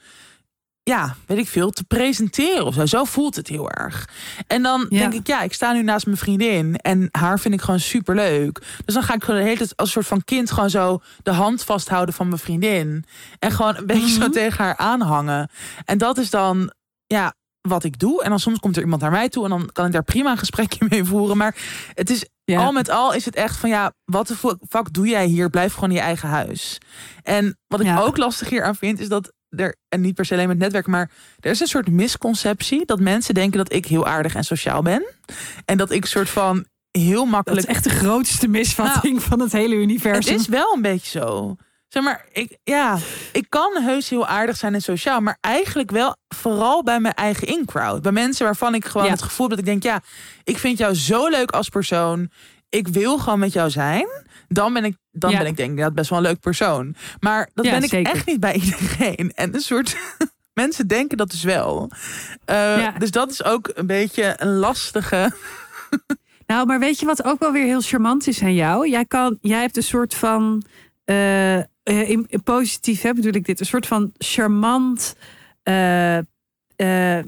ja, 0.84 1.16
weet 1.26 1.38
ik 1.38 1.48
veel, 1.48 1.70
te 1.70 1.84
presenteren 1.84 2.66
of 2.66 2.74
zo. 2.74 2.86
Zo 2.86 3.04
voelt 3.04 3.36
het 3.36 3.48
heel 3.48 3.70
erg. 3.70 4.08
En 4.46 4.62
dan 4.62 4.86
Ja. 4.88 4.98
denk 4.98 5.12
ik, 5.14 5.26
ja, 5.26 5.42
ik 5.42 5.52
sta 5.52 5.72
nu 5.72 5.82
naast 5.82 6.06
mijn 6.06 6.18
vriendin 6.18 6.76
en 6.76 7.08
haar 7.10 7.40
vind 7.40 7.54
ik 7.54 7.60
gewoon 7.60 7.80
super 7.80 8.14
leuk. 8.14 8.62
Dus 8.84 8.94
dan 8.94 9.02
ga 9.02 9.14
ik 9.14 9.24
gewoon 9.24 9.40
de 9.40 9.46
hele 9.46 9.58
tijd 9.58 9.76
als 9.76 9.86
een 9.86 9.92
soort 9.92 10.06
van 10.06 10.24
kind 10.24 10.50
gewoon 10.50 10.70
zo 10.70 11.00
de 11.22 11.30
hand 11.32 11.64
vasthouden 11.64 12.14
van 12.14 12.28
mijn 12.28 12.40
vriendin. 12.40 13.04
En 13.38 13.50
gewoon 13.50 13.76
een 13.76 13.86
beetje 13.86 14.08
zo 14.08 14.20
Mhm. 14.20 14.30
tegen 14.30 14.64
haar 14.64 14.76
aanhangen. 14.76 15.50
En 15.84 15.98
dat 15.98 16.18
is 16.18 16.30
dan, 16.30 16.72
ja, 17.06 17.34
wat 17.60 17.84
ik 17.84 17.98
doe. 17.98 18.22
En 18.22 18.30
dan 18.30 18.38
soms 18.40 18.58
komt 18.58 18.76
er 18.76 18.82
iemand 18.82 19.02
naar 19.02 19.10
mij 19.10 19.28
toe 19.28 19.44
en 19.44 19.50
dan 19.50 19.70
kan 19.72 19.86
ik 19.86 19.92
daar 19.92 20.04
prima 20.04 20.30
een 20.30 20.38
gesprekje 20.38 20.86
mee 20.90 21.04
voeren. 21.04 21.36
Maar 21.36 21.56
het 21.94 22.10
is 22.10 22.24
Ja. 22.44 22.64
al 22.64 22.72
met 22.72 22.88
al 22.90 23.12
is 23.14 23.24
het 23.24 23.34
echt 23.34 23.56
van 23.56 23.68
ja, 23.70 23.92
wat 24.04 24.26
de 24.26 24.36
fu- 24.36 24.56
fuck 24.68 24.92
doe 24.92 25.06
jij 25.08 25.26
hier? 25.26 25.50
Blijf 25.50 25.74
gewoon 25.74 25.88
in 25.90 25.96
je 25.96 26.02
eigen 26.02 26.28
huis. 26.28 26.78
En 27.22 27.58
wat 27.66 27.80
ik 27.80 27.86
Ja. 27.86 28.00
ook 28.00 28.16
lastig 28.16 28.48
hier 28.48 28.62
aan 28.64 28.76
vind, 28.76 29.00
is 29.00 29.08
dat 29.08 29.32
er, 29.48 29.76
en 29.88 30.00
niet 30.00 30.14
per 30.14 30.24
se 30.24 30.34
alleen 30.34 30.48
met 30.48 30.58
netwerk, 30.58 30.86
maar 30.86 31.10
er 31.40 31.50
is 31.50 31.60
een 31.60 31.66
soort 31.66 31.90
misconceptie 31.90 32.84
dat 32.86 33.00
mensen 33.00 33.34
denken 33.34 33.58
dat 33.58 33.72
ik 33.72 33.86
heel 33.86 34.06
aardig 34.06 34.34
en 34.34 34.44
sociaal 34.44 34.82
ben. 34.82 35.04
En 35.64 35.76
dat 35.76 35.90
ik 35.90 36.06
soort 36.06 36.28
van 36.30 36.64
heel 36.90 37.22
Dat 37.22 37.28
makkelijk. 37.30 37.62
is 37.68 37.74
echt 37.74 37.84
de 37.84 37.90
grootste 37.90 38.48
misvatting 38.48 39.22
van 39.22 39.40
het 39.40 39.52
hele 39.52 39.74
Het 39.74 39.82
universum. 39.82 40.34
is 40.34 40.46
wel 40.48 40.74
een 40.74 40.82
beetje 40.82 41.18
zo. 41.20 41.56
Zeg 41.92 42.02
maar, 42.02 42.24
ik, 42.32 42.56
ja, 42.64 42.98
ik 43.32 43.46
kan 43.48 43.82
heus 43.82 44.08
heel 44.08 44.26
aardig 44.26 44.56
zijn 44.56 44.74
en 44.74 44.80
sociaal, 44.82 45.20
maar 45.20 45.36
eigenlijk 45.40 45.90
wel 45.90 46.16
vooral 46.28 46.82
bij 46.82 47.00
mijn 47.00 47.14
eigen 47.14 47.46
in-crowd. 47.46 48.02
Bij 48.02 48.12
mensen 48.12 48.44
waarvan 48.44 48.74
ik 48.74 48.84
gewoon 48.84 49.06
Ja. 49.06 49.12
het 49.12 49.22
gevoel 49.22 49.48
dat 49.48 49.58
ik 49.58 49.64
denk, 49.64 49.82
ja, 49.82 50.00
ik 50.44 50.58
vind 50.58 50.78
jou 50.78 50.94
zo 50.94 51.28
leuk 51.28 51.50
als 51.50 51.68
persoon. 51.68 52.30
Ik 52.68 52.88
wil 52.88 53.18
gewoon 53.18 53.38
met 53.38 53.52
jou 53.52 53.70
zijn. 53.70 54.06
Dan 54.48 54.72
ben 54.72 54.84
ik, 54.84 54.96
dan 55.10 55.30
Ja. 55.30 55.38
ben 55.38 55.46
ik 55.46 55.56
denk 55.56 55.70
ik 55.70 55.78
dat 55.78 55.94
best 55.94 56.10
wel 56.10 56.18
een 56.18 56.24
leuk 56.24 56.40
persoon. 56.40 56.94
Maar 57.20 57.50
dat 57.54 57.64
Ja, 57.64 57.70
ben 57.70 57.82
ik 57.82 57.88
zeker. 57.90 58.12
echt 58.12 58.26
niet 58.26 58.40
bij 58.40 58.54
iedereen. 58.64 59.32
En 59.34 59.54
een 59.54 59.60
soort 59.60 59.96
mensen 60.62 60.86
denken 60.86 61.16
dat 61.16 61.30
dus 61.30 61.42
wel. 61.42 61.90
Eh. 62.44 62.88
Dus 62.98 63.10
dat 63.10 63.30
is 63.30 63.44
ook 63.44 63.70
een 63.74 63.86
beetje 63.86 64.34
een 64.36 64.56
lastige. 64.56 65.30
Nou, 66.46 66.66
maar 66.66 66.78
weet 66.78 67.00
je 67.00 67.06
wat 67.06 67.24
ook 67.24 67.38
wel 67.40 67.52
weer 67.52 67.64
heel 67.64 67.80
charmant 67.80 68.26
is 68.26 68.42
aan 68.42 68.54
jou? 68.54 68.88
Jij, 68.88 69.04
kan, 69.04 69.38
jij 69.40 69.60
hebt 69.60 69.76
een 69.76 69.82
soort 69.82 70.14
van. 70.14 70.64
eh, 71.04 71.58
eh, 71.82 72.10
in, 72.10 72.26
in 72.28 72.42
positief 72.42 73.02
hè, 73.02 73.12
bedoel 73.12 73.32
ik 73.34 73.44
dit. 73.44 73.60
Een 73.60 73.66
soort 73.66 73.86
van 73.86 74.12
charmant. 74.18 75.16
eh, 75.62 76.18
eh, 76.76 77.18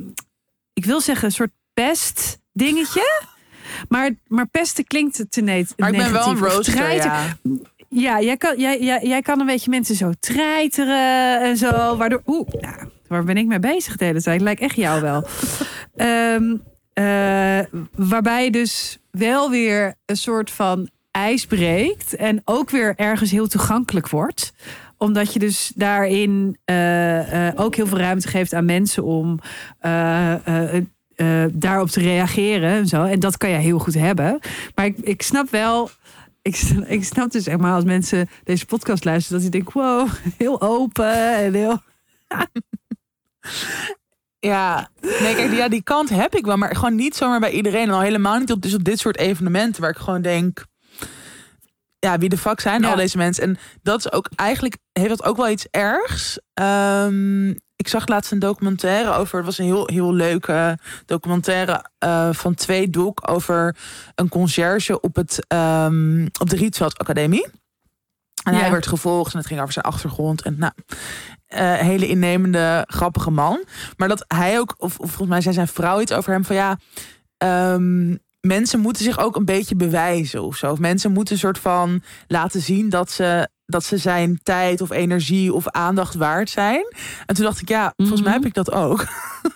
ik 0.73 0.85
wil 0.85 1.01
zeggen, 1.01 1.25
een 1.25 1.33
soort 1.33 1.53
pest 1.75 2.39
dingetje. 2.53 3.23
Maar, 3.89 4.11
maar 4.27 4.47
pesten 4.47 4.85
klinkt 4.85 5.25
te 5.29 5.41
net. 5.41 5.75
Maar 5.77 5.91
ik 5.91 5.97
ben 5.97 6.13
wel 6.13 6.29
een 6.29 6.39
roaster, 6.39 6.93
ja. 6.95 7.37
Ja, 7.89 8.21
jij 8.21 8.37
kan, 8.37 8.59
jij, 8.59 8.81
jij, 8.81 9.01
jij 9.03 9.23
kan 9.23 9.41
een 9.41 9.47
beetje 9.47 9.71
mensen 9.71 9.95
zo 9.95 10.13
treiteren 10.21 11.41
en 11.41 11.57
zo. 11.57 11.97
Waardoor. 11.97 12.23
Oeh, 12.27 12.49
nou, 12.61 12.89
waar 13.09 13.25
ben 13.25 13.37
ik 13.37 13.47
mee 13.47 13.59
bezig 13.59 13.97
de 13.97 14.05
hele 14.05 14.23
tijd? 14.23 14.41
Lijkt 14.41 14.61
echt 14.61 14.77
jou 14.77 15.01
wel. 15.01 15.27
Eh, 16.95 17.61
waarbij 17.97 18.45
je 18.45 18.51
dus 18.51 18.99
wel 19.11 19.51
weer 19.51 19.95
een 20.07 20.17
soort 20.17 20.51
van 20.51 20.89
ijs 21.15 21.47
breekt. 21.47 22.17
En 22.17 22.43
ook 22.45 22.71
weer 22.71 22.95
ergens 22.97 23.31
heel 23.31 23.47
toegankelijk 23.47 24.09
wordt 24.09 24.53
omdat 25.05 25.33
je 25.33 25.39
dus 25.39 25.73
daarin 25.75 26.59
eh, 26.65 27.49
eh, 27.49 27.61
ook 27.61 27.75
heel 27.75 27.87
veel 27.87 27.99
ruimte 27.99 28.29
geeft 28.29 28.55
aan 28.55 28.65
mensen 28.65 29.05
om 29.05 29.39
eh, 29.79 30.35
daarop 31.53 31.89
te 31.89 32.01
reageren 32.01 32.71
en 32.71 32.87
zo. 32.87 33.03
En 33.03 33.21
dat 33.21 33.37
kan 33.37 33.51
je 33.51 33.57
heel 33.57 33.79
goed 33.79 33.95
hebben. 33.95 34.39
Maar 34.75 34.85
ik, 34.85 34.99
ik 34.99 35.23
snap 35.23 35.51
wel. 35.51 35.91
Ik, 36.43 36.57
sn- 36.57 36.85
ik 36.97 37.05
snap 37.05 37.31
dus 37.31 37.45
zeg 37.45 37.57
maar 37.57 37.75
als 37.75 37.85
mensen 37.85 38.29
deze 38.45 38.67
podcast 38.67 39.05
luisteren, 39.05 39.43
dat 39.43 39.53
die 39.53 39.63
denken: 39.63 39.81
wow, 39.81 40.09
heel 40.45 40.61
open 40.61 41.35
en 41.37 41.55
heel. 41.55 41.79
Ja, 44.39 44.89
nee, 45.01 45.35
kijk, 45.35 45.53
ja, 45.53 45.69
die 45.69 45.83
kant 45.83 46.09
heb 46.09 46.35
ik 46.35 46.45
wel, 46.45 46.57
maar 46.57 46.75
gewoon 46.75 46.95
niet 46.95 47.17
zomaar 47.17 47.41
bij 47.41 47.51
iedereen. 47.51 47.83
En 47.83 47.91
al 47.95 48.01
helemaal 48.01 48.39
niet 48.39 48.63
dus 48.63 48.75
op 48.75 48.85
dit 48.85 48.99
soort 48.99 49.19
evenementen 49.19 49.81
waar 49.81 49.91
ik 49.91 49.97
gewoon 49.97 50.23
denk. 50.23 50.65
Ja, 52.05 52.19
wie 52.19 52.29
de 52.29 52.39
fuck 52.39 52.61
zijn 52.61 52.83
Ja. 52.83 52.91
al 52.91 52.97
deze 52.97 53.17
mensen? 53.17 53.45
En 53.45 53.57
dat 53.83 53.99
is 53.99 54.13
ook 54.13 54.29
eigenlijk, 54.35 54.77
heeft 54.93 55.09
dat 55.09 55.25
ook 55.25 55.37
wel 55.37 55.49
iets 55.49 55.67
ergs. 55.71 56.39
Ehm, 56.55 57.49
ik 57.77 57.89
zag 57.89 58.07
laatst 58.07 58.33
een 58.33 58.39
documentaire 58.39 59.13
over, 59.13 59.37
het 59.37 59.47
was 59.47 59.59
een 59.59 59.65
heel, 59.65 59.87
heel 59.93 60.13
leuke 60.15 60.79
documentaire 61.07 61.85
eh, 61.99 62.29
van 62.33 62.55
twee 62.55 62.91
doek 62.91 63.31
over 63.31 63.77
een 64.15 64.29
conciërge 64.29 65.01
op, 65.01 65.17
het, 65.17 65.45
ehm, 65.49 66.27
op 66.41 66.51
de 66.51 66.57
Rietveld 66.57 66.99
Academie. 66.99 67.47
En 68.45 68.53
Ja. 68.55 68.59
hij 68.61 68.71
werd 68.71 68.87
gevolgd 68.87 69.33
en 69.33 69.39
het 69.39 69.47
ging 69.47 69.61
over 69.61 69.73
zijn 69.73 69.85
achtergrond. 69.85 70.43
En 70.43 70.59
nou, 70.59 70.73
eh, 71.47 71.73
hele 71.75 72.07
innemende, 72.09 72.85
grappige 72.87 73.31
man. 73.31 73.65
Maar 73.97 74.09
dat 74.09 74.25
hij 74.29 74.59
ook, 74.59 74.75
of, 74.79 74.99
of 74.99 75.09
volgens 75.09 75.29
mij 75.29 75.41
zei 75.41 75.55
zijn 75.55 75.69
vrouw 75.69 76.01
iets 76.01 76.13
over 76.13 76.33
hem 76.33 76.45
van 76.45 76.57
ja. 76.57 76.79
ehm, 77.37 78.17
mensen 78.47 78.81
moeten 78.81 79.05
zich 79.05 79.19
ook 79.19 79.37
een 79.37 79.45
beetje 79.45 79.77
bewijzen 79.77 80.43
of 80.43 80.57
zo. 80.57 80.71
Of 80.71 80.79
mensen 80.79 81.13
moeten 81.13 81.35
een 81.35 81.41
soort 81.41 81.59
van 81.59 82.03
laten 82.27 82.61
zien 82.61 82.89
dat 82.89 83.11
ze, 83.11 83.49
dat 83.67 83.85
ze 83.85 83.97
zijn 83.99 84.41
tijd 84.43 84.81
of 84.81 84.91
energie 84.91 85.53
of 85.53 85.69
aandacht 85.69 86.15
waard 86.15 86.51
zijn. 86.51 86.87
En 87.27 87.35
toen 87.35 87.45
dacht 87.45 87.61
ik, 87.61 87.69
ja, 87.69 87.93
volgens 87.97 88.21
mij 88.21 88.31
Mhm. 88.33 88.39
heb 88.41 88.49
ik 88.49 88.55
dat 88.55 88.73
ook. 88.73 89.07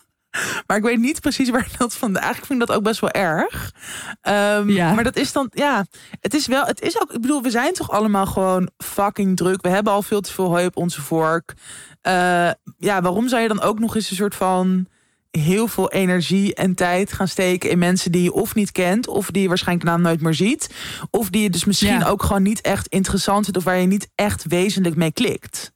maar 0.66 0.76
ik 0.76 0.82
weet 0.82 0.98
niet 0.98 1.20
precies 1.20 1.50
waar 1.50 1.68
dat 1.78 1.94
vandaan. 1.94 2.22
Eigenlijk 2.22 2.46
vind 2.52 2.60
ik 2.62 2.66
dat 2.68 2.76
ook 2.76 2.82
best 2.84 3.00
wel 3.00 3.10
erg. 3.10 3.72
Ehm, 4.20 4.68
Ja. 4.70 4.92
Maar 4.92 5.04
dat 5.04 5.16
is 5.16 5.32
dan, 5.32 5.48
ja, 5.54 5.86
het 6.20 6.34
is 6.34 6.46
wel, 6.46 6.64
het 6.64 6.80
is 6.80 7.00
ook, 7.00 7.12
ik 7.12 7.20
bedoel, 7.20 7.42
we 7.42 7.50
zijn 7.50 7.72
toch 7.72 7.90
allemaal 7.90 8.26
gewoon 8.26 8.70
fucking 8.76 9.36
druk. 9.36 9.62
We 9.62 9.68
hebben 9.68 9.92
al 9.92 10.02
veel 10.02 10.20
te 10.20 10.32
veel 10.32 10.46
hooi 10.48 10.66
op 10.66 10.76
onze 10.76 11.00
vork. 11.02 11.54
Eh, 12.00 12.50
ja, 12.78 13.00
waarom 13.02 13.28
zou 13.28 13.42
je 13.42 13.48
dan 13.48 13.60
ook 13.60 13.78
nog 13.78 13.94
eens 13.94 14.10
een 14.10 14.16
soort 14.16 14.34
van 14.34 14.86
heel 15.30 15.68
veel 15.68 15.90
energie 15.90 16.54
en 16.54 16.74
tijd 16.74 17.12
gaan 17.12 17.28
steken 17.28 17.70
in 17.70 17.78
mensen 17.78 18.12
die 18.12 18.22
je 18.22 18.32
of 18.32 18.54
niet 18.54 18.72
kent, 18.72 19.06
of 19.08 19.30
die 19.30 19.42
je 19.42 19.48
waarschijnlijk 19.48 19.86
daarna 19.88 20.02
nooit 20.08 20.20
meer 20.20 20.34
ziet, 20.34 20.74
of 21.10 21.30
die 21.30 21.42
je 21.42 21.50
dus 21.50 21.64
misschien 21.64 21.98
Ja. 21.98 22.06
ook 22.08 22.22
gewoon 22.22 22.42
niet 22.42 22.60
echt 22.60 22.86
interessant 22.86 23.42
vindt 23.42 23.58
of 23.58 23.64
waar 23.64 23.78
je 23.78 23.86
niet 23.86 24.08
echt 24.14 24.44
wezenlijk 24.48 24.96
mee 24.96 25.12
klikt. 25.12 25.72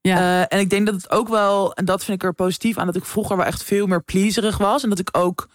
Ja. 0.00 0.16
Eh, 0.18 0.58
en 0.58 0.58
ik 0.64 0.70
denk 0.70 0.86
dat 0.86 0.94
het 0.94 1.10
ook 1.10 1.28
wel, 1.28 1.74
en 1.74 1.84
dat 1.84 2.04
vind 2.04 2.22
ik 2.22 2.28
er 2.28 2.34
positief 2.34 2.78
aan, 2.78 2.86
dat 2.86 2.96
ik 2.96 3.04
vroeger 3.04 3.36
wel 3.36 3.46
echt 3.46 3.62
veel 3.64 3.86
meer 3.86 4.02
pleaserig 4.02 4.58
was. 4.58 4.82
En 4.82 4.88
dat 4.88 4.98
ik 4.98 5.08
ook, 5.16 5.48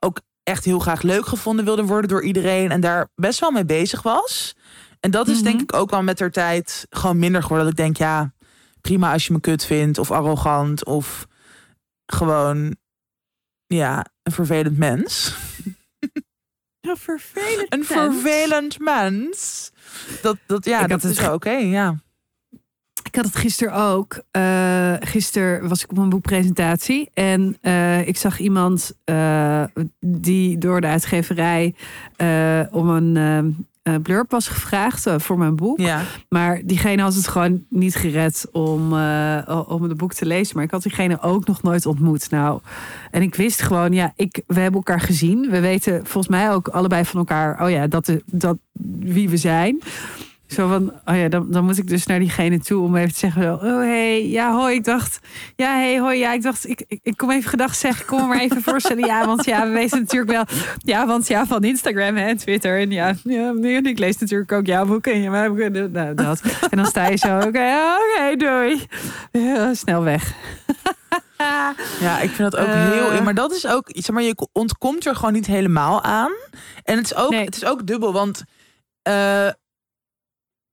ook 0.00 0.20
echt 0.42 0.64
heel 0.64 0.78
graag 0.78 1.02
leuk 1.02 1.26
gevonden 1.26 1.64
wilde 1.64 1.84
worden 1.84 2.10
door 2.10 2.22
iedereen. 2.24 2.70
En 2.70 2.80
daar 2.80 3.08
best 3.14 3.40
wel 3.40 3.50
mee 3.50 3.64
bezig 3.64 4.02
was. 4.02 4.56
En 5.00 5.10
dat 5.10 5.28
is 5.28 5.34
Mhm. 5.34 5.44
denk 5.44 5.60
ik 5.60 5.74
ook 5.74 5.90
wel 5.90 6.02
met 6.02 6.18
de 6.18 6.30
tijd 6.30 6.86
gewoon 6.90 7.18
minder 7.18 7.42
geworden. 7.42 7.66
Dat 7.66 7.78
ik 7.78 7.84
denk, 7.84 7.96
ja, 7.96 8.32
prima 8.80 9.12
als 9.12 9.26
je 9.26 9.32
me 9.32 9.40
kut 9.40 9.64
vindt 9.64 9.98
of 9.98 10.10
arrogant 10.10 10.84
of 10.84 11.26
gewoon, 12.06 12.76
ja, 13.66 14.06
een 14.22 14.32
vervelend 14.32 14.78
mens. 14.78 15.36
Ja, 16.80 16.96
vervelend. 16.96 17.74
Een 17.74 17.84
vervelend 17.84 18.78
mens. 18.78 19.70
Dat, 20.22 20.36
dat 20.46 20.64
ja, 20.64 20.82
Ik 20.82 20.88
dat 20.88 21.04
is 21.04 21.28
oké, 21.28 21.50
ja. 21.50 22.00
Ik 23.02 23.14
had 23.14 23.24
het 23.24 23.36
gisteren 23.36 23.74
ook. 23.74 24.22
Eh 24.30 24.94
gisteren 25.00 25.68
was 25.68 25.82
ik 25.82 25.90
op 25.90 25.98
een 25.98 26.08
boekpresentatie. 26.08 27.10
En 27.14 27.56
eh, 27.60 28.06
ik 28.08 28.16
zag 28.16 28.38
iemand 28.38 28.92
eh, 29.04 29.64
die 30.00 30.58
door 30.58 30.80
de 30.80 30.86
uitgeverij 30.86 31.74
om 32.70 32.88
een 32.88 33.16
blurb 34.02 34.30
was 34.30 34.48
gevraagd 34.48 35.06
eh, 35.06 35.14
voor 35.18 35.38
mijn 35.38 35.56
boek. 35.56 35.78
Ja, 35.78 36.02
Maar 36.28 36.60
diegene 36.64 37.02
had 37.02 37.14
het 37.14 37.28
gewoon 37.28 37.64
niet 37.68 37.94
gered 37.94 38.46
om, 38.52 38.92
eh, 38.92 39.64
om 39.68 39.82
het 39.82 39.96
boek 39.96 40.12
te 40.12 40.26
lezen. 40.26 40.56
Maar 40.56 40.64
ik 40.64 40.70
had 40.70 40.82
diegene 40.82 41.20
ook 41.20 41.46
nog 41.46 41.62
nooit 41.62 41.86
ontmoet. 41.86 42.30
Nou, 42.30 42.60
en 43.10 43.22
ik 43.22 43.34
wist 43.34 43.62
gewoon, 43.62 43.92
ja, 43.92 44.12
ik, 44.16 44.42
we 44.46 44.60
hebben 44.60 44.80
elkaar 44.80 45.00
gezien. 45.00 45.50
We 45.50 45.60
weten 45.60 46.06
volgens 46.06 46.28
mij 46.28 46.52
ook 46.52 46.68
allebei 46.68 47.04
van 47.04 47.18
elkaar, 47.18 47.62
oh 47.62 47.70
ja, 47.70 47.86
dat, 47.86 48.16
dat 48.24 48.58
wie 49.00 49.28
we 49.28 49.36
zijn. 49.36 49.82
Zo 50.46 50.68
van, 50.68 50.92
oh 51.04 51.16
ja, 51.16 51.28
dan, 51.28 51.46
dan 51.50 51.64
moet 51.64 51.78
ik 51.78 51.88
dus 51.88 52.06
naar 52.06 52.18
diegene 52.18 52.58
toe 52.60 52.82
om 52.82 52.96
even 52.96 53.12
te 53.12 53.18
zeggen, 53.18 53.52
oh 53.54 53.78
hey, 53.78 54.28
ja 54.28 54.52
hoi, 54.54 54.74
ik 54.74 54.84
dacht, 54.84 55.18
ja 55.56 55.74
hey, 55.76 55.98
hoi, 56.00 56.18
ja, 56.18 56.32
ik 56.32 56.42
dacht, 56.42 56.68
ik, 56.68 56.84
ik, 56.88 56.98
ik 57.02 57.16
kom 57.16 57.30
even 57.30 57.50
gedacht 57.50 57.78
zeggen, 57.78 58.06
kom 58.06 58.20
me 58.20 58.26
maar 58.26 58.40
even 58.40 58.62
voorstellen, 58.70 59.06
ja, 59.06 59.26
want 59.26 59.44
ja, 59.44 59.66
we 59.66 59.72
weten 59.72 59.98
natuurlijk 59.98 60.30
wel, 60.30 60.44
ja, 60.78 61.06
want 61.06 61.26
ja, 61.26 61.46
van 61.46 61.62
Instagram 61.64 62.16
en 62.16 62.36
Twitter 62.36 62.80
en 62.80 62.90
ja, 62.90 63.14
ja, 63.22 63.52
ik 63.82 63.98
lees 63.98 64.18
natuurlijk 64.18 64.52
ook 64.52 64.66
jouw 64.66 64.86
boeken 64.86 65.12
en 65.12 65.20
je 65.22 65.30
nou, 65.92 66.14
dat. 66.14 66.40
En 66.70 66.76
dan 66.76 66.86
sta 66.86 67.06
je 67.06 67.16
zo, 67.16 67.36
oké, 67.36 67.74
oké, 68.14 68.36
doei, 68.36 68.86
Ja, 69.32 69.74
snel 69.74 70.02
weg. 70.02 70.32
ja, 72.00 72.20
ik 72.20 72.30
vind 72.30 72.50
dat 72.50 72.56
ook 72.56 72.66
Eh. 72.66 72.90
heel... 72.90 73.22
Maar 73.22 73.34
dat 73.34 73.52
is 73.52 73.66
ook, 73.66 73.84
zeg 73.92 74.10
maar, 74.10 74.22
je 74.22 74.48
ontkomt 74.52 75.06
er 75.06 75.16
gewoon 75.16 75.32
niet 75.32 75.46
helemaal 75.46 76.02
aan. 76.02 76.30
En 76.82 76.96
het 76.96 77.04
is 77.04 77.14
ook, 77.14 77.30
Nee. 77.30 77.44
het 77.44 77.56
is 77.56 77.64
ook 77.64 77.86
dubbel, 77.86 78.12
want... 78.12 78.44
eh, 79.02 79.48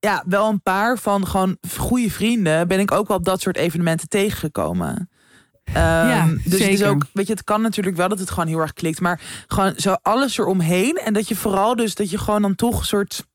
ja, 0.04 0.22
wel 0.26 0.48
een 0.48 0.62
paar 0.62 0.98
van 0.98 1.26
gewoon 1.26 1.56
goede 1.78 2.10
vrienden 2.10 2.68
ben 2.68 2.80
ik 2.80 2.92
ook 2.92 3.08
wel 3.08 3.16
op 3.16 3.24
dat 3.24 3.40
soort 3.40 3.56
evenementen 3.56 4.08
tegengekomen. 4.08 5.08
Ehm, 5.64 6.08
Ja, 6.08 6.26
dus 6.44 6.60
het 6.60 6.68
is 6.68 6.82
ook, 6.82 7.06
weet 7.12 7.26
je, 7.26 7.32
het 7.32 7.44
kan 7.44 7.62
natuurlijk 7.62 7.96
wel 7.96 8.08
dat 8.08 8.18
het 8.18 8.30
gewoon 8.30 8.48
heel 8.48 8.58
erg 8.58 8.72
klikt, 8.72 9.00
maar 9.00 9.20
gewoon 9.46 9.72
zo 9.76 9.96
alles 10.02 10.38
eromheen 10.38 10.96
en 10.96 11.12
dat 11.12 11.28
je 11.28 11.36
vooral 11.36 11.76
dus 11.76 11.94
dat 11.94 12.10
je 12.10 12.18
gewoon 12.18 12.42
dan 12.42 12.54
toch 12.54 12.78
een 12.78 12.86
soort, 12.86 13.26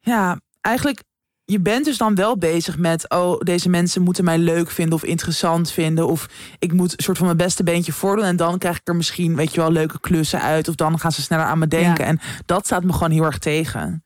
ja, 0.00 0.40
eigenlijk 0.60 1.02
je 1.44 1.60
bent 1.60 1.84
dus 1.84 1.98
dan 1.98 2.14
wel 2.14 2.38
bezig 2.38 2.78
met, 2.78 3.10
oh, 3.10 3.40
deze 3.40 3.68
mensen 3.68 4.02
moeten 4.02 4.24
mij 4.24 4.38
leuk 4.38 4.70
vinden 4.70 4.94
of 4.94 5.04
interessant 5.04 5.70
vinden. 5.70 6.06
Of 6.06 6.28
ik 6.58 6.72
moet 6.72 6.92
een 6.92 7.04
soort 7.04 7.16
van 7.16 7.26
mijn 7.26 7.38
beste 7.38 7.62
beentje 7.62 7.92
voordoen. 7.92 8.24
En 8.24 8.36
dan 8.36 8.58
krijg 8.58 8.76
ik 8.76 8.88
er 8.88 8.96
misschien, 8.96 9.36
weet 9.36 9.54
je 9.54 9.60
wel, 9.60 9.72
leuke 9.72 10.00
klussen 10.00 10.40
uit. 10.40 10.68
Of 10.68 10.74
dan 10.74 10.98
gaan 10.98 11.12
ze 11.12 11.22
sneller 11.22 11.44
aan 11.44 11.58
me 11.58 11.66
denken. 11.66 12.04
Ja. 12.04 12.10
En 12.10 12.20
dat 12.46 12.66
staat 12.66 12.84
me 12.84 12.92
gewoon 12.92 13.10
heel 13.10 13.24
erg 13.24 13.38
tegen. 13.38 14.04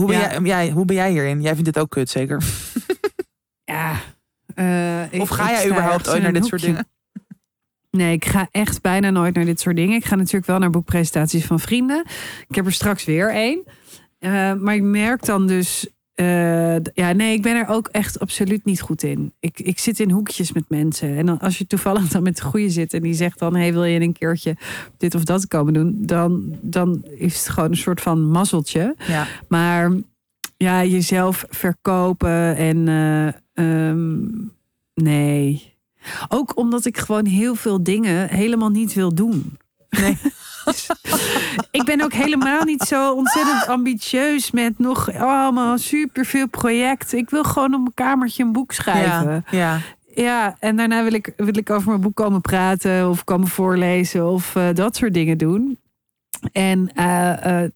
Hoe 0.00 0.06
ben, 0.06 0.18
Ja. 0.18 0.30
jij, 0.30 0.40
jij, 0.42 0.70
hoe 0.70 0.84
ben 0.84 0.96
jij 0.96 1.10
hierin? 1.10 1.42
Jij 1.42 1.50
vindt 1.54 1.64
dit 1.74 1.78
ook 1.78 1.90
kut, 1.90 2.08
zeker? 2.10 2.42
Ja. 3.64 3.96
eh, 4.54 5.12
ik- 5.12 5.20
Of 5.20 5.28
ga 5.28 5.50
jij 5.50 5.66
überhaupt 5.66 6.08
ooit 6.08 6.22
naar 6.22 6.32
dit 6.32 6.44
soort 6.46 6.60
dingen? 6.62 6.88
Nee, 7.90 8.12
ik 8.12 8.24
ga 8.24 8.48
echt 8.50 8.80
bijna 8.82 9.10
nooit 9.10 9.34
naar 9.34 9.44
dit 9.44 9.60
soort 9.60 9.76
dingen. 9.76 9.96
Ik 9.96 10.04
ga 10.04 10.14
natuurlijk 10.16 10.46
wel 10.46 10.58
naar 10.58 10.70
boekpresentaties 10.70 11.44
van 11.46 11.60
vrienden. 11.60 12.04
Ik 12.48 12.54
heb 12.54 12.66
er 12.66 12.72
straks 12.72 13.04
weer 13.04 13.30
één. 13.32 13.64
Eh, 14.18 14.52
maar 14.52 14.74
ik 14.74 14.82
merk 14.82 15.24
dan 15.24 15.46
dus. 15.46 15.88
Eh, 16.16 16.76
ja, 16.94 17.12
nee, 17.12 17.32
ik 17.34 17.42
ben 17.42 17.56
er 17.56 17.68
ook 17.68 17.88
echt 17.92 18.20
absoluut 18.20 18.64
niet 18.64 18.80
goed 18.80 19.02
in. 19.02 19.32
Ik, 19.40 19.60
ik 19.60 19.78
zit 19.78 20.00
in 20.00 20.10
hoekjes 20.10 20.52
met 20.52 20.64
mensen. 20.68 21.16
En 21.16 21.26
dan, 21.26 21.38
als 21.38 21.58
je 21.58 21.66
toevallig 21.66 22.08
dan 22.08 22.22
met 22.22 22.36
de 22.36 22.42
goede 22.42 22.70
zit 22.70 22.92
en 22.92 23.02
die 23.02 23.14
zegt 23.14 23.38
dan: 23.38 23.56
hey, 23.56 23.72
wil 23.72 23.84
je 23.84 24.00
een 24.00 24.12
keertje 24.12 24.56
dit 24.96 25.14
of 25.14 25.24
dat 25.24 25.48
komen 25.48 25.72
doen? 25.72 25.94
Dan, 25.98 26.56
dan 26.60 27.04
is 27.04 27.38
het 27.38 27.48
gewoon 27.48 27.70
een 27.70 27.76
soort 27.76 28.00
van 28.00 28.30
mazzeltje. 28.30 28.94
Ja. 29.06 29.26
Maar 29.48 29.92
ja, 30.56 30.84
jezelf 30.84 31.44
verkopen 31.48 32.56
en 32.56 32.88
eh, 32.88 33.88
ehm, 33.90 34.18
nee. 34.94 35.74
Ook 36.28 36.56
omdat 36.56 36.84
ik 36.84 36.98
gewoon 36.98 37.26
heel 37.26 37.54
veel 37.54 37.82
dingen 37.82 38.28
helemaal 38.28 38.70
niet 38.70 38.92
wil 38.94 39.14
doen. 39.14 39.58
Nee. 39.90 40.18
Ik 41.70 41.84
ben 41.84 42.02
ook 42.02 42.12
helemaal 42.12 42.64
niet 42.64 42.82
zo 42.82 43.12
ontzettend 43.12 43.66
ambitieus 43.66 44.50
met 44.50 44.78
nog 44.78 45.14
allemaal 45.14 45.78
superveel 45.78 46.48
projecten. 46.48 47.18
Ik 47.18 47.30
wil 47.30 47.44
gewoon 47.44 47.74
op 47.74 47.80
mijn 47.80 47.94
kamertje 47.94 48.42
een 48.42 48.52
boek 48.52 48.72
schrijven. 48.72 49.44
Ja, 49.50 49.58
ja. 49.58 49.80
Ja, 50.14 50.56
en 50.58 50.76
daarna 50.76 51.02
wil 51.02 51.12
ik, 51.12 51.32
wil 51.36 51.56
ik 51.56 51.70
over 51.70 51.88
mijn 51.88 52.00
boek 52.00 52.14
komen 52.14 52.40
praten 52.40 53.08
of 53.08 53.24
komen 53.24 53.48
voorlezen 53.48 54.28
of 54.28 54.56
eh, 54.56 54.68
dat 54.74 54.96
soort 54.96 55.14
dingen 55.14 55.38
doen. 55.38 55.78
En, 56.52 56.90
eh, 56.94 57.62
eh, 57.62 57.70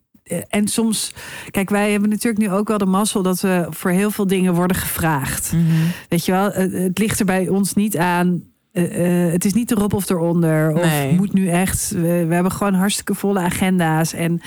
en 0.49 0.68
soms, 0.68 1.14
kijk, 1.51 1.70
wij 1.70 1.91
hebben 1.91 2.09
natuurlijk 2.09 2.43
nu 2.43 2.51
ook 2.51 2.68
wel 2.68 2.78
de 2.78 2.86
mazzel 2.86 3.22
dat 3.22 3.41
we 3.41 3.66
voor 3.70 3.91
heel 3.91 4.11
veel 4.11 4.26
dingen 4.26 4.55
worden 4.55 4.76
gevraagd. 4.76 5.53
Mhm. 5.53 5.64
Weet 6.09 6.24
je 6.24 6.32
wel, 6.32 6.53
het 6.53 6.99
ligt 6.99 7.20
er 7.20 7.26
bij 7.26 7.49
ons 7.49 7.74
niet 7.74 7.97
aan 7.97 8.43
eh, 8.73 9.25
eh, 9.27 9.33
het 9.33 9.45
is 9.45 9.53
niet 9.55 9.71
erop 9.71 9.93
of 9.95 10.11
eronder. 10.11 10.73
Of 10.75 10.85
Nee. 10.85 11.14
moet 11.14 11.33
nu 11.33 11.49
echt. 11.49 11.91
We, 11.91 12.25
we 12.27 12.35
hebben 12.35 12.53
gewoon 12.53 12.75
hartstikke 12.75 13.14
volle 13.14 13.41
agenda's 13.41 14.12
en, 14.12 14.41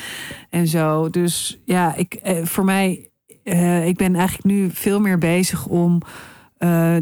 en 0.50 0.68
zo. 0.68 1.10
Dus 1.10 1.60
ja, 1.66 1.96
ik, 1.96 2.14
eh, 2.14 2.46
voor 2.46 2.66
mij, 2.66 3.10
ik 3.86 3.98
ben 3.98 4.16
eigenlijk 4.16 4.44
nu 4.44 4.70
veel 4.74 5.00
meer 5.00 5.18
bezig 5.18 5.66
om 5.68 6.02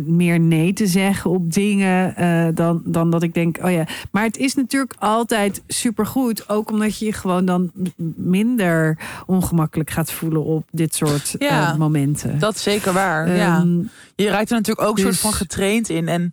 meer 0.06 0.40
nee 0.40 0.74
te 0.74 0.88
zeggen 0.88 1.30
op 1.32 1.54
dingen 1.54 2.16
dan, 2.56 2.82
dan 2.86 3.10
dat 3.10 3.24
ik 3.24 3.34
denk, 3.34 3.58
oh 3.64 3.72
ja. 3.72 3.86
Maar 4.12 4.24
het 4.24 4.38
is 4.38 4.56
natuurlijk 4.56 4.94
altijd 5.00 5.62
supergoed. 5.68 6.50
Ook 6.50 6.72
omdat 6.72 6.98
je 6.98 7.06
je 7.06 7.14
gewoon 7.14 7.46
dan 7.46 7.72
minder 8.16 8.98
ongemakkelijk 9.26 9.90
gaat 9.90 10.12
voelen 10.12 10.44
op 10.44 10.64
dit 10.72 10.96
soort 10.96 11.36
Ja, 11.40 11.76
momenten. 11.78 12.40
Dat 12.40 12.56
is 12.56 12.64
zeker 12.64 12.94
waar. 12.94 13.36
ja. 13.36 13.58
Ehm, 13.58 13.80
Je 14.16 14.30
raakt 14.30 14.50
er 14.50 14.56
natuurlijk 14.58 14.88
ook 14.88 14.96
Dus- 14.96 15.06
soort 15.06 15.18
van 15.18 15.34
getraind 15.34 15.90
in. 15.90 16.08
En 16.08 16.32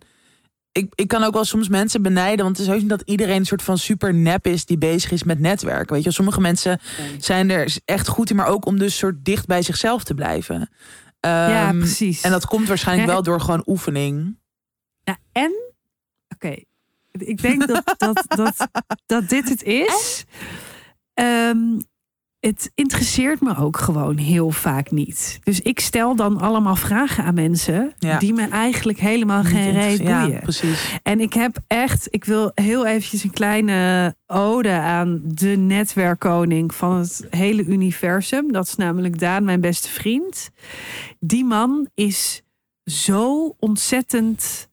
ik, 0.79 0.91
ik 0.95 1.07
kan 1.07 1.23
ook 1.23 1.33
wel 1.33 1.45
soms 1.45 1.69
mensen 1.69 2.01
benijden. 2.01 2.45
Want 2.45 2.57
het 2.57 2.67
is 2.67 2.73
ook 2.73 2.79
niet 2.79 2.89
dat 2.89 3.01
iedereen 3.05 3.35
een 3.35 3.45
soort 3.45 3.63
van 3.63 3.77
super 3.77 4.13
nep 4.13 4.47
is 4.47 4.65
die 4.65 4.77
bezig 4.77 5.11
is 5.11 5.23
met 5.23 5.39
netwerken. 5.39 5.95
Weet 5.95 6.03
je, 6.03 6.11
sommige 6.11 6.41
mensen 6.41 6.79
zijn 7.17 7.49
er 7.49 7.77
echt 7.85 8.07
goed 8.07 8.29
in, 8.29 8.35
maar 8.35 8.47
ook 8.47 8.65
om 8.65 8.79
dus 8.79 8.97
soort 8.97 9.25
dicht 9.25 9.45
bij 9.45 9.61
zichzelf 9.61 10.03
te 10.03 10.13
blijven. 10.13 10.69
ja, 11.19 11.67
Ehm, 11.67 11.77
precies. 11.77 12.21
En 12.21 12.31
dat 12.31 12.45
komt 12.45 12.67
waarschijnlijk 12.67 13.09
wel 13.09 13.23
door 13.23 13.41
gewoon 13.41 13.63
oefening. 13.65 14.37
Ja, 15.03 15.17
en, 15.31 15.51
oké, 16.35 16.55
ik 17.11 17.41
denk 17.41 17.67
dat, 17.67 17.95
dat, 17.97 18.23
dat, 18.27 18.67
dat 19.05 19.29
dit 19.29 19.49
het 19.49 19.63
is. 19.63 20.25
Het 22.39 22.71
interesseert 22.75 23.41
me 23.41 23.57
ook 23.57 23.77
gewoon 23.77 24.17
heel 24.17 24.51
vaak 24.51 24.91
niet. 24.91 25.39
Dus 25.43 25.59
ik 25.61 25.79
stel 25.79 26.15
dan 26.15 26.39
allemaal 26.39 26.75
vragen 26.75 27.23
aan 27.23 27.33
mensen 27.33 27.93
Ja. 27.99 28.19
die 28.19 28.33
me 28.33 28.47
eigenlijk 28.47 28.99
helemaal 28.99 29.43
geen 29.43 29.71
reet 29.71 29.99
ja, 29.99 30.23
boeien. 30.25 30.39
precies. 30.39 30.99
En 31.03 31.19
ik 31.19 31.33
heb 31.33 31.57
echt, 31.67 32.07
ik 32.09 32.25
wil 32.25 32.51
heel 32.55 32.85
eventjes 32.85 33.23
een 33.23 33.31
kleine 33.31 34.15
ode 34.27 34.71
aan 34.71 35.21
de 35.25 35.55
netwerkkoning 35.57 36.73
van 36.73 36.97
het 36.97 37.27
hele 37.29 37.63
universum. 37.65 38.51
Dat 38.51 38.67
is 38.67 38.75
namelijk 38.75 39.19
Daan, 39.19 39.43
mijn 39.43 39.61
beste 39.61 39.89
vriend. 39.89 40.49
Die 41.19 41.45
man 41.45 41.87
is 41.95 42.41
zo 42.83 43.55
ontzettend 43.59 44.69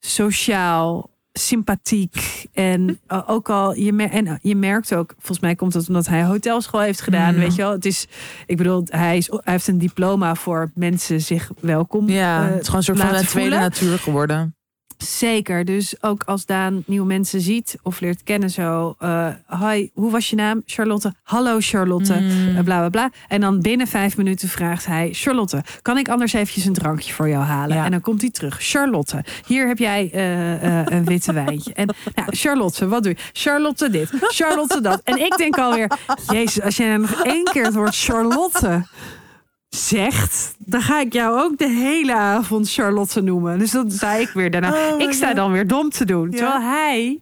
sociaal, 0.00 1.10
sympathiek. 1.38 2.46
En 2.52 3.00
uh, 3.08 3.22
ook 3.26 3.50
al, 3.50 3.74
je, 3.74 3.92
mer- 3.92 4.10
en 4.10 4.38
je 4.42 4.56
merkt 4.56 4.94
ook, 4.94 5.14
volgens 5.16 5.40
mij 5.40 5.54
komt 5.54 5.74
het 5.74 5.88
omdat 5.88 6.06
hij 6.06 6.24
hotelschool 6.24 6.80
heeft 6.80 7.00
gedaan. 7.00 7.34
Mm. 7.34 7.40
Weet 7.40 7.54
je 7.54 7.62
wel, 7.62 7.72
het 7.72 7.84
is, 7.84 8.06
ik 8.46 8.56
bedoel, 8.56 8.82
hij, 8.84 9.16
is, 9.16 9.26
hij 9.30 9.52
heeft 9.52 9.66
een 9.66 9.78
diploma 9.78 10.34
voor 10.34 10.70
mensen 10.74 11.20
zich 11.20 11.50
welkom. 11.60 12.08
Ja, 12.08 12.46
eh, 12.46 12.52
het 12.52 12.60
is 12.60 12.64
gewoon 12.64 12.76
een 12.76 12.84
soort 12.84 12.98
van 12.98 13.14
een 13.14 13.26
tweede 13.26 13.56
natuur 13.56 13.98
geworden. 13.98 14.56
Zeker. 14.98 15.64
Dus 15.64 16.02
ook 16.02 16.22
als 16.24 16.46
Daan 16.46 16.82
nieuwe 16.86 17.06
mensen 17.06 17.40
ziet 17.40 17.76
of 17.82 18.00
leert 18.00 18.22
kennen 18.22 18.50
zo. 18.50 18.94
eh 18.98 19.28
Hoi, 19.46 19.90
hoe 19.94 20.10
was 20.10 20.30
je 20.30 20.36
naam? 20.36 20.62
Charlotte. 20.66 21.14
Hallo 21.22 21.56
Charlotte. 21.60 22.20
Mm. 22.20 22.56
Eh, 22.56 22.64
bla 22.64 22.78
bla 22.78 22.88
bla. 22.88 23.10
En 23.28 23.40
dan 23.40 23.60
binnen 23.60 23.86
vijf 23.86 24.16
minuten 24.16 24.48
vraagt 24.48 24.86
hij: 24.86 25.08
Charlotte, 25.12 25.64
kan 25.82 25.98
ik 25.98 26.08
anders 26.08 26.32
eventjes 26.32 26.64
een 26.64 26.72
drankje 26.72 27.12
voor 27.12 27.28
jou 27.28 27.44
halen? 27.44 27.76
Ja. 27.76 27.84
En 27.84 27.90
dan 27.90 28.00
komt 28.00 28.20
hij 28.20 28.30
terug. 28.30 28.56
Charlotte, 28.60 29.24
hier 29.46 29.66
heb 29.68 29.78
jij 29.78 30.10
eh, 30.12 30.86
een 30.98 31.04
witte 31.04 31.32
wijntje. 31.44 31.72
En 31.72 31.94
nou, 32.14 32.36
Charlotte, 32.36 32.88
wat 32.88 33.02
doe 33.02 33.12
je? 33.12 33.22
Charlotte 33.32 33.90
dit, 33.90 34.10
Charlotte 34.20 34.80
dat. 34.80 35.00
En 35.04 35.24
ik 35.24 35.36
denk 35.36 35.58
alweer: 35.58 35.90
Jezus, 36.32 36.62
als 36.62 36.76
jij 36.76 36.86
nou 36.86 37.00
nog 37.00 37.22
één 37.22 37.44
keer 37.44 37.64
het 37.64 37.74
woord 37.74 37.96
Charlotte 37.96 38.86
zegt, 39.74 40.54
dan 40.58 40.82
ga 40.82 41.00
ik 41.00 41.12
jou 41.12 41.40
ook 41.40 41.58
de 41.58 41.68
hele 41.68 42.14
avond 42.14 42.72
Charlotte 42.72 43.20
noemen. 43.20 43.58
Dus 43.58 43.70
dat 43.70 43.92
zei 43.92 44.22
ik 44.22 44.30
weer 44.34 44.50
daarna. 44.50 44.92
Oh 44.92 45.00
ik 45.00 45.12
sta 45.12 45.26
God. 45.26 45.36
dan 45.36 45.52
weer 45.52 45.66
dom 45.66 45.90
te 45.90 46.04
doen. 46.04 46.30
Ja. 46.30 46.36
Terwijl 46.36 46.60
hij 46.60 47.20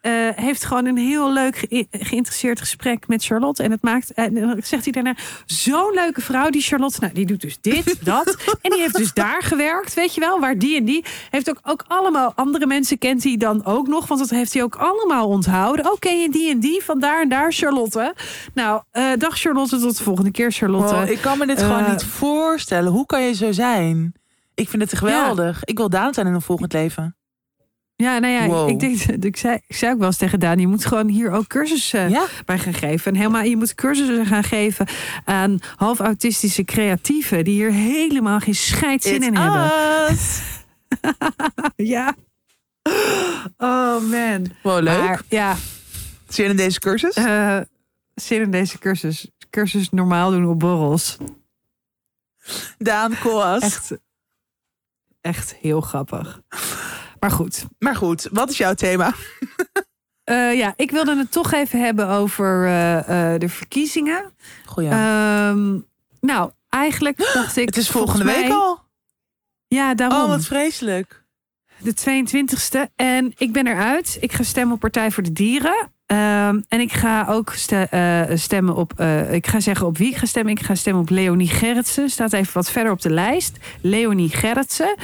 eh, 0.00 0.12
heeft 0.34 0.64
gewoon 0.64 0.86
een 0.86 0.96
heel 0.96 1.32
leuk 1.32 1.56
ge- 1.56 1.86
geïnteresseerd 1.90 2.60
gesprek 2.60 3.08
met 3.08 3.24
Charlotte. 3.24 3.62
En 3.62 3.70
het 3.70 3.82
maakt, 3.82 4.12
en 4.12 4.34
dan 4.34 4.60
zegt 4.64 4.84
hij 4.84 4.92
daarna, 4.92 5.14
zo'n 5.46 5.92
leuke 5.94 6.20
vrouw 6.20 6.50
die 6.50 6.62
Charlotte. 6.62 7.00
Nou, 7.00 7.12
die 7.12 7.26
doet 7.26 7.40
dus 7.40 7.58
dit, 7.60 7.98
dat. 8.04 8.36
En 8.62 8.70
die 8.70 8.80
heeft 8.80 8.96
dus 8.96 9.12
daar 9.12 9.42
gewerkt, 9.42 9.94
weet 9.94 10.14
je 10.14 10.20
wel. 10.20 10.40
Waar 10.40 10.58
die 10.58 10.76
en 10.76 10.84
die. 10.84 11.04
Heeft 11.30 11.50
ook, 11.50 11.58
ook 11.62 11.84
allemaal 11.86 12.32
andere 12.34 12.66
mensen 12.66 12.98
kent 12.98 13.22
hij 13.24 13.36
dan 13.36 13.64
ook 13.64 13.88
nog. 13.88 14.06
Want 14.08 14.20
dat 14.20 14.30
heeft 14.30 14.52
hij 14.54 14.62
ook 14.62 14.76
allemaal 14.76 15.28
onthouden. 15.28 15.92
Oké, 15.92 16.08
en 16.08 16.30
die 16.30 16.50
en 16.50 16.60
die, 16.60 16.82
van 16.82 17.00
daar 17.00 17.20
en 17.22 17.28
daar 17.28 17.52
Charlotte. 17.52 18.14
Nou, 18.54 18.82
eh, 18.90 19.04
dag 19.18 19.38
Charlotte, 19.38 19.78
tot 19.80 19.96
de 19.96 20.02
volgende 20.02 20.30
keer 20.30 20.52
Charlotte. 20.52 20.94
Wow, 20.94 21.10
ik 21.10 21.20
kan 21.20 21.38
me 21.38 21.46
dit 21.46 21.62
gewoon 21.62 21.84
eh, 21.84 21.90
niet 21.90 22.04
voorstellen. 22.04 22.92
Hoe 22.92 23.06
kan 23.06 23.22
je 23.22 23.34
zo 23.34 23.52
zijn? 23.52 24.12
Ik 24.54 24.68
vind 24.68 24.82
het 24.82 24.98
geweldig. 24.98 25.64
Ik 25.64 25.76
wil 25.78 25.90
Daan 25.90 26.14
zijn 26.14 26.26
in 26.26 26.34
een 26.34 26.42
volgend 26.42 26.72
leven. 26.72 27.14
Ja, 28.00 28.18
nou 28.18 28.32
ja, 28.34 28.46
Wow. 28.46 28.68
ik 28.68 28.80
denk, 28.80 29.00
ik 29.24 29.36
zei, 29.36 29.58
ik 29.66 29.76
zei 29.76 29.92
ook 29.92 29.98
wel 29.98 30.06
eens 30.06 30.16
tegen 30.16 30.40
Daan, 30.40 30.58
je 30.58 30.66
moet 30.66 30.84
gewoon 30.84 31.08
hier 31.08 31.30
ook 31.30 31.46
cursussen 31.46 32.10
Ja? 32.10 32.26
bij 32.44 32.58
gaan 32.58 32.74
geven. 32.74 33.12
En 33.12 33.18
helemaal, 33.18 33.42
je 33.42 33.56
moet 33.56 33.74
cursussen 33.74 34.26
gaan 34.26 34.44
geven 34.44 34.86
aan 35.24 35.58
half 35.76 35.98
autistische 36.00 36.64
creatieven 36.64 37.44
die 37.44 37.54
hier 37.54 37.72
helemaal 37.72 38.40
geen 38.40 38.54
scheid 38.54 39.02
zin 39.02 39.14
It's 39.14 39.26
in 39.26 39.36
hebben. 39.36 39.70
Ja. 41.76 42.14
Oh 43.56 44.00
man. 44.10 44.46
Wow, 44.62 44.82
leuk. 44.82 44.98
Maar, 44.98 45.22
ja, 45.28 45.56
Zin 46.28 46.50
in 46.50 46.56
deze 46.56 46.78
cursus? 46.80 47.14
eh, 47.14 47.60
zin 48.14 48.40
in 48.40 48.50
deze 48.50 48.78
cursus. 48.78 49.30
Cursus 49.50 49.90
normaal 49.90 50.30
doen 50.30 50.46
op 50.48 50.58
borrels. 50.58 51.16
Daan, 52.78 53.18
Koas. 53.18 53.62
Echt, 53.62 53.92
echt 55.20 55.54
heel 55.54 55.80
grappig. 55.80 56.40
Maar 57.20 57.30
goed, 57.30 57.66
Maar 57.78 57.96
goed, 57.96 58.28
wat 58.32 58.50
is 58.50 58.56
jouw 58.56 58.74
thema? 58.74 59.12
Eh, 60.24 60.54
ja, 60.56 60.72
ik 60.76 60.90
wilde 60.90 61.16
het 61.16 61.32
toch 61.32 61.52
even 61.52 61.80
hebben 61.80 62.08
over 62.08 62.64
eh, 62.66 63.32
eh, 63.34 63.40
de 63.40 63.48
verkiezingen. 63.48 64.32
Goeie. 64.64 64.88
Ehm, 64.90 65.78
nou, 66.20 66.50
eigenlijk 66.68 67.18
dacht 67.34 67.56
ik. 67.56 67.66
het 67.66 67.76
is 67.76 67.88
volgende 67.90 68.24
week 68.24 68.50
al. 68.50 68.78
Ja, 69.68 69.94
daarom. 69.94 70.20
Oh, 70.22 70.28
wat 70.28 70.44
vreselijk. 70.44 71.24
De 71.78 71.94
22e. 71.94 72.92
En 72.96 73.32
ik 73.36 73.52
ben 73.52 73.66
eruit. 73.66 74.16
Ik 74.20 74.32
ga 74.32 74.42
stemmen 74.42 74.74
op 74.74 74.80
Partij 74.80 75.10
voor 75.10 75.22
de 75.22 75.32
Dieren. 75.32 75.88
Ehm, 76.06 76.60
en 76.68 76.80
ik 76.80 76.92
ga 76.92 77.26
ook 77.28 77.52
ste- 77.52 78.32
stemmen 78.34 78.74
op. 78.76 79.00
ik 79.30 79.46
ga 79.46 79.60
zeggen 79.60 79.86
op 79.86 79.98
wie 79.98 80.10
ik 80.10 80.16
ga 80.16 80.26
stemmen. 80.26 80.52
Ik 80.52 80.62
ga 80.62 80.74
stemmen 80.74 81.02
op 81.02 81.10
Leonie 81.10 81.48
Gerritsen. 81.48 82.10
Staat 82.10 82.32
even 82.32 82.52
wat 82.54 82.70
verder 82.70 82.92
op 82.92 83.00
de 83.02 83.10
lijst. 83.10 83.56
Leonie 83.80 84.28
Gerritsen. 84.30 84.94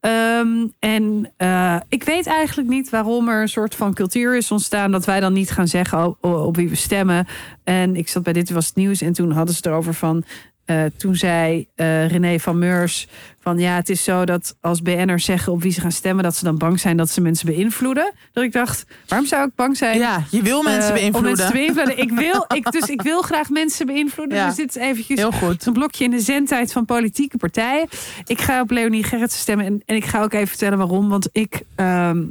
Ehm, 0.00 0.66
en 0.78 1.32
eh, 1.36 1.76
ik 1.88 2.04
weet 2.04 2.26
eigenlijk 2.26 2.68
niet 2.68 2.90
waarom 2.90 3.28
er 3.28 3.40
een 3.40 3.48
soort 3.48 3.74
van 3.74 3.94
cultuur 3.94 4.36
is 4.36 4.50
ontstaan 4.50 4.90
dat 4.90 5.04
wij 5.04 5.20
dan 5.20 5.32
niet 5.32 5.50
gaan 5.50 5.68
zeggen 5.68 6.06
op, 6.06 6.24
op 6.24 6.56
wie 6.56 6.68
we 6.68 6.74
stemmen. 6.74 7.26
En 7.64 7.96
ik 7.96 8.08
zat 8.08 8.22
bij 8.22 8.32
Dit 8.32 8.50
Was 8.50 8.66
Het 8.66 8.76
Nieuws 8.76 9.00
en 9.00 9.12
toen 9.12 9.30
hadden 9.30 9.54
ze 9.54 9.60
het 9.62 9.66
erover 9.66 9.94
van. 9.94 10.24
Eh, 10.68 10.84
toen 10.96 11.16
zei 11.16 11.66
eh, 11.74 12.08
René 12.08 12.38
van 12.38 12.58
Meurs 12.58 13.08
van 13.40 13.58
ja, 13.58 13.74
het 13.74 13.88
is 13.88 14.04
zo 14.04 14.24
dat 14.24 14.56
als 14.60 14.82
BN'ers 14.82 15.24
zeggen 15.24 15.52
op 15.52 15.62
wie 15.62 15.72
ze 15.72 15.80
gaan 15.80 15.92
stemmen, 15.92 16.24
dat 16.24 16.36
ze 16.36 16.44
dan 16.44 16.58
bang 16.58 16.80
zijn 16.80 16.96
dat 16.96 17.10
ze 17.10 17.20
mensen 17.20 17.46
beïnvloeden. 17.46 18.12
Dat 18.32 18.44
ik 18.44 18.52
dacht, 18.52 18.86
waarom 19.06 19.26
zou 19.26 19.46
ik 19.46 19.54
bang 19.54 19.76
zijn? 19.76 19.98
Ja, 19.98 20.22
je 20.30 20.42
wil 20.42 20.62
mensen 20.62 20.82
eh, 20.82 20.88
Om 20.88 20.94
beïnvloeden. 20.94 21.30
mensen 21.30 21.46
te 21.46 21.52
beïnvloeden. 21.52 21.98
Ik 21.98 22.10
wil, 22.10 22.44
ik, 22.58 22.72
dus 22.72 22.88
ik 22.88 23.02
wil 23.02 23.22
graag 23.22 23.48
mensen 23.48 23.86
beïnvloeden. 23.86 24.38
Ja. 24.38 24.46
Dus 24.46 24.56
dit 24.56 24.76
is 24.76 24.82
eventjes 24.82 25.18
Heel 25.18 25.32
goed. 25.32 25.66
een 25.66 25.72
blokje 25.72 26.04
in 26.04 26.10
de 26.10 26.20
zendtijd 26.20 26.72
van 26.72 26.84
politieke 26.84 27.36
partijen. 27.36 27.88
Ik 28.24 28.40
ga 28.40 28.60
op 28.60 28.70
Leonie 28.70 29.04
Gerritsen 29.04 29.40
stemmen. 29.40 29.66
En, 29.66 29.82
en 29.86 29.96
ik 29.96 30.04
ga 30.04 30.22
ook 30.22 30.32
even 30.32 30.48
vertellen 30.48 30.78
waarom. 30.78 31.08
Want 31.08 31.28
ik 31.32 31.62
ehm, 31.74 32.24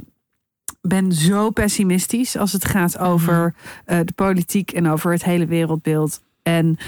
ben 0.80 1.12
zo 1.12 1.50
pessimistisch 1.50 2.36
als 2.36 2.52
het 2.52 2.64
gaat 2.64 2.98
over 2.98 3.54
eh, 3.84 3.98
de 4.04 4.12
politiek 4.12 4.70
en 4.72 4.88
over 4.88 5.12
het 5.12 5.24
hele 5.24 5.46
wereldbeeld. 5.46 6.20
En 6.42 6.78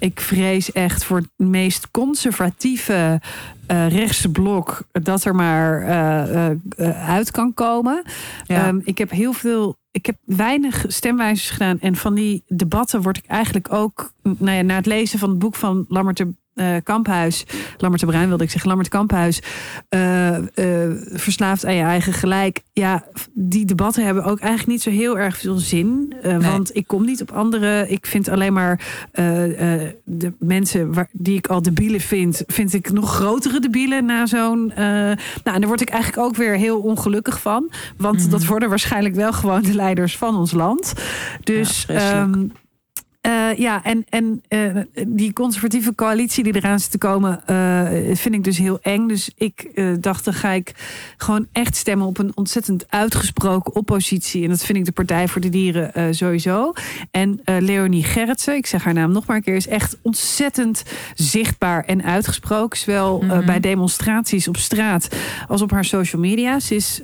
ik 0.00 0.20
vrees 0.20 0.72
echt 0.72 1.04
voor 1.04 1.16
het 1.16 1.48
meest 1.48 1.90
conservatieve 1.90 3.20
eh, 3.66 3.88
rechtse 3.88 4.30
blok 4.30 4.82
dat 4.92 5.24
er 5.24 5.34
maar 5.34 5.82
eh, 5.82 6.50
eh, 6.50 7.08
uit 7.08 7.30
kan 7.30 7.54
komen. 7.54 8.02
Ja. 8.46 8.66
Ehm, 8.66 8.80
ik 8.84 8.98
heb 8.98 9.10
heel 9.10 9.32
veel. 9.32 9.78
Ik 9.90 10.06
heb 10.06 10.16
weinig 10.24 10.84
stemwijzers 10.88 11.50
gedaan. 11.50 11.80
En 11.80 11.96
van 11.96 12.14
die 12.14 12.42
debatten 12.46 13.02
word 13.02 13.16
ik 13.16 13.26
eigenlijk 13.26 13.72
ook. 13.72 14.12
Nou 14.22 14.56
ja, 14.56 14.62
na 14.62 14.74
het 14.74 14.86
lezen 14.86 15.18
van 15.18 15.28
het 15.28 15.38
boek 15.38 15.54
van 15.54 15.84
Lammert 15.88 16.16
de 16.16 16.34
eh, 16.60 16.76
Kamphuis. 16.82 17.44
Lammert 17.78 18.00
de 18.02 18.08
Bruin 18.08 18.28
wilde 18.28 18.44
ik 18.44 18.50
zeggen. 18.50 18.68
Lammert 18.68 18.88
Kamphuis. 18.90 19.42
eh, 19.88 20.36
eh, 20.36 20.42
verslaafd 21.12 21.66
aan 21.66 21.74
je 21.74 21.82
eigen 21.82 22.12
gelijk. 22.12 22.60
Ja, 22.72 23.04
die 23.32 23.64
debatten 23.64 24.04
hebben 24.04 24.24
ook 24.24 24.38
eigenlijk 24.38 24.70
niet 24.70 24.82
zo 24.82 24.90
heel 24.90 25.18
erg 25.18 25.36
veel 25.36 25.56
zin. 25.58 26.14
Nee. 26.22 26.38
Want 26.38 26.76
ik 26.76 26.86
kom 26.86 27.04
niet 27.04 27.20
op 27.22 27.30
andere. 27.30 27.88
Ik 27.88 28.06
vind 28.06 28.28
alleen 28.28 28.52
maar 28.52 28.80
de 30.04 30.32
mensen 30.38 30.94
waar, 30.94 31.08
die 31.12 31.36
ik 31.36 31.46
al 31.46 31.62
debielen 31.62 32.00
vind. 32.00 32.42
Vind 32.46 32.72
ik 32.74 32.92
nog 32.92 33.14
grotere 33.14 33.60
debielen 33.60 34.04
na 34.04 34.26
zo'n. 34.26 34.72
nou, 34.76 35.16
en 35.44 35.60
daar 35.60 35.66
word 35.66 35.80
ik 35.80 35.88
eigenlijk 35.90 36.22
ook 36.22 36.36
weer 36.36 36.56
heel 36.56 36.78
ongelukkig 36.80 37.40
van. 37.40 37.70
Want 37.96 38.20
Mhm. 38.20 38.30
dat 38.30 38.44
worden 38.44 38.68
waarschijnlijk 38.68 39.14
wel 39.14 39.32
gewoon 39.32 39.62
de 39.62 39.74
leiders 39.74 40.16
van 40.16 40.36
ons 40.36 40.52
land. 40.52 40.92
Dus 41.44 41.84
Ja. 41.88 42.28
Uh, 43.26 43.56
ja, 43.56 43.84
en, 43.84 44.04
en 44.08 44.42
uh, 44.48 44.82
die 45.06 45.32
conservatieve 45.32 45.94
coalitie 45.94 46.44
die 46.44 46.56
eraan 46.56 46.80
zit 46.80 46.90
te 46.90 46.98
komen, 46.98 47.42
uh, 47.50 48.16
vind 48.16 48.34
ik 48.34 48.44
dus 48.44 48.58
heel 48.58 48.78
eng. 48.82 49.08
Dus 49.08 49.30
ik 49.36 49.82
dacht, 50.00 50.24
dan 50.24 50.34
ga 50.34 50.50
ik 50.50 50.74
gewoon 51.16 51.46
echt 51.52 51.76
stemmen 51.76 52.06
op 52.06 52.18
een 52.18 52.32
ontzettend 52.34 52.84
uitgesproken 52.88 53.74
oppositie. 53.74 54.42
En 54.42 54.48
dat 54.48 54.64
vind 54.64 54.78
ik 54.78 54.84
de 54.84 54.92
Partij 54.92 55.28
voor 55.28 55.40
de 55.40 55.48
Dieren 55.48 56.14
sowieso. 56.14 56.72
En 57.10 57.40
Leonie 57.44 58.04
Gerritsen, 58.04 58.54
ik 58.54 58.66
zeg 58.66 58.84
haar 58.84 58.94
naam 58.94 59.12
nog 59.12 59.26
maar 59.26 59.36
een 59.36 59.42
keer, 59.42 59.54
is 59.54 59.68
echt 59.68 59.98
ontzettend 60.02 60.82
zichtbaar 61.14 61.84
en 61.84 62.04
uitgesproken. 62.04 62.78
Zowel 62.78 63.20
mm 63.20 63.30
-hmm. 63.30 63.46
bij 63.46 63.60
demonstraties 63.60 64.48
op 64.48 64.56
straat 64.56 65.08
als 65.48 65.62
op 65.62 65.70
haar 65.70 65.84
social 65.84 66.22
media. 66.22 66.60
Ze 66.60 66.74
is 66.74 67.00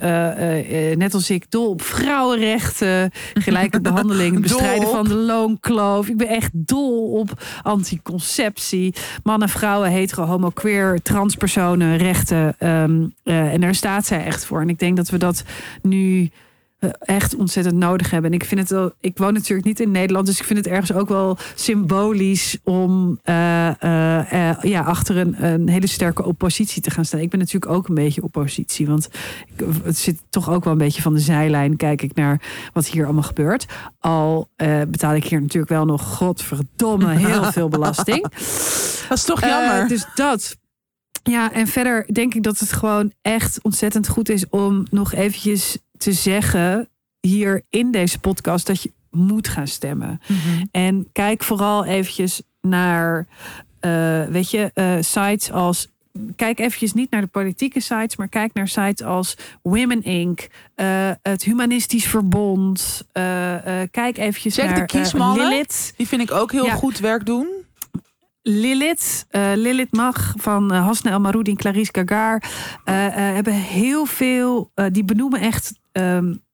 net 0.97 1.15
als 1.15 1.31
ik 1.31 1.51
dol 1.51 1.69
op 1.69 1.83
vrouwenrechten, 1.83 3.11
gelijke 3.35 3.81
behandeling, 3.91 4.41
bestrijden 4.41 4.89
van 4.89 5.05
de 5.05 5.15
loonkloof. 5.15 6.06
Ik 6.09 6.17
ben 6.17 6.29
echt 6.29 6.51
dol 6.53 7.11
op 7.11 7.43
anticonceptie. 7.63 8.95
Mannen, 9.23 9.49
vrouwen, 9.49 9.91
hetero, 9.91 10.25
homo, 10.25 10.51
queer, 10.51 11.03
transpersonen, 11.03 11.97
rechten. 11.97 12.57
Um, 12.59 13.15
uh, 13.25 13.53
en 13.53 13.61
daar 13.61 13.75
staat 13.75 14.07
zij 14.07 14.25
echt 14.25 14.45
voor. 14.45 14.61
En 14.61 14.69
ik 14.69 14.79
denk 14.79 14.97
dat 14.97 15.09
we 15.09 15.19
dat 15.19 15.45
nu 15.83 16.23
eh, 16.23 16.31
echt 16.99 17.37
ontzettend 17.37 17.77
nodig 17.77 18.11
hebben. 18.11 18.31
En 18.31 18.37
ik 18.37 18.45
vind 18.45 18.61
het 18.61 18.71
wel, 18.71 18.93
ik 19.01 19.19
woon 19.19 19.33
natuurlijk 19.33 19.67
niet 19.67 19.81
in 19.81 19.91
Nederland, 19.91 20.27
dus 20.27 20.39
ik 20.39 20.45
vind 20.45 20.59
het 20.59 20.69
ergens 20.69 20.93
ook 20.93 21.09
wel 21.09 21.39
symbolisch 21.55 22.59
om 22.65 23.21
uh, 23.25 23.71
uh, 23.85 24.63
ja, 24.63 24.81
achter 24.81 25.17
een, 25.17 25.45
een, 25.45 25.69
hele 25.69 25.87
sterke 25.87 26.25
oppositie 26.25 26.83
te 26.83 26.91
gaan 26.91 27.05
staan. 27.05 27.21
Ik 27.21 27.31
ben 27.31 27.39
natuurlijk 27.39 27.73
ook 27.73 27.89
een 27.89 27.95
beetje 27.95 28.23
oppositie, 28.23 28.87
want 28.87 29.09
ik, 29.57 29.67
het 29.83 29.99
zit 29.99 30.23
toch 30.31 30.51
ook 30.51 30.65
wel 30.65 30.73
een 30.73 30.79
beetje 30.79 31.03
van 31.03 31.15
de 31.15 31.21
zijlijn. 31.21 31.77
Kijk 31.77 32.03
ik 32.03 32.15
naar 32.15 32.41
wat 32.73 32.87
hier 32.87 33.05
allemaal 33.05 33.23
gebeurt. 33.23 33.67
Al 33.99 34.49
betaal 34.89 35.15
ik 35.15 35.25
hier 35.25 35.41
natuurlijk 35.41 35.73
wel 35.73 35.85
nog 35.85 36.03
godverdomme 36.03 37.15
heel 37.15 37.45
veel 37.53 37.69
belasting. 37.69 38.23
Dat 39.09 39.19
is 39.19 39.25
toch 39.25 39.41
jammer. 39.41 39.89
dus 39.89 40.07
dat. 40.15 40.57
Ja, 41.23 41.53
en 41.53 41.67
verder 41.67 42.07
denk 42.13 42.35
ik 42.35 42.43
dat 42.43 42.59
het 42.59 42.73
gewoon 42.73 43.13
echt 43.23 43.59
ontzettend 43.63 44.09
goed 44.09 44.29
is 44.29 44.49
om 44.49 44.87
nog 44.91 45.13
eventjes 45.13 45.79
te 45.99 46.13
zeggen 46.13 46.89
hier 47.21 47.63
in 47.71 47.91
deze 47.91 48.19
podcast 48.19 48.67
dat 48.67 48.83
je 48.83 48.93
moet 49.11 49.49
gaan 49.49 49.67
stemmen. 49.69 50.21
Mhm. 50.27 50.65
En 50.71 51.09
kijk 51.13 51.43
vooral 51.43 51.85
eventjes 51.85 52.43
naar, 52.61 53.27
uh, 53.81 54.25
weet 54.25 54.51
je, 54.51 54.71
uh, 54.75 54.97
sites 55.01 55.53
als 55.53 55.89
kijk 56.37 56.59
eventjes 56.59 56.93
niet 56.93 57.11
naar 57.11 57.21
de 57.21 57.27
politieke 57.27 57.81
sites, 57.81 58.17
maar 58.17 58.29
kijk 58.29 58.55
naar 58.55 58.69
sites 58.69 59.07
als 59.07 59.37
Women 59.63 60.03
Inc., 60.03 60.41
uh, 60.77 61.11
het 61.23 61.43
Humanistisch 61.45 62.07
Verbond. 62.07 63.07
Uh, 63.13 63.53
uh, 63.53 63.59
kijk 63.91 64.19
eventjes 64.19 64.55
Check 64.55 64.65
naar 64.65 64.75
de 64.79 64.87
kiesmannen. 64.87 65.49
Lilith. 65.49 65.95
Die 65.97 66.09
vind 66.09 66.23
ik 66.23 66.31
ook 66.31 66.53
heel 66.53 66.65
Ja. 66.65 66.75
goed 66.75 66.99
werk 66.99 67.27
doen. 67.27 67.49
Lilith, 68.43 69.27
eh, 69.31 69.51
Lilith 69.55 69.93
Mag 69.93 70.33
van 70.37 70.73
uh, 70.75 70.87
Hasna 70.87 71.11
El 71.11 71.21
Maroudi 71.21 71.51
en 71.51 71.57
Clarice 71.57 71.91
Gagar 71.93 72.43
eh, 72.85 73.07
eh, 73.07 73.35
hebben 73.35 73.53
heel 73.53 74.05
veel, 74.05 74.71
eh, 74.75 74.87
die 74.93 75.05
benoemen 75.05 75.41
echt, 75.41 75.73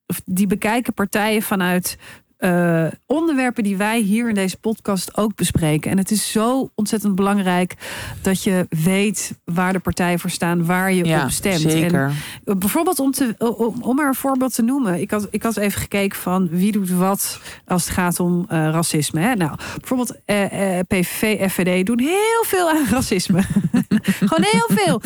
of 0.06 0.20
die 0.24 0.46
bekijken 0.46 0.94
partijen 0.94 1.42
vanuit 1.42 1.96
eh, 2.42 2.86
onderwerpen 3.06 3.62
die 3.64 3.76
wij 3.76 4.00
hier 4.00 4.28
in 4.28 4.34
deze 4.34 4.56
podcast 4.56 5.16
ook 5.16 5.34
bespreken. 5.34 5.90
En 5.90 5.98
het 5.98 6.10
is 6.10 6.30
zo 6.30 6.70
ontzettend 6.74 7.14
belangrijk 7.14 7.74
dat 8.22 8.42
je 8.42 8.66
weet 8.68 9.38
waar 9.44 9.72
de 9.72 9.78
partijen 9.78 10.18
voor 10.18 10.30
staan, 10.30 10.64
waar 10.64 10.92
je 10.92 11.04
Ja, 11.04 11.24
op 11.24 11.30
stemt. 11.30 11.60
zeker. 11.60 12.12
En 12.44 12.58
Bijvoorbeeld 12.58 12.98
om, 12.98 13.12
te, 13.12 13.34
om, 13.38 13.82
om 13.82 13.96
maar 13.96 14.06
een 14.08 14.14
voorbeeld 14.14 14.54
te 14.54 14.62
noemen. 14.62 15.00
Ik 15.00 15.10
had, 15.10 15.28
ik 15.30 15.42
had 15.42 15.56
even 15.56 15.80
gekeken 15.80 16.18
van 16.18 16.48
wie 16.48 16.72
doet 16.72 16.90
wat 16.90 17.40
als 17.66 17.84
het 17.84 17.92
gaat 17.92 18.20
om 18.20 18.44
eh, 18.48 18.58
racisme. 18.58 19.20
Hè? 19.20 19.34
Nou, 19.34 19.56
bijvoorbeeld 19.78 20.16
eh, 20.24 20.78
PVV, 20.88 21.50
FVD 21.50 21.86
doen 21.86 22.00
heel 22.00 22.44
veel 22.44 22.70
aan 22.70 22.86
racisme. 22.90 23.42
Gewoon 24.28 24.44
heel 24.50 24.68
veel. 24.76 25.00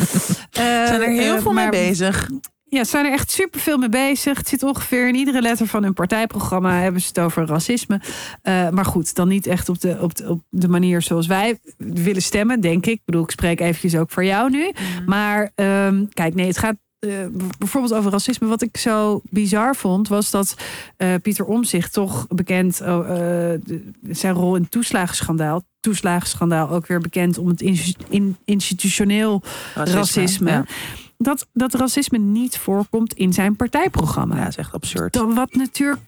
Zijn 0.51 1.01
er 1.01 1.09
heel 1.09 1.41
veel 1.41 1.53
mee 1.53 1.69
bezig. 1.69 2.29
Ja, 2.69 2.83
ze 2.83 2.89
zijn 2.89 3.05
er 3.05 3.11
echt 3.11 3.31
superveel 3.31 3.77
mee 3.77 3.89
bezig. 3.89 4.37
Het 4.37 4.47
zit 4.47 4.63
ongeveer 4.63 5.07
in 5.07 5.15
iedere 5.15 5.41
letter 5.41 5.67
van 5.67 5.83
hun 5.83 5.93
partijprogramma 5.93 6.79
hebben 6.79 7.01
ze 7.01 7.07
het 7.07 7.19
over 7.19 7.45
racisme. 7.45 8.01
Eh, 8.41 8.69
maar 8.69 8.85
goed, 8.85 9.15
dan 9.15 9.27
niet 9.27 9.47
echt 9.47 9.69
op 9.69 9.79
de, 9.79 9.97
op, 10.01 10.15
de, 10.15 10.29
op 10.29 10.41
de 10.49 10.67
manier 10.67 11.01
zoals 11.01 11.27
wij 11.27 11.59
willen 11.77 12.21
stemmen, 12.21 12.61
denk 12.61 12.85
ik. 12.85 12.93
Ik 12.93 13.01
bedoel, 13.05 13.23
ik 13.23 13.31
spreek 13.31 13.59
eventjes 13.59 13.95
ook 13.95 14.11
voor 14.11 14.25
jou 14.25 14.49
nu. 14.49 14.71
Maar 15.05 15.51
ehm, 15.55 16.05
kijk, 16.13 16.35
nee, 16.35 16.47
het 16.47 16.57
gaat 16.57 16.75
eh, 16.99 17.09
bijvoorbeeld 17.57 17.93
over 17.93 18.11
racisme. 18.11 18.47
Wat 18.47 18.61
ik 18.61 18.77
zo 18.77 19.21
bizar 19.29 19.75
vond, 19.75 20.07
was 20.07 20.31
dat 20.31 20.55
eh, 20.97 21.13
Pieter 21.21 21.45
Omzicht 21.45 21.93
toch 21.93 22.27
bekend 22.27 22.81
oh, 22.81 23.07
de- 23.63 23.91
zijn 24.09 24.33
rol 24.33 24.55
in 24.55 24.61
het 24.61 24.71
toeslagenschandaal. 24.71 25.63
Toeslagenschandaal 25.79 26.69
ook 26.69 26.87
weer 26.87 26.99
bekend 26.99 27.37
om 27.37 27.47
het 27.47 27.61
insti- 27.61 27.95
in, 28.09 28.37
institutioneel 28.45 29.41
racisme. 29.73 30.49
Ja, 30.51 30.65
Dat, 31.17 31.47
dat 31.53 31.73
racisme 31.73 32.17
niet 32.17 32.57
voorkomt 32.57 33.13
in 33.13 33.33
zijn 33.33 33.55
partijprogramma. 33.55 34.35
ja 34.35 34.41
dat 34.41 34.49
is 34.49 34.57
echt 34.57 34.73
absurd. 34.73 35.13
Dan 35.13 35.33
wat 35.33 35.53
natuurlijk 35.53 36.01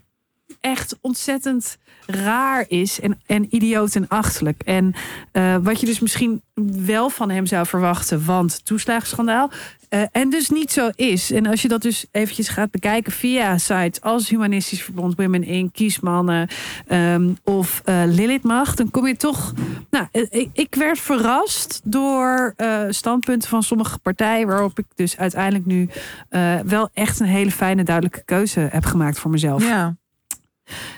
echt 0.60 0.98
ontzettend 1.02 1.78
raar 2.06 2.66
is 2.68 3.00
en, 3.00 3.22
en 3.26 3.56
idioot 3.56 3.96
en 3.96 4.08
achterlijk. 4.08 4.62
En 4.62 4.94
eh, 5.32 5.56
wat 5.62 5.80
je 5.80 5.86
dus 5.86 6.00
misschien 6.00 6.42
wel 6.86 7.10
van 7.10 7.30
hem 7.30 7.46
zou 7.46 7.66
verwachten, 7.66 8.26
want 8.26 8.66
toeslagenschandaal. 8.66 9.52
Eh, 9.90 10.02
en 10.12 10.30
dus 10.30 10.50
niet 10.50 10.72
zo 10.72 10.90
is. 10.96 11.32
En 11.32 11.46
als 11.46 11.62
je 11.62 11.68
dat 11.68 11.82
dus 11.82 12.06
eventjes 12.12 12.48
gaat 12.50 12.72
bekijken 12.72 13.12
via 13.12 13.58
sites 13.58 14.02
als 14.02 14.30
Humanistisch 14.30 14.84
Verbond, 14.84 15.16
Women 15.18 15.44
in, 15.44 15.72
Kiesmannen 15.72 16.48
ehm, 16.88 17.30
of 17.44 17.82
eh 17.86 18.02
Lilith 18.06 18.44
Mag, 18.44 18.76
dan 18.76 18.92
kom 18.92 19.08
je 19.08 19.16
toch. 19.16 19.54
Nou, 19.90 20.08
eh, 20.12 20.22
ik, 20.30 20.50
ik 20.54 20.76
werd 20.76 21.00
verrast 21.00 21.82
door 21.84 22.54
eh, 22.56 22.82
standpunten 22.90 23.50
van 23.50 23.64
sommige 23.64 24.00
partijen, 24.00 24.48
waarop 24.48 24.80
ik 24.80 24.86
dus 24.96 25.18
uiteindelijk 25.18 25.66
nu 25.66 25.90
eh, 26.30 26.60
wel 26.66 26.90
echt 26.94 27.20
een 27.20 27.26
hele 27.28 27.52
fijne, 27.52 27.84
duidelijke 27.84 28.22
keuze 28.26 28.60
heb 28.72 28.86
gemaakt 28.86 29.20
voor 29.20 29.32
mezelf. 29.32 29.64
Ja. 29.64 29.96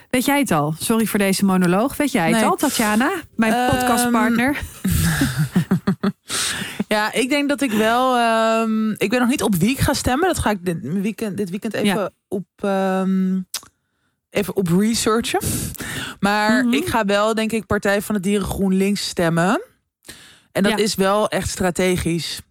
Weet 0.09 0.25
jij 0.25 0.39
het 0.39 0.51
al? 0.51 0.75
Sorry 0.79 1.05
voor 1.05 1.19
deze 1.19 1.45
monoloog. 1.45 1.97
Weet 1.97 2.11
jij 2.11 2.27
het 2.27 2.35
Nee. 2.35 2.45
al, 2.45 2.55
Tatjana? 2.55 3.11
Mijn 3.35 3.53
Ehm, 3.53 3.69
podcastpartner. 3.69 4.57
ja, 6.91 7.13
ik 7.13 7.29
denk 7.29 7.49
dat 7.49 7.61
ik 7.61 7.71
wel. 7.71 8.15
ehm, 8.17 8.89
ik 8.91 9.11
weet 9.11 9.19
nog 9.19 9.29
niet 9.29 9.43
op 9.43 9.55
wie 9.55 9.69
ik 9.69 9.79
ga 9.79 9.93
stemmen. 9.93 10.27
Dat 10.27 10.39
ga 10.39 10.49
ik 10.49 10.65
dit 10.65 10.77
weekend, 10.81 11.37
dit 11.37 11.49
weekend 11.49 11.73
even 11.73 11.87
Ja. 11.87 12.09
op. 12.27 12.45
ehm, 12.55 13.39
even 14.29 14.55
op 14.55 14.67
researchen. 14.67 15.39
Maar 16.19 16.65
Mhm. 16.65 16.73
ik 16.73 16.85
ga 16.87 17.05
wel, 17.05 17.33
denk 17.35 17.51
ik, 17.51 17.65
Partij 17.65 18.01
van 18.01 18.15
de 18.15 18.21
Dieren 18.21 18.47
GroenLinks 18.47 19.07
stemmen. 19.07 19.61
En 20.51 20.63
dat 20.63 20.71
Ja. 20.71 20.77
is 20.77 20.95
wel 20.95 21.29
echt 21.29 21.49
strategisch. 21.49 22.41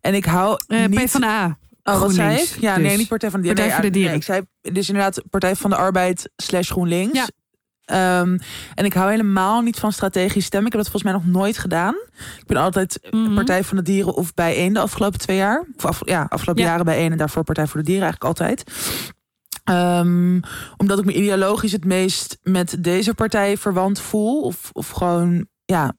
En 0.00 0.14
ik 0.14 0.24
hou 0.24 0.58
Eh 0.66 0.86
niet... 0.86 1.04
PvdA. 1.04 1.58
Oh, 1.84 2.00
wat 2.00 2.12
zei 2.12 2.40
ik? 2.40 2.56
Ja, 2.60 2.74
dus. 2.74 2.84
nee, 2.86 2.96
niet 2.96 3.08
Partij 3.08 3.30
van 3.30 3.40
de 3.40 3.46
Dieren. 3.46 3.64
Partij 3.64 3.66
Nee, 3.66 3.74
voor 3.74 3.84
de 3.84 3.90
Dieren. 3.90 4.10
nee, 4.10 4.20
ik 4.20 4.48
zei 4.62 4.74
dus 4.74 4.88
inderdaad 4.88 5.22
Partij 5.30 5.56
van 5.56 5.70
de 5.70 5.76
Arbeid 5.76 6.30
slash 6.36 6.70
GroenLinks. 6.70 7.18
Ja. 7.18 7.28
Ehm, 7.92 8.38
en 8.74 8.84
ik 8.84 8.92
hou 8.92 9.10
helemaal 9.10 9.60
niet 9.60 9.78
van 9.78 9.92
strategisch 9.92 10.44
stemmen. 10.44 10.66
Ik 10.70 10.74
heb 10.76 10.82
dat 10.82 10.92
volgens 10.92 11.12
mij 11.12 11.22
nog 11.22 11.40
nooit 11.40 11.58
gedaan. 11.58 11.94
Ik 12.38 12.46
ben 12.46 12.56
altijd 12.56 12.98
Mhm. 13.10 13.34
Partij 13.34 13.64
van 13.64 13.76
de 13.76 13.82
Dieren 13.82 14.14
of 14.14 14.34
bijeen 14.34 14.72
de 14.72 14.80
afgelopen 14.80 15.18
twee 15.18 15.36
jaar. 15.36 15.64
Of 15.76 15.84
af, 15.84 16.00
ja, 16.04 16.26
afgelopen 16.28 16.62
Ja. 16.62 16.68
jaren 16.68 16.84
bijeen 16.84 17.12
en 17.12 17.18
daarvoor 17.18 17.44
Partij 17.44 17.66
voor 17.66 17.80
de 17.80 17.86
Dieren 17.86 18.02
eigenlijk 18.04 18.38
altijd. 18.40 18.64
Ehm, 19.64 20.40
omdat 20.76 20.98
ik 20.98 21.04
me 21.04 21.12
ideologisch 21.14 21.72
het 21.72 21.84
meest 21.84 22.38
met 22.42 22.76
deze 22.78 23.14
partij 23.14 23.56
verwant 23.56 24.00
voel. 24.00 24.42
Of, 24.42 24.70
of 24.72 24.88
gewoon, 24.88 25.46
ja, 25.64 25.92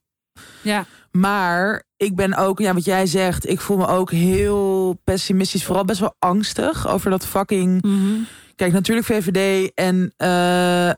Ja. 0.61 0.85
maar 1.11 1.83
ik 1.97 2.15
ben 2.15 2.33
ook, 2.35 2.59
ja, 2.59 2.73
wat 2.73 2.85
jij 2.85 3.05
zegt, 3.05 3.49
ik 3.49 3.59
voel 3.61 3.77
me 3.77 3.87
ook 3.87 4.11
heel 4.11 4.99
pessimistisch, 5.03 5.65
vooral 5.65 5.85
best 5.85 5.99
wel 5.99 6.15
angstig 6.19 6.87
over 6.87 7.09
dat 7.09 7.25
fucking. 7.25 7.81
Mhm. 7.81 8.13
Kijk, 8.56 8.72
natuurlijk 8.72 9.08
VVD 9.08 9.72
en 9.76 10.14
eh, 10.18 10.89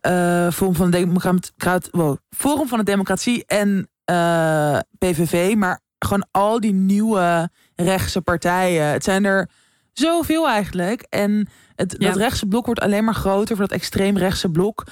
eh, 0.46 0.52
Forum 0.54 0.76
van 0.76 0.92
de 0.92 1.88
wow, 1.92 2.18
Forum 2.30 2.68
van 2.68 2.78
de 2.78 2.84
Democratie 2.84 3.46
en 3.46 3.90
eh, 4.06 4.80
PVV, 4.98 5.56
maar 5.56 5.80
gewoon 6.00 6.28
al 6.32 6.60
die 6.60 6.74
nieuwe 6.74 7.50
rechtse 7.76 8.22
partijen. 8.22 8.86
Het 8.86 9.04
zijn 9.04 9.26
er 9.26 9.50
zoveel 9.94 10.48
eigenlijk. 10.48 11.02
En 11.10 11.48
het, 11.76 11.96
Ja. 11.98 12.08
dat 12.08 12.18
rechtse 12.18 12.46
blok 12.46 12.66
wordt 12.66 12.82
alleen 12.82 13.04
maar 13.04 13.14
groter 13.14 13.56
voor 13.56 13.68
dat 13.68 13.78
extreem 13.78 14.18
rechtse 14.18 14.50
blok. 14.50 14.84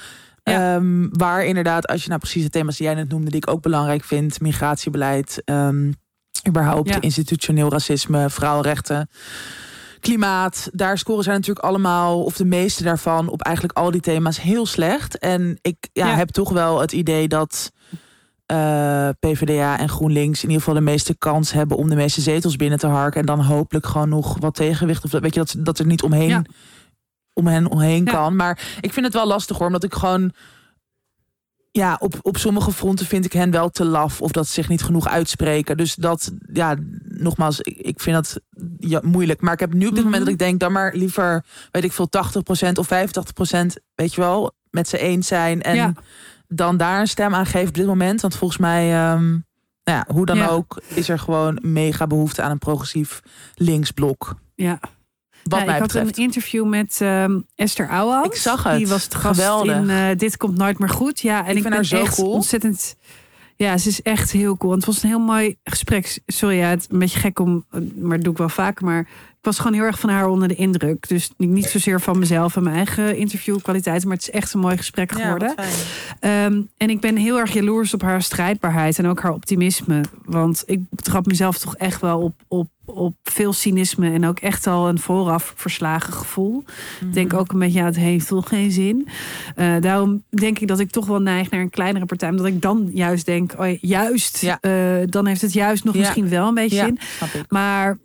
Ja. 0.42 0.74
Ehm, 0.74 1.06
waar 1.10 1.44
inderdaad, 1.44 1.86
als 1.86 2.02
je 2.02 2.08
nou 2.08 2.20
precies 2.20 2.42
de 2.42 2.50
thema's 2.50 2.76
die 2.76 2.86
jij 2.86 2.94
net 2.94 3.08
noemde, 3.08 3.30
die 3.30 3.40
ik 3.40 3.50
ook 3.50 3.62
belangrijk 3.62 4.04
vind, 4.04 4.40
migratiebeleid, 4.40 5.42
ehm, 5.44 5.92
überhaupt 6.48 6.88
Ja. 6.88 7.00
institutioneel 7.00 7.70
racisme, 7.70 8.30
vrouwenrechten, 8.30 9.08
klimaat, 10.04 10.68
daar 10.72 10.98
scoren 10.98 11.24
zij 11.24 11.34
natuurlijk 11.34 11.66
allemaal, 11.66 12.24
of 12.24 12.36
de 12.36 12.44
meeste 12.44 12.82
daarvan, 12.82 13.28
op 13.28 13.42
eigenlijk 13.42 13.78
al 13.78 13.90
die 13.90 14.00
thema's 14.00 14.40
heel 14.40 14.66
slecht. 14.66 15.18
En 15.18 15.58
ik 15.62 15.88
ja, 15.92 16.06
Ja. 16.06 16.14
heb 16.14 16.28
toch 16.28 16.50
wel 16.50 16.80
het 16.80 16.92
idee 16.92 17.28
dat 17.28 17.72
eh, 18.46 19.08
PvdA 19.20 19.78
en 19.78 19.88
GroenLinks 19.88 20.42
in 20.42 20.48
ieder 20.48 20.62
geval 20.64 20.74
de 20.78 20.90
meeste 20.90 21.16
kans 21.18 21.52
hebben 21.52 21.76
om 21.76 21.88
de 21.88 21.94
meeste 21.96 22.20
zetels 22.20 22.56
binnen 22.56 22.78
te 22.78 22.86
harken. 22.86 23.20
En 23.20 23.26
dan 23.26 23.40
hopelijk 23.40 23.86
gewoon 23.86 24.08
nog 24.08 24.36
wat 24.38 24.54
tegenwicht. 24.54 25.04
Of 25.04 25.10
dat, 25.10 25.22
weet 25.22 25.34
je, 25.34 25.40
dat, 25.40 25.54
dat 25.58 25.78
er 25.78 25.86
niet 25.86 26.02
omheen, 26.02 26.28
Ja. 26.28 26.42
om 27.32 27.46
hen 27.46 27.70
omheen 27.70 28.04
Ja. 28.04 28.12
kan. 28.12 28.36
Maar 28.36 28.78
ik 28.80 28.92
vind 28.92 29.06
het 29.06 29.14
wel 29.14 29.26
lastig 29.26 29.56
hoor, 29.58 29.66
omdat 29.66 29.84
ik 29.84 29.94
gewoon 29.94 30.32
ja, 31.76 31.96
op, 32.00 32.14
op 32.22 32.36
sommige 32.36 32.72
fronten 32.72 33.06
vind 33.06 33.24
ik 33.24 33.32
hen 33.32 33.50
wel 33.50 33.70
te 33.70 33.84
laf 33.84 34.20
of 34.20 34.30
dat 34.32 34.46
ze 34.46 34.52
zich 34.52 34.68
niet 34.68 34.82
genoeg 34.82 35.08
uitspreken. 35.08 35.76
Dus 35.76 35.94
dat, 35.94 36.32
ja, 36.52 36.74
nogmaals, 37.02 37.60
ik, 37.60 37.76
ik 37.78 38.00
vind 38.00 38.16
dat 38.16 38.40
ja, 38.78 39.00
moeilijk. 39.02 39.40
Maar 39.40 39.52
ik 39.52 39.60
heb 39.60 39.72
nu 39.74 39.86
op 39.86 39.94
dit 39.94 40.04
moment 40.04 40.22
Mhm. 40.22 40.24
dat 40.32 40.40
ik 40.40 40.46
denk, 40.46 40.60
dan 40.60 40.72
maar 40.72 40.94
liever, 40.94 41.44
weet 41.70 41.84
ik 41.84 41.92
veel, 41.92 42.08
80% 42.08 42.78
of 42.78 42.86
85%, 42.86 43.80
weet 43.94 44.14
je 44.14 44.20
wel, 44.20 44.52
met 44.70 44.88
ze 44.88 44.98
eens 44.98 45.26
zijn. 45.26 45.62
En 45.62 45.74
Ja. 45.76 45.92
dan 46.48 46.76
daar 46.76 47.00
een 47.00 47.08
stem 47.08 47.34
aan 47.34 47.46
geven 47.46 47.68
op 47.68 47.74
dit 47.74 47.86
moment. 47.86 48.20
Want 48.20 48.36
volgens 48.36 48.60
mij, 48.60 48.92
ehm, 48.94 49.30
nou 49.30 49.42
ja, 49.84 50.04
hoe 50.08 50.26
dan 50.26 50.36
Ja. 50.36 50.46
ook, 50.48 50.82
is 50.88 51.08
er 51.08 51.18
gewoon 51.18 51.58
mega 51.62 52.06
behoefte 52.06 52.42
aan 52.42 52.50
een 52.50 52.58
progressief 52.58 53.20
linksblok. 53.54 54.34
Ja. 54.54 54.80
Wat 55.44 55.58
Ja, 55.58 55.64
mij 55.64 55.74
ik 55.74 55.80
had 55.80 55.92
betreft. 55.92 56.16
een 56.18 56.24
interview 56.24 56.66
met 56.66 56.96
ehm, 57.00 57.38
Esther 57.54 57.88
Ouwehand. 57.88 58.26
Ik 58.26 58.34
zag 58.40 58.62
het. 58.62 58.76
Die 58.76 58.88
was 58.88 59.06
gast 59.10 59.40
Geweldig. 59.40 59.76
in 59.76 59.90
eh, 59.90 60.06
Dit 60.16 60.36
komt 60.36 60.56
nooit 60.58 60.78
meer 60.78 60.88
goed. 60.88 61.20
Ja, 61.20 61.36
en 61.38 61.42
Ik 61.42 61.46
ik, 61.46 61.52
vind 61.52 61.64
ben 61.64 61.72
haar 61.72 61.84
zo 61.84 61.96
echt 61.96 62.14
cool. 62.14 62.30
ontzettend... 62.32 62.96
Ja, 63.56 63.78
ze 63.78 63.88
is 63.88 64.02
echt 64.02 64.30
heel 64.32 64.56
cool. 64.56 64.72
En 64.72 64.78
het 64.78 64.86
was 64.86 65.02
een 65.02 65.08
heel 65.08 65.18
mooi 65.18 65.56
gesprek. 65.64 66.18
Sorry, 66.26 66.56
ja, 66.56 66.68
het 66.68 66.80
is 66.80 66.86
een 66.90 66.98
beetje 66.98 67.18
gek 67.20 67.38
om... 67.38 67.64
Maar 67.96 68.16
dat 68.16 68.22
doe 68.24 68.32
ik 68.32 68.38
wel 68.38 68.48
vaker. 68.48 68.84
Maar 68.84 69.08
was 69.44 69.58
gewoon 69.58 69.72
heel 69.72 69.82
erg 69.82 69.98
van 69.98 70.10
haar 70.10 70.26
onder 70.28 70.48
de 70.48 70.54
indruk. 70.54 71.08
Dus 71.08 71.30
niet 71.36 71.64
zozeer 71.66 72.00
van 72.00 72.18
mezelf 72.18 72.56
en 72.56 72.62
mijn 72.62 72.76
eigen 72.76 73.16
interviewkwaliteiten. 73.16 74.08
Maar 74.08 74.16
het 74.16 74.26
is 74.28 74.34
echt 74.34 74.54
een 74.54 74.60
mooi 74.60 74.76
gesprek 74.76 75.12
geworden. 75.12 75.54
Ja. 75.56 75.64
Ehm, 76.20 76.62
en 76.76 76.90
ik 76.90 77.00
ben 77.00 77.16
heel 77.16 77.38
erg 77.38 77.52
jaloers 77.52 77.94
op 77.94 78.02
haar 78.02 78.22
strijdbaarheid 78.22 78.98
en 78.98 79.06
ook 79.06 79.20
haar 79.22 79.32
optimisme. 79.32 80.00
Want 80.24 80.62
ik 80.66 80.80
betrap 80.90 81.26
mezelf 81.26 81.58
toch 81.58 81.76
echt 81.76 82.00
wel 82.00 82.20
op, 82.20 82.34
op, 82.48 82.68
op 82.84 83.14
veel 83.22 83.52
cynisme 83.52 84.10
en 84.12 84.26
ook 84.26 84.38
echt 84.38 84.66
al 84.66 84.88
een 84.88 84.98
vooraf 84.98 85.52
verslagen 85.56 86.12
gevoel. 86.12 86.64
Ik 87.00 87.12
denk 87.14 87.30
Mhm. 87.32 87.40
ook 87.40 87.52
een 87.52 87.58
beetje, 87.58 87.78
ja, 87.78 87.84
het 87.84 87.96
heeft 87.96 88.26
toch 88.28 88.48
geen 88.48 88.70
zin. 88.70 89.08
Eh, 89.56 89.74
daarom 89.80 90.22
denk 90.30 90.58
ik 90.58 90.68
dat 90.68 90.78
ik 90.80 90.90
toch 90.90 91.06
wel 91.06 91.20
neig 91.20 91.50
naar 91.50 91.60
een 91.60 91.70
kleinere 91.70 92.06
partij. 92.06 92.30
Omdat 92.30 92.46
ik 92.46 92.62
dan 92.62 92.90
juist 92.92 93.26
denk, 93.26 93.54
oh, 93.58 93.78
juist, 93.80 94.38
Ja. 94.40 94.58
eh, 94.60 94.72
dan 95.06 95.26
heeft 95.26 95.40
het 95.40 95.52
juist 95.52 95.84
nog 95.84 95.94
Ja. 95.94 96.00
misschien 96.00 96.28
wel 96.28 96.48
een 96.48 96.54
beetje 96.54 96.76
zin. 96.76 96.98
Maar 97.48 97.98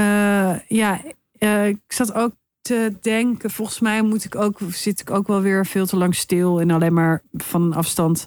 eh, 0.00 0.58
ja, 0.68 1.00
eh, 1.38 1.66
ik 1.66 1.78
zat 1.88 2.12
ook 2.12 2.32
te 2.60 2.96
denken, 3.00 3.50
volgens 3.50 3.80
mij 3.80 4.02
moet 4.02 4.24
ik 4.24 4.34
ook, 4.34 4.58
zit 4.70 5.00
ik 5.00 5.10
ook 5.10 5.26
wel 5.26 5.40
weer 5.40 5.66
veel 5.66 5.86
te 5.86 5.96
lang 5.96 6.14
stil 6.14 6.60
en 6.60 6.70
alleen 6.70 6.92
maar 6.92 7.22
van 7.32 7.72
afstand. 7.72 8.26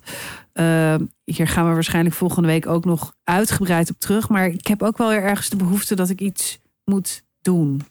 Eh, 0.53 0.95
hier 1.23 1.47
gaan 1.47 1.67
we 1.67 1.73
waarschijnlijk 1.73 2.15
volgende 2.15 2.47
week 2.47 2.67
ook 2.67 2.85
nog 2.85 3.15
uitgebreid 3.23 3.89
op 3.89 3.99
terug. 3.99 4.29
Maar 4.29 4.45
ik 4.45 4.67
heb 4.67 4.83
ook 4.83 4.97
wel 4.97 5.09
weer 5.09 5.23
ergens 5.23 5.49
de 5.49 5.55
behoefte 5.55 5.95
dat 5.95 6.09
ik 6.09 6.21
iets 6.21 6.59
moet 6.85 7.23
doen. 7.41 7.81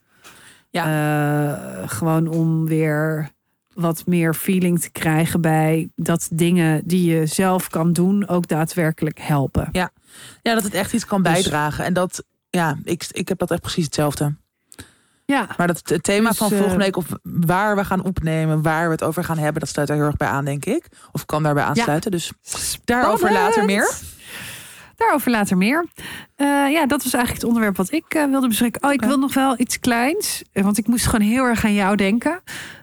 Ja. 0.70 1.86
gewoon 1.86 2.28
om 2.28 2.66
weer 2.66 3.30
wat 3.74 4.02
meer 4.06 4.34
feeling 4.34 4.80
te 4.80 4.90
krijgen 4.90 5.40
bij 5.40 5.90
dat 5.96 6.28
dingen 6.32 6.82
die 6.84 7.14
je 7.14 7.26
zelf 7.26 7.68
kan 7.68 7.92
doen 7.92 8.28
ook 8.28 8.48
daadwerkelijk 8.48 9.20
helpen. 9.20 9.68
Ja, 9.72 9.90
dat 10.42 10.62
het 10.62 10.74
echt 10.74 10.92
iets 10.92 11.06
kan 11.06 11.22
Dus- 11.22 11.32
bijdragen. 11.32 11.84
En 11.84 11.92
dat, 11.92 12.24
ja, 12.52 12.76
ik, 12.84 13.06
ik 13.10 13.28
heb 13.28 13.38
dat 13.38 13.50
echt 13.50 13.60
precies 13.60 13.84
hetzelfde. 13.84 14.34
Ja, 15.24 15.48
Maar 15.56 15.66
dat 15.66 15.80
het 15.84 16.02
thema 16.02 16.28
Dus, 16.28 16.38
van 16.38 16.50
eh, 16.52 16.58
volgende 16.58 16.84
week, 16.84 16.96
of 16.96 17.06
waar 17.22 17.76
we 17.76 17.84
gaan 17.84 18.04
opnemen, 18.04 18.62
waar 18.62 18.84
we 18.86 18.92
het 18.92 19.02
over 19.02 19.24
gaan 19.24 19.38
hebben, 19.38 19.60
dat 19.60 19.68
sluit 19.70 19.88
er 19.88 19.94
heel 19.94 20.04
erg 20.04 20.16
bij 20.16 20.28
aan, 20.28 20.44
denk 20.44 20.64
ik. 20.64 20.86
Of 21.12 21.26
kan 21.26 21.42
daarbij 21.42 21.64
aansluiten. 21.64 22.10
Dus 22.10 22.32
daarover 22.84 23.32
later 23.32 23.64
meer. 23.64 23.90
Daarover 24.96 25.30
later 25.30 25.56
meer. 25.56 25.86
Eh, 26.36 26.46
ja, 26.46 26.86
dat 26.86 27.02
was 27.02 27.12
eigenlijk 27.12 27.34
het 27.34 27.44
onderwerp 27.44 27.76
wat 27.76 27.92
ik 27.92 28.04
eh, 28.14 28.24
wilde 28.24 28.48
bespreken. 28.48 28.84
Oh, 28.84 28.92
ik 28.92 29.02
wil 29.02 29.18
nog 29.18 29.34
wel 29.34 29.54
iets 29.60 29.80
kleins. 29.80 30.42
eh, 30.52 30.64
Want 30.64 30.78
ik 30.78 30.86
moest 30.86 31.06
gewoon 31.06 31.26
heel 31.28 31.44
erg 31.44 31.64
aan 31.64 31.74
jou 31.74 31.96
denken. 31.96 32.40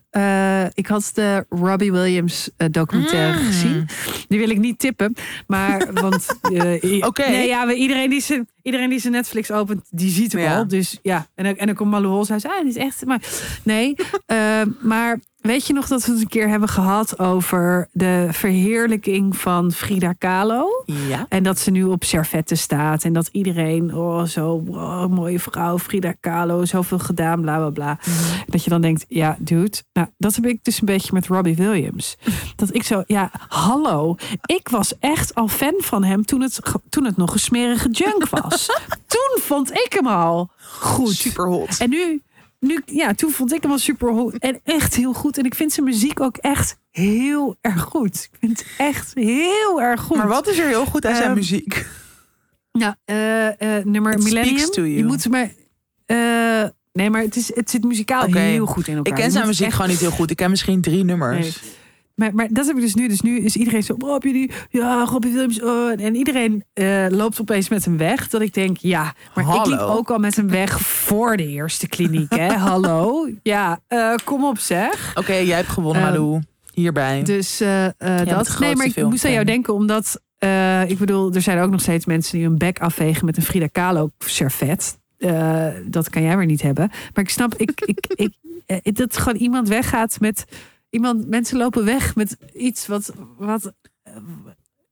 Eh, 0.09 0.65
ik 0.73 0.87
had 0.87 1.11
de 1.13 1.45
Robbie 1.49 1.91
Williams 1.91 2.49
eh, 2.57 2.67
documentaire 2.71 3.39
Mm. 3.39 3.45
gezien. 3.45 3.87
Die 4.27 4.39
wil 4.39 4.49
ik 4.49 4.57
niet 4.57 4.79
tippen. 4.79 5.13
Maar, 5.47 5.87
want... 6.01 6.25
eh. 6.41 6.81
Nee, 7.27 7.47
ja, 7.47 7.73
iedereen 7.73 8.09
die, 8.09 8.21
zijn, 8.21 8.47
iedereen 8.63 8.89
die 8.89 8.99
zijn 8.99 9.13
Netflix 9.13 9.51
opent, 9.51 9.85
die 9.89 10.09
ziet 10.11 10.31
hem 10.31 10.41
Ja. 10.41 10.57
al. 10.57 10.67
Dus 10.67 10.99
ja, 11.01 11.27
en, 11.35 11.43
dan- 11.43 11.55
en 11.57 11.65
dan 11.65 11.75
komt 11.75 11.91
Malou 11.91 12.13
Hols. 12.13 12.29
Hij 12.29 12.39
zei, 12.39 12.53
ah, 12.53 12.59
dit 12.63 12.75
is 12.75 12.81
echt... 12.83 13.05
Maar 13.05 13.21
nee, 13.63 13.95
maar... 14.79 15.19
Weet 15.41 15.67
je 15.67 15.73
nog 15.73 15.87
dat 15.87 16.05
we 16.05 16.11
het 16.11 16.21
een 16.21 16.27
keer 16.27 16.49
hebben 16.49 16.69
gehad 16.69 17.19
over 17.19 17.87
de 17.91 18.27
verheerlijking 18.31 19.37
van 19.37 19.71
Frida 19.71 20.13
Kahlo? 20.13 20.83
Ja. 20.85 21.25
En 21.29 21.43
dat 21.43 21.59
ze 21.59 21.71
nu 21.71 21.83
op 21.83 22.03
servetten 22.03 22.57
staat. 22.57 23.03
En 23.03 23.13
dat 23.13 23.29
iedereen, 23.31 23.95
oh 23.95 24.23
zo, 24.23 24.63
oh, 24.67 25.05
mooie 25.05 25.39
vrouw, 25.39 25.79
Frida 25.79 26.13
Kahlo, 26.19 26.65
zoveel 26.65 26.99
gedaan, 26.99 27.41
bla 27.41 27.57
bla 27.57 27.69
bla. 27.69 27.99
Dat 28.47 28.63
je 28.63 28.69
dan 28.69 28.81
denkt, 28.81 29.05
ja, 29.07 29.37
dude. 29.39 29.77
Nou, 29.93 30.07
dat 30.17 30.35
heb 30.35 30.45
ik 30.45 30.63
dus 30.63 30.79
een 30.79 30.85
beetje 30.85 31.13
met 31.13 31.27
Robbie 31.27 31.55
Williams. 31.55 32.17
Dat 32.55 32.75
ik 32.75 32.83
zo, 32.83 33.03
ja, 33.05 33.31
hallo. 33.47 34.15
Ik 34.45 34.69
was 34.69 34.93
echt 34.99 35.35
al 35.35 35.47
fan 35.47 35.75
van 35.77 36.03
hem 36.03 36.25
toen 36.25 36.41
het, 36.41 36.59
toen 36.89 37.05
het 37.05 37.17
nog 37.17 37.33
een 37.33 37.39
smerige 37.39 37.89
junk 37.89 38.29
was. 38.29 38.65
toen 39.15 39.41
vond 39.41 39.71
ik 39.71 39.93
hem 39.93 40.07
al 40.07 40.49
goed. 40.59 41.13
Super 41.13 41.47
hot. 41.47 41.77
En 41.77 41.89
nu, 41.89 42.21
nu, 42.59 42.81
ja, 42.85 43.13
toen 43.13 43.31
vond 43.31 43.53
ik 43.53 43.61
hem 43.61 43.71
al 43.71 43.77
super. 43.77 44.33
En 44.39 44.59
echt 44.63 44.95
heel 44.95 45.13
goed. 45.13 45.37
En 45.37 45.45
ik 45.45 45.55
vind 45.55 45.73
zijn 45.73 45.85
muziek 45.85 46.19
ook 46.19 46.37
echt 46.37 46.77
heel 46.91 47.57
erg 47.61 47.81
goed. 47.81 48.29
Ik 48.31 48.37
vind 48.39 48.57
het 48.59 48.67
echt 48.77 49.11
heel 49.13 49.81
erg 49.81 50.01
goed. 50.01 50.17
Maar 50.17 50.27
wat 50.27 50.47
is 50.47 50.57
er 50.57 50.67
heel 50.67 50.85
goed 50.85 51.05
aan 51.05 51.15
zijn 51.15 51.27
Ehm, 51.27 51.35
muziek? 51.35 51.85
Ja, 52.71 52.97
eh, 53.05 53.77
eh, 53.77 53.85
nummer 53.85 54.13
It 54.13 54.23
Millennium. 54.23 54.85
Je 54.85 55.03
moet 55.05 55.29
maar. 55.29 55.51
eh, 56.05 56.69
nee, 56.93 57.09
maar 57.09 57.21
het, 57.21 57.35
is, 57.35 57.55
het 57.55 57.69
zit 57.69 57.83
muzikaal 57.83 58.33
heel 58.33 58.65
goed 58.65 58.87
in 58.87 58.95
elkaar. 58.97 59.13
Ik 59.13 59.19
ken 59.19 59.31
zijn 59.31 59.47
muziek 59.47 59.65
echt- 59.65 59.75
gewoon 59.75 59.91
niet 59.91 59.99
heel 59.99 60.11
goed. 60.11 60.29
Ik 60.31 60.37
ken 60.37 60.49
misschien 60.49 60.81
drie 60.81 61.03
nummers. 61.03 61.61
Nee. 61.61 61.71
Maar, 62.19 62.35
maar 62.35 62.47
dat 62.51 62.65
heb 62.67 62.75
ik 62.75 62.81
dus 62.81 62.93
nu. 62.93 63.07
Dus 63.07 63.21
nu 63.21 63.39
is 63.39 63.55
iedereen 63.55 63.83
zo. 63.83 63.95
Oh, 63.99 64.19
die? 64.19 64.51
Ja, 64.69 65.03
Robbie 65.03 65.31
Williams. 65.31 65.61
Oh. 65.61 66.01
En 66.01 66.15
iedereen 66.15 66.63
eh, 66.73 67.05
loopt 67.09 67.41
opeens 67.41 67.69
met 67.69 67.85
hem 67.85 67.97
weg. 67.97 68.29
Dat 68.29 68.41
ik 68.41 68.53
denk, 68.53 68.77
ja. 68.77 69.13
Maar 69.35 69.55
ik 69.55 69.65
liep 69.65 69.79
ook 69.79 70.11
al 70.11 70.17
met 70.17 70.35
hem 70.35 70.49
weg 70.49 70.79
voor 70.79 71.37
de 71.37 71.47
eerste 71.47 71.87
kliniek. 71.87 72.35
Hè? 72.35 72.53
Hallo. 72.69 73.29
Ja, 73.43 73.79
eh, 73.87 74.13
kom 74.23 74.45
op 74.45 74.59
zeg. 74.59 75.11
Oké, 75.15 75.33
jij 75.33 75.55
hebt 75.55 75.69
gewonnen, 75.69 76.01
Ehm, 76.01 76.11
Malou. 76.11 76.41
Hierbij. 76.73 77.23
Dus 77.23 77.57
de 77.57 77.93
dat. 78.25 78.57
Nee, 78.59 78.75
maar 78.75 78.85
ik 78.85 79.03
moest 79.03 79.25
aan 79.25 79.31
jou 79.31 79.45
denken, 79.45 79.73
omdat 79.73 80.21
ik 80.87 80.97
bedoel, 80.97 81.33
er 81.33 81.41
zijn 81.41 81.59
ook 81.59 81.71
nog 81.71 81.81
steeds 81.81 82.05
mensen 82.05 82.37
die 82.37 82.47
hun 82.47 82.57
bek 82.57 82.79
afvegen 82.79 83.25
met 83.25 83.37
een 83.37 83.43
Frida 83.43 83.67
Kahlo 83.67 84.11
servet. 84.17 84.97
Dat 85.85 86.09
kan 86.09 86.21
jij 86.21 86.37
weer 86.37 86.45
niet 86.45 86.61
hebben. 86.61 86.89
Maar 87.13 87.23
ik 87.23 87.29
snap, 87.29 87.55
ik, 87.55 87.81
ik, 87.85 88.33
ik, 88.83 88.95
dat 88.95 89.17
gewoon 89.17 89.39
iemand 89.39 89.67
weggaat 89.67 90.19
met 90.19 90.45
iemand. 90.89 91.27
Mensen 91.27 91.57
lopen 91.57 91.85
weg 91.85 92.15
met 92.15 92.37
iets 92.53 92.87
wat, 92.87 93.13
wat. 93.37 93.73
eh, 94.03 94.13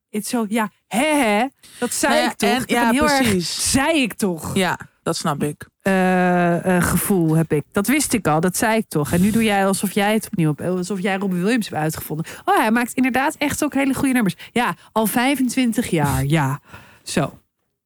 het 0.09 0.27
zo, 0.27 0.45
ja, 0.49 0.69
hè, 0.87 1.05
hè, 1.05 1.45
dat 1.79 1.93
zei 1.93 2.13
Nou 2.13 2.23
ja, 2.25 2.31
ik 2.31 2.37
toch. 2.37 2.49
en- 2.49 2.63
ja, 2.75 2.91
heel 2.91 3.05
precies. 3.05 3.33
erg, 3.33 3.43
zei 3.71 4.01
ik 4.01 4.13
toch 4.13 4.55
Ja, 4.55 4.79
dat 5.03 5.15
snap 5.15 5.43
ik. 5.43 5.67
eh, 5.81 6.75
eh, 6.77 6.83
gevoel 6.83 7.35
heb 7.35 7.51
ik. 7.51 7.63
Dat 7.71 7.87
wist 7.87 8.13
ik 8.13 8.27
al, 8.27 8.39
dat 8.39 8.57
zei 8.57 8.77
ik 8.77 8.87
toch. 8.87 9.11
En 9.11 9.21
nu 9.21 9.31
doe 9.31 9.43
jij 9.43 9.67
alsof 9.67 9.91
jij 9.91 10.13
het 10.13 10.25
opnieuw 10.25 10.53
hebt. 10.57 10.77
Alsof 10.77 10.99
jij 11.01 11.17
Robbie 11.17 11.41
Williams 11.41 11.69
hebt 11.69 11.81
uitgevonden. 11.81 12.25
Oh, 12.45 12.57
hij 12.57 12.71
maakt 12.71 12.93
inderdaad 12.93 13.35
echt 13.35 13.63
ook 13.63 13.73
hele 13.73 13.93
goede 13.93 14.13
nummers. 14.13 14.35
Ja, 14.51 14.75
al 14.91 15.05
25 15.05 15.87
jaar, 15.89 16.25
ja. 16.25 16.59
Zo. 17.03 17.39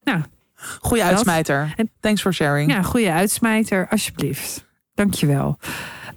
Nou, 0.04 0.22
Goeie 0.82 1.04
Dat. 1.04 1.12
uitsmijter. 1.14 1.74
En- 1.76 1.90
Thanks 2.00 2.22
for 2.22 2.34
sharing. 2.34 2.72
ja, 2.72 2.82
goede 2.82 3.12
uitsmijter, 3.12 3.88
alsjeblieft. 3.90 4.66
Dankjewel. 4.94 5.58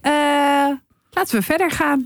Eh 0.01 0.71
laten 1.15 1.37
we 1.39 1.43
verder 1.43 1.71
gaan. 1.71 2.05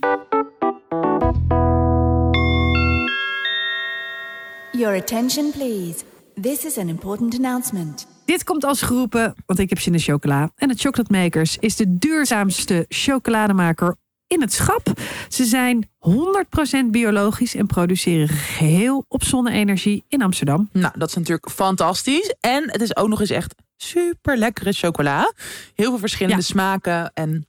Your 4.72 4.96
attention, 4.96 5.50
please. 5.50 6.04
This 6.40 6.64
is 6.64 6.78
an 6.78 6.88
important 6.88 7.34
announcement. 7.34 8.06
Dit 8.24 8.44
komt 8.44 8.64
als 8.64 8.82
geroepen, 8.82 9.34
want 9.46 9.58
ik 9.58 9.68
heb 9.68 9.80
zin 9.80 9.92
in 9.92 9.98
chocola. 10.00 10.50
En 10.56 10.68
het 10.68 10.80
Chocolate 10.80 11.12
Makers 11.12 11.56
is 11.58 11.76
de 11.76 11.98
duurzaamste 11.98 12.84
chocolademaker 12.88 13.96
in 14.26 14.40
het 14.40 14.52
schap. 14.52 15.00
Ze 15.28 15.44
zijn 15.44 15.88
100% 15.98 16.90
biologisch 16.90 17.54
en 17.54 17.66
produceren 17.66 18.28
geheel 18.28 19.04
op 19.08 19.24
zonne-energie 19.24 20.04
in 20.08 20.22
Amsterdam. 20.22 20.68
Nou, 20.72 20.92
dat 20.98 21.08
is 21.08 21.14
natuurlijk 21.14 21.50
fantastisch. 21.50 22.34
En 22.40 22.70
het 22.70 22.80
is 22.82 22.96
ook 22.96 23.08
nog 23.08 23.20
eens 23.20 23.30
echt 23.30 23.54
super 23.76 24.36
lekkere 24.36 24.72
chocola. 24.72 25.32
Heel 25.74 25.88
veel 25.90 25.98
verschillende 25.98 26.36
Ja. 26.36 26.42
smaken. 26.42 27.10
En 27.14 27.47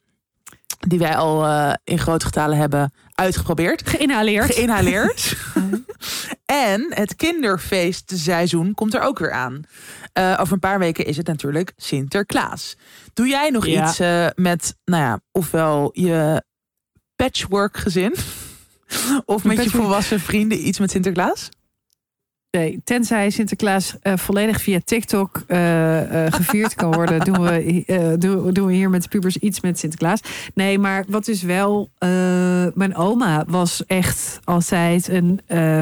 die 0.80 1.00
wij 1.00 1.16
al 1.16 1.46
eh, 1.46 1.74
in 1.84 2.00
grote 2.00 2.26
getalen 2.26 2.58
hebben 2.58 2.94
uitgeprobeerd. 3.16 3.90
Geïnhaleerd. 3.90 4.54
Geïnhaleerd. 4.54 5.36
en 6.46 6.86
het 6.90 7.16
kinderfeestseizoen 7.16 8.74
komt 8.74 8.94
er 8.94 9.02
ook 9.02 9.20
weer 9.20 9.32
aan. 9.32 9.62
Eh, 10.14 10.38
over 10.40 10.54
een 10.54 10.60
paar 10.60 10.80
weken 10.80 11.06
is 11.06 11.18
het 11.18 11.28
natuurlijk 11.28 11.74
Sinterklaas. 11.78 12.76
Doe 13.14 13.28
jij 13.28 13.50
nog 13.50 13.66
Ja. 13.66 13.88
iets 13.88 14.00
eh, 14.00 14.28
met, 14.36 14.76
nou 14.86 15.04
ja, 15.04 15.20
ofwel 15.32 15.90
je 15.94 16.44
patchwork 17.16 17.78
gezin... 17.78 18.16
of 19.26 19.44
met 19.44 19.64
je 19.64 19.70
volwassen 19.70 20.20
vrienden 20.20 20.68
iets 20.68 20.80
met 20.80 20.92
Sinterklaas? 20.92 21.50
Nee, 22.52 22.82
tenzij 22.84 23.30
Sinterklaas 23.30 23.96
eh, 24.02 24.18
volledig 24.18 24.62
via 24.62 24.80
TikTok 24.86 25.44
eh, 25.48 26.26
eh, 26.26 26.34
gevierd 26.34 26.76
kan 26.76 26.94
worden, 26.94 27.20
doen 27.20 27.42
we, 27.42 28.16
doen, 28.20 28.54
doen 28.54 28.68
we 28.68 28.74
hier 28.74 28.90
met 28.90 29.04
de 29.04 29.10
pubers 29.10 29.38
iets 29.38 29.62
met 29.62 29.80
Sinterklaas. 29.80 30.22
Nee, 30.54 30.80
maar 30.80 31.06
wat 31.08 31.28
is 31.28 31.42
wel. 31.42 31.90
eh, 31.98 32.10
mijn 32.74 32.96
oma 32.96 33.46
was 33.48 33.86
echt 33.86 34.40
altijd 34.44 35.08
een 35.08 35.42
eh 35.46 35.80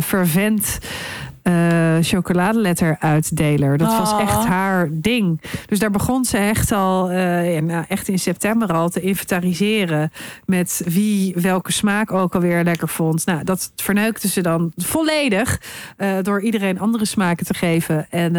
fervent. 1.52 1.76
eh 1.78 1.86
chocoladeletteruitdeler. 2.02 3.78
Dat 3.78 3.98
was 3.98 4.12
Ah. 4.14 4.22
echt 4.22 4.46
haar 4.46 4.88
ding. 4.92 5.42
Dus 5.66 5.80
daar 5.80 5.92
begon 5.92 6.26
ze 6.26 6.38
echt 6.38 6.72
al, 6.72 7.12
ja, 7.12 7.60
nou, 7.62 7.86
echt 7.88 8.08
in 8.08 8.20
september 8.20 8.74
al 8.74 8.90
te 8.90 9.02
inventariseren 9.02 10.12
met 10.46 10.82
wie 10.86 11.34
welke 11.36 11.72
smaak 11.72 12.12
ook 12.12 12.36
alweer 12.36 12.64
lekker 12.64 12.88
vond. 12.90 13.26
Nou, 13.26 13.44
dat 13.44 13.72
verneukte 13.76 14.28
ze 14.28 14.42
dan 14.42 14.72
volledig 14.76 15.62
eh, 15.98 16.10
door 16.22 16.42
iedereen 16.42 16.80
andere 16.80 17.06
smaken 17.06 17.46
te 17.46 17.54
geven. 17.54 18.08
En 18.10 18.34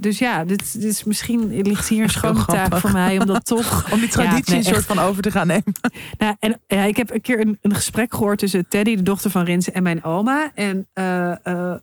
dus 0.00 0.18
ja, 0.18 0.44
dit, 0.44 0.72
dit 0.72 0.84
is 0.84 1.04
misschien 1.04 1.60
ligt 1.62 1.88
hier 1.88 2.02
een 2.02 2.08
schone 2.10 2.44
taak 2.44 2.76
voor 2.76 2.92
mij 2.92 3.18
om 3.18 3.26
dat 3.26 3.46
toch. 3.46 3.72
Om 3.92 4.00
die 4.00 4.08
traditie 4.08 4.44
nee, 4.50 4.58
een 4.58 4.64
soort 4.64 4.76
echt. 4.76 4.86
van 4.86 4.98
over 4.98 5.22
te 5.22 5.30
gaan 5.30 5.46
nemen. 5.46 5.62
Nou, 6.18 6.34
en 6.38 6.60
ja, 6.66 6.82
ik 6.82 6.96
heb 6.96 7.10
een 7.14 7.20
keer 7.20 7.40
een, 7.40 7.58
een 7.62 7.74
gesprek 7.74 8.14
gehoord 8.14 8.38
tussen 8.38 8.68
Teddy, 8.68 8.96
de 8.96 9.02
dochter 9.02 9.30
van 9.30 9.44
Rins, 9.44 9.70
en 9.70 9.82
mijn 9.82 10.04
oma. 10.04 10.50
En 10.54 10.86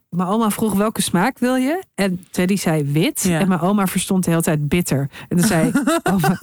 mijn 0.10 0.28
oma 0.28 0.50
vroeg 0.50 0.71
welke 0.76 1.02
smaak 1.02 1.40
wil 1.40 1.56
je? 1.56 1.84
En 1.96 2.26
Teddy 2.32 2.56
zei 2.56 2.84
wit. 2.84 3.24
Ja. 3.24 3.40
En 3.40 3.48
mijn 3.48 3.60
oma 3.60 3.88
verstond 3.88 4.24
de 4.24 4.30
hele 4.30 4.42
tijd 4.44 4.68
bitter. 4.68 5.10
En 5.30 5.38
dan 5.38 5.48
zei 5.48 5.72
oma, 6.14 6.38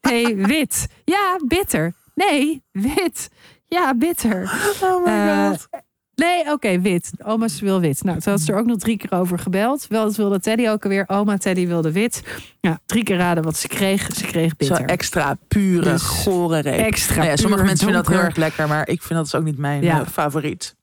nee, 0.00 0.36
wit. 0.36 0.86
Ja, 1.04 1.36
bitter. 1.46 1.92
Nee, 2.14 2.62
wit. 2.72 3.28
Ja, 3.68 3.94
bitter. 3.94 4.52
Oh 4.82 5.04
my 5.04 5.10
Eh, 5.12 5.48
god. 5.48 5.68
Nee, 6.14 6.52
oké, 6.52 6.80
wit. 6.80 7.10
Oma 7.24 7.48
ze 7.48 7.64
wil 7.64 7.80
wit. 7.80 8.02
Nou, 8.04 8.18
toen 8.20 8.32
had 8.32 8.40
ze 8.42 8.52
er 8.52 8.58
ook 8.58 8.66
nog 8.66 8.78
drie 8.78 8.96
keer 8.96 9.12
over 9.18 9.38
gebeld. 9.38 9.86
Wel, 9.88 10.04
dat 10.04 10.16
wilde 10.16 10.40
Teddy 10.40 10.68
ook 10.68 10.82
alweer. 10.84 11.04
Oma, 11.06 11.36
Teddy 11.36 11.66
wilde 11.66 11.92
wit. 11.92 12.22
Ja, 12.60 12.78
drie 12.86 13.02
keer 13.04 13.16
raden 13.16 13.42
wat 13.44 13.56
ze 13.56 13.68
kreeg. 13.68 14.08
Ze 14.14 14.24
kreeg 14.26 14.50
Zo 14.50 14.54
bitter. 14.56 14.84
extra 14.86 15.36
pure, 15.48 15.82
Dus 15.90 16.02
gore 16.02 16.58
reep. 16.58 16.78
Extra. 16.78 17.16
Nou 17.16 17.28
ja, 17.28 17.36
sommige 17.36 17.62
mensen 17.64 17.84
vinden 17.86 18.04
dat 18.04 18.12
heel 18.14 18.22
erg 18.24 18.36
lekker, 18.36 18.68
maar 18.68 18.88
ik 18.88 19.02
vind 19.02 19.14
dat 19.14 19.22
dus 19.30 19.34
ook 19.34 19.44
niet 19.44 19.58
mijn 19.58 19.82
Ja. 19.82 20.00
eh, 20.00 20.06
favoriet. 20.06 20.76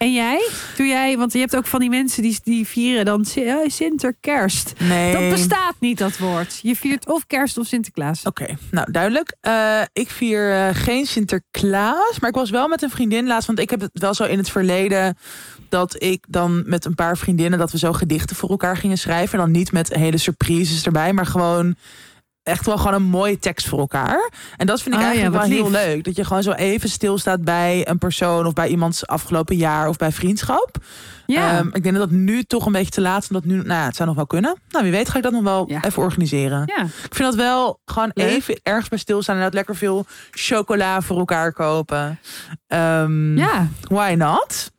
En 0.00 0.12
jij? 0.12 0.48
Doe 0.76 0.86
jij? 0.86 1.16
Want 1.16 1.32
je 1.32 1.38
hebt 1.38 1.56
ook 1.56 1.66
van 1.66 1.80
die 1.80 1.88
mensen 1.88 2.22
die, 2.22 2.38
die 2.44 2.66
vieren 2.66 3.04
dan 3.04 3.24
eh, 3.34 3.56
Sinterkerst. 3.66 4.72
Nee. 4.78 5.12
Dat 5.12 5.30
bestaat 5.30 5.74
niet, 5.78 5.98
dat 5.98 6.18
woord. 6.18 6.58
Je 6.62 6.76
viert 6.76 7.06
of 7.06 7.26
kerst 7.26 7.58
of 7.58 7.66
Sinterklaas. 7.66 8.24
Oké, 8.24 8.56
nou 8.70 8.92
duidelijk. 8.92 9.36
Eh, 9.40 9.80
ik 9.92 10.10
vier 10.10 10.52
eh, 10.52 10.68
geen 10.72 11.06
Sinterklaas, 11.06 12.18
maar 12.20 12.30
ik 12.30 12.36
was 12.36 12.50
wel 12.50 12.68
met 12.68 12.82
een 12.82 12.90
vriendin 12.90 13.26
laatst, 13.26 13.46
want 13.46 13.58
ik 13.58 13.70
heb 13.70 13.80
het 13.80 13.90
wel 13.92 14.14
zo 14.14 14.24
in 14.24 14.38
het 14.38 14.50
verleden 14.50 15.16
dat 15.68 16.02
ik 16.02 16.24
dan 16.28 16.62
met 16.66 16.84
een 16.84 16.94
paar 16.94 17.18
vriendinnen 17.18 17.58
dat 17.58 17.72
we 17.72 17.78
zo 17.78 17.92
gedichten 17.92 18.36
voor 18.36 18.50
elkaar 18.50 18.76
gingen 18.76 18.98
schrijven 18.98 19.38
en 19.38 19.44
dan 19.44 19.54
niet 19.54 19.72
met 19.72 19.94
hele 19.94 20.18
surprises 20.18 20.86
erbij, 20.86 21.12
maar 21.12 21.26
gewoon 21.26 21.76
echt 22.42 22.66
wel 22.66 22.76
gewoon 22.78 22.94
een 22.94 23.02
mooie 23.02 23.38
tekst 23.38 23.68
voor 23.68 23.78
elkaar. 23.78 24.30
En 24.56 24.66
dat 24.66 24.82
vind 24.82 24.94
ik 24.94 25.00
ja, 25.00 25.06
eigenlijk 25.06 25.36
wel 25.36 25.50
heel 25.52 25.70
lief. 25.70 25.84
leuk, 25.84 26.04
dat 26.04 26.16
je 26.16 26.24
gewoon 26.24 26.42
zo 26.42 26.52
even 26.52 26.88
stilstaat 26.88 27.42
bij 27.44 27.88
een 27.88 27.98
persoon 27.98 28.46
of 28.46 28.52
bij 28.52 28.68
iemands 28.68 29.06
afgelopen 29.06 29.56
jaar 29.56 29.88
of 29.88 29.96
bij 29.96 30.12
vriendschap. 30.12 30.76
Ja. 31.26 31.58
Ehm, 31.58 31.66
ik 31.72 31.82
denk 31.82 31.94
dat 31.96 32.10
dat 32.10 32.18
nu 32.18 32.42
toch 32.42 32.66
een 32.66 32.72
beetje 32.72 32.90
te 32.90 33.00
laat 33.00 33.22
is, 33.22 33.28
omdat 33.28 33.44
nu, 33.44 33.54
nou 33.56 33.68
ja, 33.68 33.84
het 33.84 33.96
zou 33.96 34.08
nog 34.08 34.16
wel 34.16 34.26
kunnen. 34.26 34.56
Nou, 34.68 34.84
wie 34.84 34.92
weet 34.92 35.08
ga 35.08 35.16
ik 35.16 35.22
dat 35.22 35.32
nog 35.32 35.42
wel 35.42 35.64
Ja. 35.68 35.84
even 35.84 36.02
organiseren. 36.02 36.62
ja. 36.76 36.82
Ik 36.82 37.14
vind 37.14 37.18
dat 37.18 37.34
wel 37.34 37.80
gewoon 37.84 38.10
Leuk. 38.14 38.28
even 38.30 38.60
ergens 38.62 38.88
bij 38.88 38.98
stilstaan 38.98 39.36
en 39.36 39.42
dat 39.42 39.54
lekker 39.54 39.76
veel 39.76 40.06
chocola 40.30 41.00
voor 41.00 41.18
elkaar 41.18 41.52
kopen. 41.52 42.18
Ehm, 42.66 43.36
ja. 43.38 43.68
Why 43.80 44.14
not? 44.18 44.70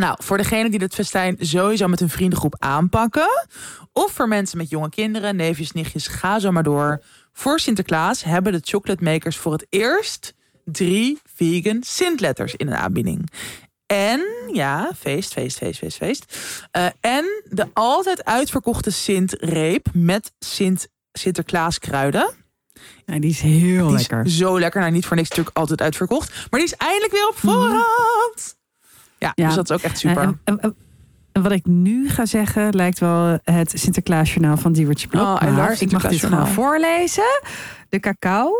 Nou, 0.00 0.16
voor 0.22 0.36
degene 0.36 0.70
die 0.70 0.78
dit 0.78 0.94
festijn 0.94 1.36
sowieso 1.38 1.86
met 1.88 2.00
een 2.00 2.08
vriendengroep 2.08 2.54
aanpakken. 2.58 3.46
Of 3.92 4.12
voor 4.12 4.28
mensen 4.28 4.58
met 4.58 4.70
jonge 4.70 4.88
kinderen, 4.90 5.36
neefjes, 5.36 5.72
nichtjes, 5.72 6.06
ga 6.06 6.38
zo 6.38 6.52
maar 6.52 6.62
door. 6.62 7.02
Voor 7.32 7.60
Sinterklaas 7.60 8.24
hebben 8.24 8.52
de 8.52 8.60
chocolate 8.62 9.04
makers 9.04 9.36
voor 9.36 9.52
het 9.52 9.66
eerst 9.68 10.34
drie 10.64 11.20
vegan 11.34 11.82
Sint-letters 11.82 12.54
in 12.54 12.66
een 12.66 12.74
aanbieding. 12.76 13.30
En, 13.86 14.20
ja, 14.52 14.90
feest, 14.98 15.32
feest, 15.32 15.56
feest, 15.56 15.78
feest, 15.78 15.96
feest. 15.96 16.36
Eh, 16.70 16.86
en 17.00 17.42
de 17.44 17.66
altijd 17.72 18.24
uitverkochte 18.24 18.90
Sint-reep 18.90 19.86
met 19.92 20.32
Sint 20.38 20.88
Sinterklaas 21.12 21.78
kruiden. 21.78 22.34
Ja, 23.06 23.18
die 23.18 23.30
is 23.30 23.40
heel 23.40 23.86
Die 23.88 23.96
lekker. 23.96 24.24
is 24.24 24.36
zo 24.36 24.58
lekker. 24.60 24.80
Nou, 24.80 24.92
niet 24.92 25.06
voor 25.06 25.16
niks 25.16 25.28
natuurlijk 25.28 25.56
altijd 25.56 25.80
uitverkocht. 25.80 26.28
Maar 26.50 26.60
die 26.60 26.68
is 26.68 26.74
eindelijk 26.76 27.12
weer 27.12 27.28
op 27.28 27.36
voorhand. 27.36 28.58
Ja, 29.20 29.32
Ja. 29.34 29.46
dus 29.46 29.54
dat 29.54 29.70
is 29.70 29.76
ook 29.76 29.82
echt 29.82 29.98
super. 29.98 30.22
En, 30.22 30.40
en- 30.44 30.60
en- 30.60 30.74
en 31.32 31.42
wat 31.42 31.52
ik 31.52 31.66
nu 31.66 32.08
ga 32.08 32.26
zeggen 32.26 32.74
lijkt 32.74 32.98
wel 32.98 33.38
het 33.44 33.72
Sinterklaasjournaal 33.74 34.56
van 34.56 34.72
Diewertje 34.72 35.08
Blok. 35.08 35.22
Oh, 35.22 35.56
maar 35.56 35.76
ik 35.82 35.92
mag 35.92 36.08
dit 36.08 36.20
gewoon 36.24 36.48
voorlezen. 36.48 37.40
De 37.88 38.00
cacao 38.00 38.52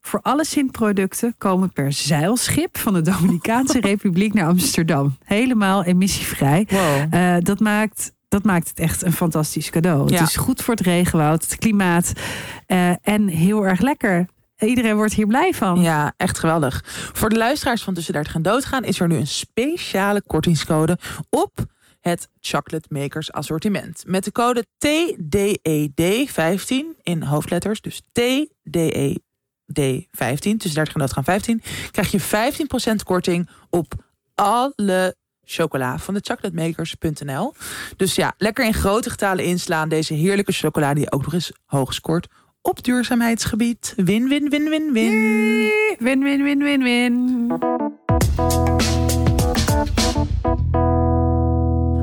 voor 0.00 0.20
alle 0.22 0.44
Sint-producten 0.44 1.34
komen 1.38 1.72
per 1.72 1.92
zeilschip 1.92 2.78
van 2.78 2.92
de 2.94 3.00
Dominicaanse 3.00 3.80
Republiek 3.90 4.34
naar 4.34 4.46
Amsterdam. 4.46 5.16
Helemaal 5.24 5.84
emissievrij. 5.84 6.66
Wow. 6.70 7.14
Eh, 7.14 7.34
dat, 7.38 7.60
maakt, 7.60 8.12
dat 8.28 8.44
maakt 8.44 8.68
het 8.68 8.78
echt 8.78 9.02
een 9.02 9.12
fantastisch 9.12 9.70
cadeau. 9.70 10.10
Ja. 10.10 10.18
Het 10.18 10.28
is 10.28 10.36
goed 10.36 10.62
voor 10.62 10.74
het 10.74 10.82
regenwoud, 10.84 11.42
het 11.42 11.56
klimaat 11.56 12.12
eh, 12.66 12.90
en 13.02 13.28
heel 13.28 13.66
erg 13.66 13.80
lekker. 13.80 14.26
Iedereen 14.68 14.96
wordt 14.96 15.14
hier 15.14 15.26
blij 15.26 15.54
van. 15.54 15.80
Ja, 15.80 16.12
echt 16.16 16.38
geweldig. 16.38 16.82
Voor 17.12 17.28
de 17.28 17.36
luisteraars 17.36 17.82
van 17.82 17.94
Tussen 17.94 18.12
30 18.12 18.34
en 18.34 18.42
Doodgaan 18.42 18.84
is 18.84 19.00
er 19.00 19.08
nu 19.08 19.16
een 19.16 19.26
speciale 19.26 20.22
kortingscode 20.26 20.98
op 21.30 21.64
het 22.00 22.28
Chocolate 22.40 22.88
Makers 22.88 23.32
assortiment. 23.32 24.02
Met 24.06 24.24
de 24.24 24.32
code 24.32 24.66
TDED15 24.86 26.74
in 27.02 27.22
hoofdletters, 27.22 27.80
dus 27.80 28.00
TDED15, 28.00 28.02
tussen 30.56 30.74
30 30.74 30.94
en 30.94 31.00
Doodgaan 31.00 31.24
15, 31.24 31.62
krijg 31.90 32.10
je 32.10 32.20
15% 32.20 32.24
korting 33.04 33.48
op 33.70 33.94
alle 34.34 35.16
chocola 35.44 35.98
van 35.98 36.14
de 36.14 36.20
chocolatemakers.nl. 36.22 37.54
Dus 37.96 38.14
ja, 38.14 38.34
lekker 38.38 38.64
in 38.64 38.74
grote 38.74 39.10
getalen 39.10 39.44
inslaan 39.44 39.88
deze 39.88 40.14
heerlijke 40.14 40.52
chocola 40.52 40.94
die 40.94 41.12
ook 41.12 41.22
nog 41.22 41.32
eens 41.32 41.52
hoog 41.64 41.94
scoort 41.94 42.28
op 42.62 42.82
duurzaamheidsgebied. 42.84 43.92
Win, 43.96 44.28
win, 44.28 44.48
win, 44.48 44.68
win, 44.68 44.92
win. 44.92 45.12
Yay! 45.12 45.96
Win, 45.98 46.22
win, 46.22 46.42
win, 46.42 46.58
win, 46.62 46.82
win. 46.82 47.50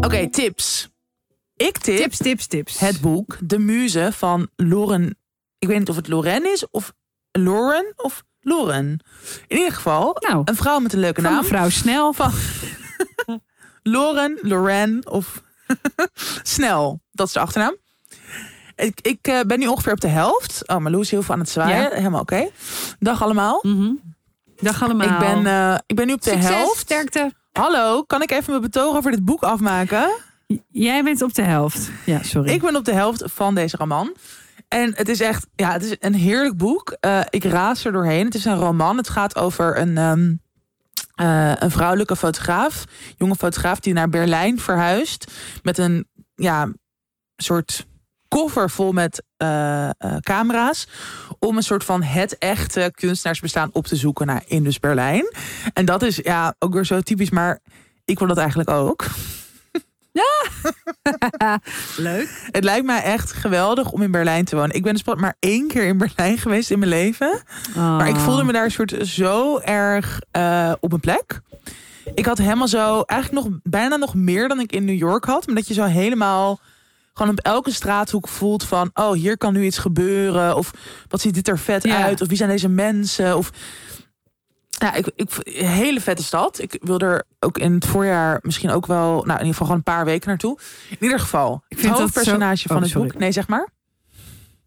Oké, 0.06 0.30
tips. 0.30 0.90
Ik 1.56 1.78
tip 1.78 1.98
Tips, 1.98 2.18
tips, 2.18 2.48
tips. 2.48 2.80
het 2.80 3.02
boek 3.02 3.38
De 3.44 3.60
Muze 3.60 4.10
van 4.14 4.50
Lauren. 4.56 5.18
Ik 5.60 5.68
weet 5.68 5.80
niet 5.80 5.90
of 5.90 5.96
het 5.96 6.08
Lauren 6.08 6.52
is 6.52 6.70
of 6.70 6.94
Lauren 7.32 7.94
of 7.96 8.24
Lauren. 8.40 9.00
In 9.48 9.58
ieder 9.58 9.74
geval, 9.74 10.18
Nou, 10.30 10.42
een 10.46 10.56
vrouw 10.56 10.80
met 10.80 10.94
een 10.94 11.00
leuke 11.00 11.22
naam. 11.22 11.36
mevrouw 11.36 11.70
Snel. 11.70 12.14
Van 12.20 12.32
Lauren, 13.84 14.38
Lauren 14.42 15.08
of 15.12 15.44
Snel. 16.44 17.02
Dat 17.12 17.28
is 17.28 17.34
de 17.34 17.40
achternaam. 17.40 17.76
Ik, 18.80 19.00
ik 19.02 19.28
eh, 19.28 19.40
ben 19.42 19.60
nu 19.60 19.68
ongeveer 19.68 19.92
op 19.94 20.02
de 20.02 20.08
helft. 20.08 20.68
Oh, 20.68 20.78
maar 20.78 20.92
Lou 20.92 21.04
is 21.04 21.12
heel 21.12 21.22
veel 21.22 21.34
aan 21.34 21.40
het 21.40 21.50
zwaaien. 21.50 21.90
Ja. 21.90 21.96
Helemaal 21.96 22.22
oké. 22.22 22.50
Dag 23.00 23.24
allemaal. 23.24 23.60
Mhm. 23.62 23.92
Dag 24.62 24.84
allemaal. 24.84 25.08
Ik 25.08 25.20
ben, 25.20 25.46
eh, 25.46 25.78
ik 25.86 25.96
ben 25.96 26.08
nu 26.08 26.14
op 26.14 26.22
de 26.22 26.30
Succes, 26.30 26.50
helft. 26.50 26.78
sterkte. 26.78 27.34
Hallo, 27.52 28.04
kan 28.04 28.22
ik 28.22 28.32
even 28.32 28.50
mijn 28.50 28.62
betoog 28.62 28.96
over 28.96 29.12
dit 29.12 29.26
boek 29.26 29.44
afmaken? 29.44 30.10
Jij 30.68 31.04
bent 31.04 31.22
op 31.22 31.34
de 31.34 31.42
helft. 31.42 31.90
Ja, 32.06 32.24
sorry. 32.24 32.52
Ik 32.52 32.62
ben 32.62 32.76
op 32.76 32.86
de 32.86 32.94
helft 32.94 33.24
van 33.26 33.56
deze 33.56 33.78
roman. 33.78 34.16
En 34.68 34.94
het 34.96 35.10
is 35.10 35.20
echt, 35.20 35.48
ja, 35.56 35.72
het 35.72 35.84
is 35.84 35.96
een 36.00 36.14
heerlijk 36.14 36.58
boek. 36.58 36.98
Eh, 37.00 37.20
ik 37.30 37.44
raas 37.44 37.86
er 37.86 37.92
doorheen. 37.92 38.26
Het 38.26 38.36
is 38.36 38.46
een 38.46 38.58
roman. 38.58 38.98
Het 38.98 39.10
gaat 39.10 39.36
over 39.36 39.78
een, 39.80 39.98
ehm, 39.98 40.34
eh, 41.16 41.52
een 41.56 41.72
vrouwelijke 41.72 42.16
fotograaf, 42.16 42.86
jonge 43.18 43.36
fotograaf, 43.36 43.80
die 43.80 43.94
naar 43.94 44.10
Berlijn 44.10 44.60
verhuist 44.60 45.32
met 45.64 45.78
een 45.78 46.08
ja, 46.36 46.72
soort 47.36 47.88
koffer 48.30 48.70
vol 48.70 48.92
met 48.92 49.24
eh, 49.38 49.90
eh, 49.90 49.94
camera's. 50.20 50.88
Om 51.40 51.58
een 51.58 51.64
soort 51.64 51.84
van 51.84 52.04
het 52.04 52.38
echte 52.38 52.92
kunstenaarsbestaan 52.96 53.70
op 53.74 53.88
te 53.88 53.96
zoeken 53.96 54.26
naar 54.26 54.44
in 54.48 54.64
dus 54.64 54.80
Berlijn. 54.80 55.34
En 55.74 55.86
dat 55.86 56.02
is 56.02 56.16
ja 56.16 56.56
ook 56.60 56.74
weer 56.74 56.86
zo 56.86 57.02
typisch, 57.02 57.30
maar 57.30 57.60
ik 58.06 58.20
wil 58.20 58.28
dat 58.28 58.38
eigenlijk 58.38 58.70
ook. 58.70 59.06
Leuk. 61.98 62.48
Het 62.52 62.64
lijkt 62.64 62.86
mij 62.86 63.04
echt 63.04 63.34
geweldig 63.34 63.92
om 63.92 64.02
in 64.02 64.12
Berlijn 64.12 64.46
te 64.46 64.56
wonen. 64.56 64.76
Ik 64.76 64.84
ben 64.84 64.94
dus 64.94 65.16
maar 65.16 65.36
één 65.40 65.68
keer 65.68 65.86
in 65.86 65.98
Berlijn 65.98 66.38
geweest 66.48 66.72
in 66.72 66.80
mijn 66.80 66.92
leven. 66.92 67.42
Maar 67.76 68.10
ik 68.10 68.16
voelde 68.16 68.44
me 68.44 68.52
daar 68.52 68.64
een 68.64 68.72
soort 68.72 68.96
zo 69.02 69.60
erg 69.60 70.22
eh, 70.32 70.72
op 70.80 70.90
mijn 70.90 71.02
plek. 71.02 71.42
Ik 72.14 72.26
had 72.26 72.38
helemaal 72.38 72.68
zo, 72.68 73.02
eigenlijk 73.02 73.46
nog 73.46 73.60
bijna 73.64 73.96
nog 73.96 74.16
meer 74.16 74.48
dan 74.48 74.60
ik 74.60 74.72
in 74.72 74.86
New 74.86 74.98
York 74.98 75.26
had. 75.26 75.46
Maar 75.46 75.56
dat 75.56 75.68
je 75.68 75.74
zo 75.74 75.84
helemaal 75.84 76.60
gewoon 77.20 77.32
op 77.38 77.40
elke 77.46 77.72
straathoek 77.72 78.28
voelt 78.28 78.64
van... 78.64 78.90
oh, 78.94 79.12
hier 79.12 79.38
kan 79.38 79.54
nu 79.54 79.64
iets 79.66 79.78
gebeuren. 79.78 80.56
Of 80.56 80.72
wat 81.08 81.22
ziet 81.22 81.34
dit 81.34 81.48
er 81.48 81.60
vet 81.60 81.84
Ja. 81.84 82.04
uit. 82.04 82.22
Of 82.22 82.28
wie 82.28 82.38
zijn 82.38 82.50
deze 82.50 82.70
mensen. 82.70 83.38
Of 83.38 83.52
Ja, 84.70 84.94
ik, 84.94 85.12
ik, 85.16 85.30
een 85.44 85.66
hele 85.66 86.02
vette 86.02 86.24
stad. 86.24 86.60
Ik 86.60 86.78
wil 86.82 87.00
er 87.00 87.24
ook 87.40 87.58
in 87.58 87.74
het 87.74 87.86
voorjaar 87.86 88.40
misschien 88.42 88.70
ook 88.70 88.86
wel, 88.86 89.08
nou 89.10 89.24
in 89.24 89.30
ieder 89.30 89.46
geval 89.46 89.66
gewoon 89.66 89.78
een 89.86 89.94
paar 89.94 90.06
weken 90.06 90.28
naartoe. 90.30 90.58
In 90.90 90.98
ieder 91.00 91.20
geval, 91.20 91.64
Ik 91.68 91.78
het 91.78 91.86
vind 91.86 91.98
hoofdpersonage 91.98 92.58
zo- 92.58 92.68
van 92.68 92.76
Oh, 92.76 92.82
het 92.82 92.92
sorry. 92.92 93.08
boek. 93.08 93.20
Nee, 93.20 93.32
zeg 93.32 93.48
maar. 93.48 93.70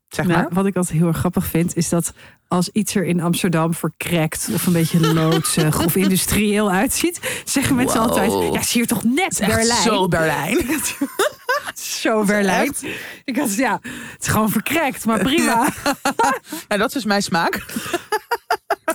Zeg 0.08 0.26
Nou, 0.26 0.38
maar. 0.42 0.52
wat 0.52 0.66
ik 0.66 0.76
altijd 0.76 0.98
heel 0.98 1.06
erg 1.06 1.16
grappig 1.18 1.46
vind, 1.46 1.76
is 1.76 1.88
dat 1.88 2.12
als 2.52 2.68
iets 2.68 2.94
er 2.94 3.04
in 3.04 3.20
Amsterdam 3.20 3.74
verkrekt 3.74 4.48
of 4.52 4.66
een 4.66 4.72
beetje 4.72 5.12
loodsig 5.12 5.80
of 5.84 5.96
industrieel 5.96 6.70
uitziet, 6.70 7.42
zeggen 7.44 7.76
mensen 7.76 8.00
Wow. 8.00 8.08
altijd: 8.08 8.52
Ja, 8.52 8.60
is 8.60 8.72
hier 8.72 8.86
toch 8.86 9.04
net 9.04 9.38
Berlijn? 9.46 9.82
Zo 9.82 10.08
Berlijn. 10.16 10.58
Zo 11.74 12.24
Berlijn. 12.24 12.74
Ik 13.24 13.36
had, 13.36 13.54
ja, 13.54 13.80
het 13.82 14.22
is 14.22 14.28
gewoon 14.28 14.50
verkrekt, 14.50 15.04
maar 15.04 15.18
prima. 15.18 15.68
Ja, 16.68 16.76
dat 16.76 16.94
is 16.94 17.04
mijn 17.04 17.22
smaak. 17.22 17.64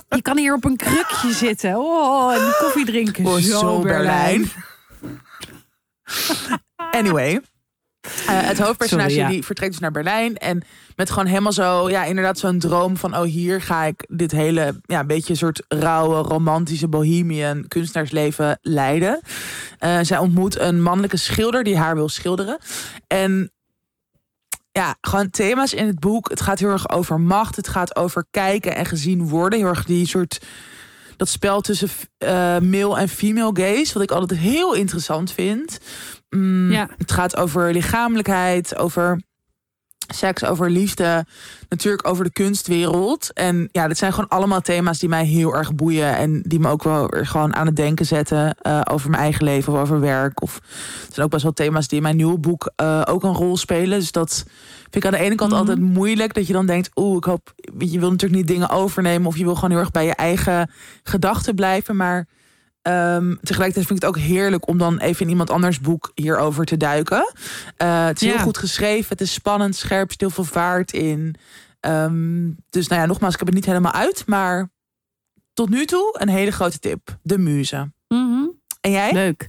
Je 0.08 0.22
kan 0.22 0.38
hier 0.38 0.54
op 0.54 0.64
een 0.64 0.76
krukje 0.76 1.32
zitten. 1.32 1.76
Oh, 1.76 2.34
en 2.34 2.54
koffie 2.58 2.84
drinken. 2.84 3.26
Oh, 3.26 3.36
zo, 3.36 3.80
Berlijn. 3.80 4.50
Anyway. 6.90 7.40
Eh, 8.00 8.10
het 8.26 8.58
hoofdpersonage 8.58 9.10
Sorry, 9.10 9.24
ja. 9.24 9.28
die 9.28 9.44
vertrekt 9.44 9.70
dus 9.72 9.80
naar 9.80 9.90
Berlijn. 9.90 10.36
En 10.36 10.62
met 10.96 11.10
gewoon 11.10 11.26
helemaal 11.26 11.52
zo, 11.52 11.90
ja, 11.90 12.04
inderdaad 12.04 12.38
zo'n 12.38 12.58
droom 12.58 12.96
van... 12.96 13.16
oh, 13.16 13.22
hier 13.22 13.62
ga 13.62 13.84
ik 13.84 14.06
dit 14.08 14.30
hele, 14.30 14.80
ja, 14.82 15.04
beetje 15.04 15.30
een 15.30 15.38
soort 15.38 15.64
rauwe, 15.68 16.16
romantische 16.16 16.88
bohemian 16.88 17.68
kunstenaarsleven 17.68 18.58
leiden. 18.62 19.20
Eh, 19.78 19.98
zij 20.02 20.18
ontmoet 20.18 20.58
een 20.58 20.82
mannelijke 20.82 21.16
schilder 21.16 21.64
die 21.64 21.76
haar 21.76 21.94
wil 21.94 22.08
schilderen. 22.08 22.58
En 23.06 23.52
ja, 24.72 24.96
gewoon 25.00 25.30
thema's 25.30 25.72
in 25.72 25.86
het 25.86 25.98
boek. 25.98 26.28
Het 26.30 26.40
gaat 26.40 26.58
heel 26.58 26.70
erg 26.70 26.90
over 26.90 27.20
macht. 27.20 27.56
Het 27.56 27.68
gaat 27.68 27.96
over 27.96 28.26
kijken 28.30 28.74
en 28.74 28.86
gezien 28.86 29.28
worden. 29.28 29.58
Heel 29.58 29.68
erg 29.68 29.84
die 29.84 30.06
soort 30.06 30.40
dat 31.18 31.28
spel 31.28 31.60
tussen 31.60 31.88
eh, 32.18 32.28
male 32.58 32.98
en 32.98 33.08
female 33.08 33.50
gaze, 33.52 33.92
wat 33.92 34.02
ik 34.02 34.10
altijd 34.10 34.40
heel 34.40 34.74
interessant 34.74 35.32
vind. 35.32 35.78
Mm, 36.30 36.70
Ja. 36.70 36.88
Het 36.98 37.12
gaat 37.12 37.36
over 37.36 37.72
lichamelijkheid, 37.72 38.76
over 38.76 39.20
seks, 40.14 40.44
over 40.44 40.70
liefde, 40.70 41.26
natuurlijk 41.68 42.08
over 42.08 42.24
de 42.24 42.32
kunstwereld. 42.32 43.32
En 43.32 43.68
ja, 43.72 43.88
dit 43.88 43.98
zijn 43.98 44.12
gewoon 44.12 44.28
allemaal 44.28 44.60
thema's 44.60 44.98
die 44.98 45.08
mij 45.08 45.24
heel 45.24 45.54
erg 45.54 45.74
boeien 45.74 46.16
en 46.16 46.42
die 46.46 46.58
me 46.60 46.68
ook 46.68 46.82
wel 46.82 47.08
weer 47.08 47.26
gewoon 47.26 47.54
aan 47.54 47.66
het 47.66 47.76
denken 47.76 48.06
zetten 48.06 48.54
eh, 48.60 48.80
over 48.90 49.10
mijn 49.10 49.22
eigen 49.22 49.44
leven 49.44 49.72
of 49.72 49.78
over 49.78 50.00
werk. 50.00 50.42
Of 50.42 50.54
het 51.04 51.14
zijn 51.14 51.26
ook 51.26 51.30
best 51.32 51.42
wel 51.42 51.52
thema's 51.52 51.88
die 51.88 51.96
in 51.96 52.02
mijn 52.02 52.16
nieuwe 52.16 52.38
boek 52.38 52.72
eh, 52.76 53.02
ook 53.04 53.22
een 53.22 53.34
rol 53.34 53.56
spelen. 53.56 53.98
Dus 53.98 54.12
dat 54.12 54.44
vind 54.82 54.96
ik 54.96 55.04
aan 55.04 55.12
de 55.18 55.18
ene 55.24 55.34
kant 55.34 55.50
Mhm. 55.50 55.60
altijd 55.60 55.78
moeilijk. 55.80 56.34
Dat 56.34 56.46
je 56.46 56.52
dan 56.52 56.66
denkt, 56.66 56.90
oeh, 56.94 57.16
ik 57.16 57.24
hoop, 57.24 57.54
je 57.78 57.98
wil 57.98 58.10
natuurlijk 58.10 58.40
niet 58.40 58.48
dingen 58.48 58.70
overnemen 58.70 59.26
of 59.26 59.36
je 59.36 59.44
wil 59.44 59.54
gewoon 59.54 59.70
heel 59.70 59.78
erg 59.80 59.90
bij 59.90 60.04
je 60.04 60.14
eigen 60.14 60.70
gedachten 61.02 61.54
blijven. 61.54 61.96
Maar 61.96 62.26
ehm, 62.88 63.34
tegelijkertijd 63.42 63.86
vind 63.86 64.02
ik 64.02 64.04
het 64.08 64.16
ook 64.16 64.18
heerlijk 64.18 64.68
om 64.68 64.78
dan 64.78 64.98
even 64.98 65.22
in 65.24 65.28
iemand 65.30 65.50
anders 65.50 65.80
boek 65.80 66.12
hierover 66.14 66.64
te 66.64 66.76
duiken. 66.76 67.32
Eh, 67.76 68.06
het 68.06 68.20
is 68.22 68.28
Ja. 68.28 68.34
heel 68.34 68.42
goed 68.44 68.58
geschreven, 68.58 69.08
het 69.08 69.20
is 69.20 69.32
spannend, 69.32 69.76
scherp, 69.76 70.10
stil 70.12 70.30
veel 70.30 70.44
vaart 70.44 70.92
in. 70.92 71.34
Ehm, 71.80 72.50
dus 72.70 72.88
nou 72.88 73.00
ja, 73.00 73.06
nogmaals, 73.06 73.32
ik 73.32 73.38
heb 73.38 73.48
het 73.48 73.56
niet 73.56 73.66
helemaal 73.66 73.92
uit, 73.92 74.22
maar 74.26 74.70
tot 75.54 75.68
nu 75.68 75.84
toe 75.84 76.16
een 76.18 76.28
hele 76.28 76.50
grote 76.50 76.78
tip. 76.78 77.16
De 77.22 77.38
Muze. 77.38 77.90
Mhm. 78.08 78.44
En 78.80 78.90
jij? 78.90 79.12
Leuk. 79.12 79.48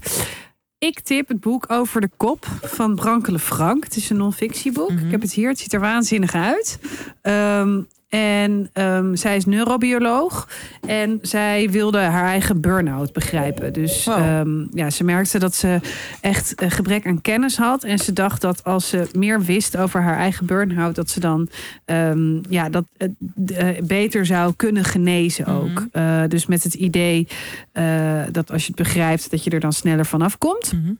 Ik 0.78 1.00
tip 1.00 1.28
het 1.28 1.40
boek 1.40 1.66
Over 1.72 2.02
de 2.02 2.10
Kop 2.18 2.46
van 2.62 2.96
Brankele 2.96 3.40
Frank. 3.40 3.84
Het 3.84 3.96
is 3.96 4.10
een 4.10 4.18
non-fictieboek. 4.18 4.90
Mhm. 4.92 5.06
Ik 5.06 5.12
heb 5.12 5.22
het 5.22 5.34
hier. 5.34 5.50
Het 5.50 5.60
ziet 5.60 5.74
er 5.74 5.80
waanzinnig 5.80 6.34
uit. 6.34 6.80
Ehm, 7.22 7.82
en 8.10 8.70
ehm, 8.74 9.16
zij 9.16 9.36
is 9.36 9.46
neurobioloog. 9.46 10.48
En 10.88 11.20
zij 11.22 11.70
wilde 11.70 12.00
haar 12.00 12.26
eigen 12.26 12.62
burn-out 12.62 13.14
begrijpen. 13.14 13.74
Dus 13.74 14.06
Wow. 14.06 14.18
ehm, 14.18 14.78
ja, 14.78 14.90
ze 14.90 15.04
merkte 15.04 15.40
dat 15.40 15.56
ze 15.56 15.80
echt 16.22 16.62
een 16.62 16.72
gebrek 16.72 17.08
aan 17.08 17.22
kennis 17.22 17.58
had. 17.58 17.84
En 17.84 18.00
ze 18.00 18.14
dacht 18.14 18.42
dat 18.42 18.64
als 18.64 18.90
ze 18.90 19.08
meer 19.14 19.42
wist 19.42 19.78
over 19.78 20.02
haar 20.02 20.18
eigen 20.18 20.46
burn-out... 20.46 20.96
dat 20.96 21.10
ze 21.10 21.20
dan 21.20 21.50
ehm, 21.86 22.40
ja, 22.50 22.70
dat, 22.70 22.86
het 22.98 23.12
eh, 23.56 23.68
beter 23.84 24.26
zou 24.26 24.54
kunnen 24.56 24.84
genezen 24.84 25.46
ook. 25.46 25.70
Mhm. 25.70 25.88
Eh, 25.92 26.24
dus 26.28 26.46
met 26.46 26.64
het 26.64 26.74
idee 26.74 27.28
eh, 27.72 28.22
dat 28.32 28.52
als 28.52 28.62
je 28.62 28.68
het 28.68 28.84
begrijpt... 28.84 29.32
dat 29.32 29.44
je 29.44 29.50
er 29.50 29.60
dan 29.60 29.74
sneller 29.74 30.06
vanaf 30.06 30.38
komt. 30.38 30.74
Mhm. 30.74 30.94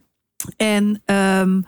En 0.56 1.02
ehm, 1.04 1.60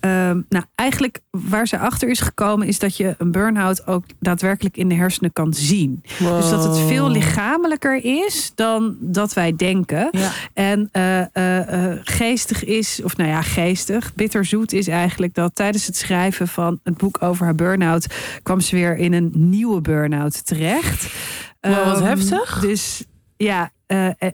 ehm, 0.00 0.40
nou, 0.48 0.64
eigenlijk 0.74 1.20
waar 1.30 1.66
ze 1.66 1.78
achter 1.78 2.08
is 2.08 2.20
gekomen... 2.20 2.66
is 2.66 2.78
dat 2.78 2.96
je 2.96 3.14
een 3.18 3.30
burn-out 3.30 3.86
ook 3.86 4.04
daadwerkelijk 4.20 4.76
in 4.76 4.88
de 4.88 4.94
hersenen 4.94 5.32
kan 5.32 5.54
zien. 5.54 6.02
Dus 6.18 6.50
dat 6.50 6.64
het 6.64 6.78
veel 6.78 7.10
lichamelijker 7.10 8.04
is 8.04 8.52
dan 8.54 8.96
dat 9.00 9.32
wij 9.32 9.56
denken. 9.56 10.08
Ja. 10.10 10.30
En 10.54 10.88
eh, 10.92 11.20
eh, 11.20 11.92
eh, 11.92 11.98
geestig 12.04 12.64
is, 12.64 13.00
of 13.04 13.16
nou 13.16 13.30
ja, 13.30 13.42
geestig, 13.42 14.14
bitterzoet 14.14 14.72
is 14.72 14.88
eigenlijk 14.88 15.34
dat 15.34 15.54
tijdens 15.54 15.86
het 15.86 15.96
schrijven 15.96 16.48
van 16.48 16.80
het 16.82 16.96
boek 16.96 17.22
over 17.22 17.44
haar 17.44 17.54
burn-out 17.54 18.06
kwam 18.42 18.60
ze 18.60 18.76
weer 18.76 18.96
in 18.96 19.12
een 19.12 19.30
nieuwe 19.34 19.80
burn-out 19.80 20.46
terecht. 20.46 21.14
Wow, 21.60 21.84
wat 21.84 21.96
Ehm, 21.96 22.04
heftig. 22.04 22.60
Dus 22.60 23.04
ja, 23.36 23.70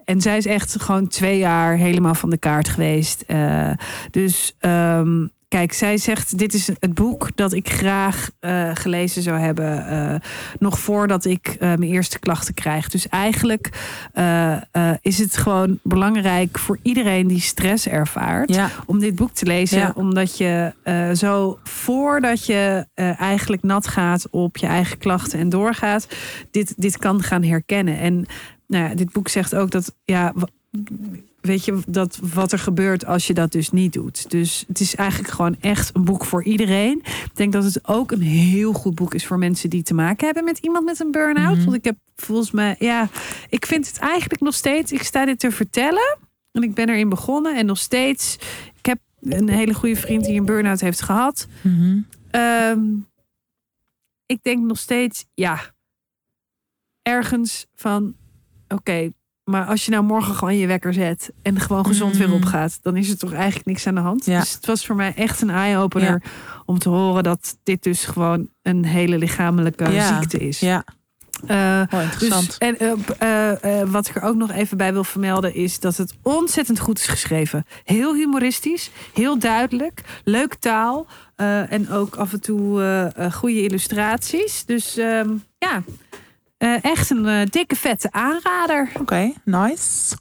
en, 0.04 0.20
zij 0.20 0.36
is 0.36 0.46
echt 0.46 0.82
gewoon 0.82 1.08
twee 1.08 1.38
jaar 1.38 1.76
helemaal 1.76 2.14
van 2.14 2.30
de 2.30 2.38
kaart 2.38 2.68
geweest. 2.68 3.24
Dus 4.10 4.54
ehm, 4.58 5.26
kijk, 5.48 5.72
zij 5.72 5.98
zegt: 5.98 6.38
Dit 6.38 6.54
is 6.54 6.66
het 6.66 6.94
boek 6.94 7.28
dat 7.34 7.52
ik 7.52 7.68
graag 7.70 8.30
eh, 8.40 8.70
gelezen 8.74 9.22
zou 9.22 9.38
hebben. 9.38 9.86
eh, 9.88 10.14
nog 10.58 10.78
voordat 10.78 11.24
ik 11.24 11.46
eh, 11.46 11.58
mijn 11.60 11.82
eerste 11.82 12.18
klachten 12.18 12.54
krijg. 12.54 12.88
Dus 12.88 13.08
eigenlijk 13.08 13.68
is 15.00 15.18
het 15.18 15.36
gewoon 15.36 15.78
belangrijk 15.82 16.58
voor 16.58 16.78
iedereen 16.82 17.26
die 17.26 17.40
stress 17.40 17.88
ervaart. 17.88 18.54
Ja. 18.54 18.70
Om 18.86 18.98
dit 18.98 19.14
boek 19.14 19.32
te 19.32 19.46
lezen, 19.46 19.78
Ja. 19.78 19.92
omdat 19.94 20.38
je 20.38 20.72
zo 21.14 21.58
voordat 21.62 22.46
je 22.46 22.86
eigenlijk 23.18 23.62
nat 23.62 23.86
gaat 23.86 24.30
op 24.30 24.56
je 24.56 24.66
eigen 24.66 24.98
klachten 24.98 25.38
en 25.38 25.48
doorgaat, 25.48 26.06
dit, 26.50 26.74
dit 26.76 26.98
kan 26.98 27.22
gaan 27.22 27.42
herkennen. 27.42 27.98
En 27.98 28.26
nou 28.66 28.88
ja, 28.88 28.94
dit 28.94 29.12
boek 29.12 29.28
zegt 29.28 29.54
ook 29.54 29.70
dat, 29.70 29.94
ja, 30.04 30.32
weet 31.46 31.64
je, 31.64 31.80
dat 31.86 32.18
wat 32.32 32.52
er 32.52 32.58
gebeurt 32.58 33.06
als 33.06 33.26
je 33.26 33.34
dat 33.34 33.52
dus 33.52 33.70
niet 33.70 33.92
doet. 33.92 34.30
Dus 34.30 34.64
het 34.68 34.80
is 34.80 34.94
eigenlijk 34.94 35.30
gewoon 35.30 35.56
echt 35.60 35.90
een 35.94 36.04
boek 36.04 36.24
voor 36.24 36.44
iedereen. 36.44 36.98
Ik 37.04 37.30
denk 37.34 37.52
dat 37.52 37.64
het 37.64 37.88
ook 37.88 38.10
een 38.10 38.22
heel 38.22 38.72
goed 38.72 38.94
boek 38.94 39.14
is 39.14 39.26
voor 39.26 39.38
mensen 39.38 39.70
die 39.70 39.82
te 39.82 39.94
maken 39.94 40.24
hebben 40.24 40.44
met 40.44 40.58
iemand 40.58 40.84
met 40.84 41.00
een 41.00 41.10
burn-out. 41.10 41.56
Mhm. 41.56 41.64
Want 41.64 41.76
ik 41.76 41.84
heb 41.84 41.96
volgens 42.16 42.50
mij, 42.50 42.76
ja, 42.78 43.08
ik 43.48 43.66
vind 43.66 43.86
het 43.86 43.98
eigenlijk 43.98 44.40
nog 44.40 44.54
steeds, 44.54 44.92
ik 44.92 45.02
sta 45.02 45.24
dit 45.24 45.38
te 45.38 45.50
vertellen. 45.50 46.18
En 46.52 46.62
ik 46.62 46.74
ben 46.74 46.88
erin 46.88 47.08
begonnen 47.08 47.56
en 47.56 47.66
nog 47.66 47.78
steeds. 47.78 48.38
Ik 48.78 48.86
heb 48.86 48.98
een 49.20 49.48
hele 49.48 49.74
goede 49.74 49.96
vriend 49.96 50.24
die 50.24 50.38
een 50.38 50.44
burn-out 50.44 50.80
heeft 50.80 51.02
gehad. 51.02 51.46
Mhm. 51.62 52.00
Ehm, 52.30 52.80
ik 54.26 54.42
denk 54.42 54.64
nog 54.64 54.78
steeds, 54.78 55.24
ja, 55.34 55.74
ergens 57.02 57.66
van, 57.74 58.16
oké, 58.68 59.12
maar 59.50 59.66
als 59.66 59.84
je 59.84 59.90
nou 59.90 60.04
morgen 60.04 60.34
gewoon 60.34 60.56
je 60.56 60.66
wekker 60.66 60.94
zet 60.94 61.32
en 61.42 61.60
gewoon 61.60 61.86
gezond 61.86 62.16
weer 62.16 62.28
Mm. 62.28 62.34
opgaat, 62.34 62.78
dan 62.82 62.96
is 62.96 63.10
er 63.10 63.18
toch 63.18 63.32
eigenlijk 63.32 63.66
niks 63.66 63.86
aan 63.86 63.94
de 63.94 64.00
hand. 64.00 64.24
Ja. 64.24 64.40
Dus 64.40 64.52
het 64.52 64.66
was 64.66 64.86
voor 64.86 64.96
mij 64.96 65.12
echt 65.16 65.40
een 65.42 65.50
eye-opener 65.50 66.22
om 66.64 66.78
te 66.78 66.88
horen 66.88 67.22
dat 67.22 67.56
dit 67.62 67.82
dus 67.82 68.04
gewoon 68.04 68.48
een 68.62 68.84
hele 68.84 69.18
lichamelijke 69.18 69.90
Ja. 69.90 70.18
ziekte 70.18 70.38
is. 70.38 70.60
Ja, 70.60 70.84
oh, 71.48 72.02
interessant. 72.02 72.46
dus, 72.46 72.58
en 72.58 72.78
eh, 73.18 73.80
eh, 73.80 73.88
wat 73.88 74.08
ik 74.08 74.16
er 74.16 74.22
ook 74.22 74.36
nog 74.36 74.50
even 74.50 74.76
bij 74.76 74.92
wil 74.92 75.04
vermelden 75.04 75.54
is 75.54 75.80
dat 75.80 75.96
het 75.96 76.14
ontzettend 76.22 76.78
goed 76.78 76.98
is 76.98 77.06
geschreven. 77.06 77.64
Heel 77.84 78.14
humoristisch, 78.14 78.90
heel 79.14 79.38
duidelijk, 79.38 80.02
leuk 80.24 80.54
taal 80.54 81.06
en 81.68 81.90
ook 81.90 82.16
af 82.16 82.32
en 82.32 82.40
toe 82.40 83.10
goede 83.32 83.62
illustraties. 83.62 84.64
Dus 84.64 84.96
ehm, 84.96 85.30
ja, 85.58 85.82
eh, 86.58 86.84
echt 86.84 87.10
een 87.10 87.26
eh, 87.26 87.46
dikke 87.50 87.76
vette 87.76 88.12
aanrader. 88.12 88.90
Oké, 89.00 89.32
nice. 89.44 90.16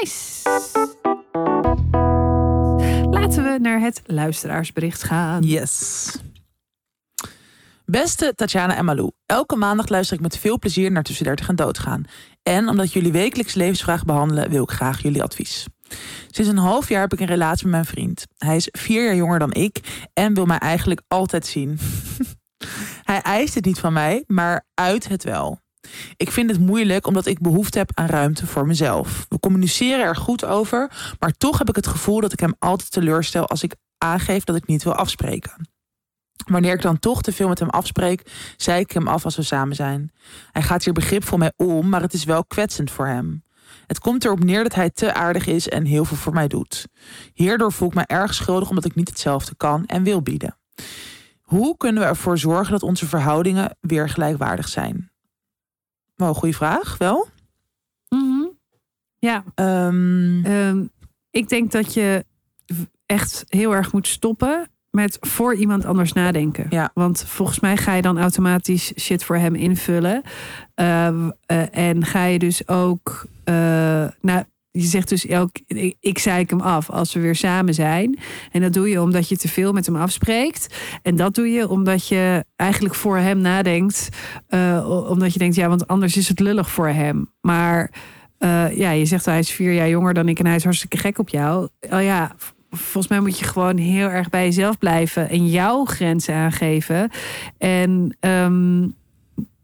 Nice. 0.00 0.48
Laten 3.10 3.44
we 3.44 3.58
naar 3.60 3.80
het 3.80 4.02
luisteraarsbericht 4.06 5.02
gaan. 5.02 5.42
Yes. 5.42 6.10
Beste 7.84 8.32
Tatjana 8.34 8.76
en 8.76 8.84
Malou, 8.84 9.10
elke 9.26 9.56
maandag 9.56 9.88
luister 9.88 10.16
ik 10.16 10.22
met 10.22 10.38
veel 10.38 10.58
plezier 10.58 10.90
naar 10.90 11.02
Tussen 11.02 11.24
30 11.24 11.48
en 11.48 11.56
Doodgaan. 11.56 12.04
En 12.42 12.68
omdat 12.68 12.92
jullie 12.92 13.12
wekelijks 13.12 13.54
levensvragen 13.54 14.06
behandelen, 14.06 14.50
wil 14.50 14.62
ik 14.62 14.70
graag 14.70 15.02
jullie 15.02 15.22
advies. 15.22 15.66
Sinds 16.30 16.50
een 16.50 16.56
half 16.56 16.88
jaar 16.88 17.00
heb 17.00 17.12
ik 17.12 17.20
een 17.20 17.26
relatie 17.26 17.64
met 17.64 17.72
mijn 17.72 17.84
vriend. 17.84 18.26
Hij 18.38 18.56
is 18.56 18.68
vier 18.72 19.04
jaar 19.04 19.16
jonger 19.16 19.38
dan 19.38 19.52
ik 19.52 20.06
en 20.12 20.34
wil 20.34 20.46
mij 20.46 20.58
eigenlijk 20.58 21.02
altijd 21.08 21.46
zien. 21.46 21.78
Hij 23.08 23.20
eist 23.20 23.54
het 23.54 23.64
niet 23.64 23.78
van 23.78 23.92
mij, 23.92 24.24
maar 24.26 24.64
uit 24.74 25.08
het 25.08 25.24
wel. 25.24 25.60
Ik 26.16 26.30
vind 26.30 26.50
het 26.50 26.60
moeilijk 26.60 27.06
omdat 27.06 27.26
ik 27.26 27.40
behoefte 27.40 27.78
heb 27.78 27.90
aan 27.94 28.06
ruimte 28.06 28.46
voor 28.46 28.66
mezelf. 28.66 29.26
We 29.28 29.40
communiceren 29.40 30.04
er 30.04 30.16
goed 30.16 30.44
over, 30.44 30.90
maar 31.18 31.32
toch 31.32 31.58
heb 31.58 31.68
ik 31.68 31.76
het 31.76 31.86
gevoel 31.86 32.20
dat 32.20 32.32
ik 32.32 32.40
hem 32.40 32.54
altijd 32.58 32.90
teleurstel 32.90 33.46
als 33.46 33.62
ik 33.62 33.74
aangeef 33.98 34.44
dat 34.44 34.56
ik 34.56 34.66
niet 34.66 34.82
wil 34.82 34.94
afspreken. 34.94 35.68
Wanneer 36.46 36.74
ik 36.74 36.82
dan 36.82 36.98
toch 36.98 37.22
te 37.22 37.32
veel 37.32 37.48
met 37.48 37.58
hem 37.58 37.68
afspreek, 37.68 38.52
zei 38.56 38.80
ik 38.80 38.90
hem 38.90 39.08
af 39.08 39.24
als 39.24 39.36
we 39.36 39.42
samen 39.42 39.76
zijn. 39.76 40.12
Hij 40.52 40.62
gaat 40.62 40.84
hier 40.84 40.92
begripvol 40.92 41.38
mee 41.38 41.52
om, 41.56 41.88
maar 41.88 42.02
het 42.02 42.12
is 42.12 42.24
wel 42.24 42.44
kwetsend 42.44 42.90
voor 42.90 43.06
hem. 43.06 43.44
Het 43.86 43.98
komt 43.98 44.24
erop 44.24 44.44
neer 44.44 44.62
dat 44.62 44.74
hij 44.74 44.90
te 44.90 45.14
aardig 45.14 45.46
is 45.46 45.68
en 45.68 45.84
heel 45.84 46.04
veel 46.04 46.16
voor 46.16 46.32
mij 46.32 46.48
doet. 46.48 46.86
Hierdoor 47.32 47.72
voel 47.72 47.88
ik 47.88 47.94
me 47.94 48.06
erg 48.06 48.34
schuldig 48.34 48.68
omdat 48.68 48.84
ik 48.84 48.94
niet 48.94 49.08
hetzelfde 49.08 49.54
kan 49.56 49.86
en 49.86 50.02
wil 50.02 50.22
bieden. 50.22 50.56
Hoe 51.48 51.76
kunnen 51.76 52.02
we 52.02 52.08
ervoor 52.08 52.38
zorgen 52.38 52.72
dat 52.72 52.82
onze 52.82 53.06
verhoudingen 53.06 53.76
weer 53.80 54.08
gelijkwaardig 54.08 54.68
zijn? 54.68 55.10
Wel, 56.14 56.34
goede 56.34 56.54
vraag, 56.54 56.98
wel. 56.98 57.28
Mhm. 58.08 58.46
Ja, 59.18 59.44
Ehm, 59.54 60.44
Ehm, 60.44 60.84
ik 61.30 61.48
denk 61.48 61.72
dat 61.72 61.94
je 61.94 62.24
echt 63.06 63.44
heel 63.48 63.74
erg 63.74 63.92
moet 63.92 64.06
stoppen 64.06 64.68
met 64.90 65.16
voor 65.20 65.54
iemand 65.54 65.84
anders 65.84 66.12
nadenken. 66.12 66.66
Ja. 66.70 66.90
Want 66.94 67.24
volgens 67.26 67.60
mij 67.60 67.76
ga 67.76 67.94
je 67.94 68.02
dan 68.02 68.18
automatisch 68.18 68.92
shit 69.00 69.24
voor 69.24 69.36
hem 69.36 69.54
invullen. 69.54 70.22
Ehm, 70.74 71.30
eh, 71.46 71.76
en 71.76 72.04
ga 72.04 72.24
je 72.24 72.38
dus 72.38 72.68
ook. 72.68 73.26
nou, 74.20 74.44
je 74.70 74.82
zegt 74.82 75.08
dus 75.08 75.26
elk. 75.26 75.50
Ik, 76.00 76.18
zei 76.18 76.40
ik 76.40 76.50
hem 76.50 76.60
af 76.60 76.90
als 76.90 77.14
we 77.14 77.20
weer 77.20 77.36
samen 77.36 77.74
zijn. 77.74 78.18
En 78.52 78.60
dat 78.60 78.72
doe 78.72 78.88
je 78.88 79.02
omdat 79.02 79.28
je 79.28 79.36
te 79.36 79.48
veel 79.48 79.72
met 79.72 79.86
hem 79.86 79.96
afspreekt. 79.96 80.74
En 81.02 81.16
dat 81.16 81.34
doe 81.34 81.48
je 81.48 81.68
omdat 81.68 82.08
je 82.08 82.44
eigenlijk 82.56 82.94
voor 82.94 83.18
hem 83.18 83.38
nadenkt. 83.38 84.08
eh, 84.48 85.06
omdat 85.10 85.32
je 85.32 85.38
denkt, 85.38 85.56
ja, 85.56 85.68
want 85.68 85.86
anders 85.86 86.16
is 86.16 86.28
het 86.28 86.40
lullig 86.40 86.70
voor 86.70 86.88
hem. 86.88 87.32
Maar 87.40 87.90
eh, 88.38 88.76
ja, 88.76 88.90
je 88.90 89.04
zegt 89.04 89.24
hij 89.24 89.38
is 89.38 89.50
vier 89.50 89.72
jaar 89.72 89.88
jonger 89.88 90.14
dan 90.14 90.28
ik 90.28 90.38
en 90.38 90.46
hij 90.46 90.56
is 90.56 90.64
hartstikke 90.64 90.96
gek 90.96 91.18
op 91.18 91.28
jou. 91.28 91.68
Oh 91.90 92.02
ja, 92.02 92.34
volgens 92.70 93.08
mij 93.08 93.20
moet 93.20 93.38
je 93.38 93.44
gewoon 93.44 93.76
heel 93.76 94.08
erg 94.08 94.30
bij 94.30 94.44
jezelf 94.44 94.78
blijven 94.78 95.28
en 95.28 95.46
jouw 95.46 95.84
grenzen 95.84 96.34
aangeven. 96.34 97.10
En 97.58 98.16
ehm, 98.20 98.86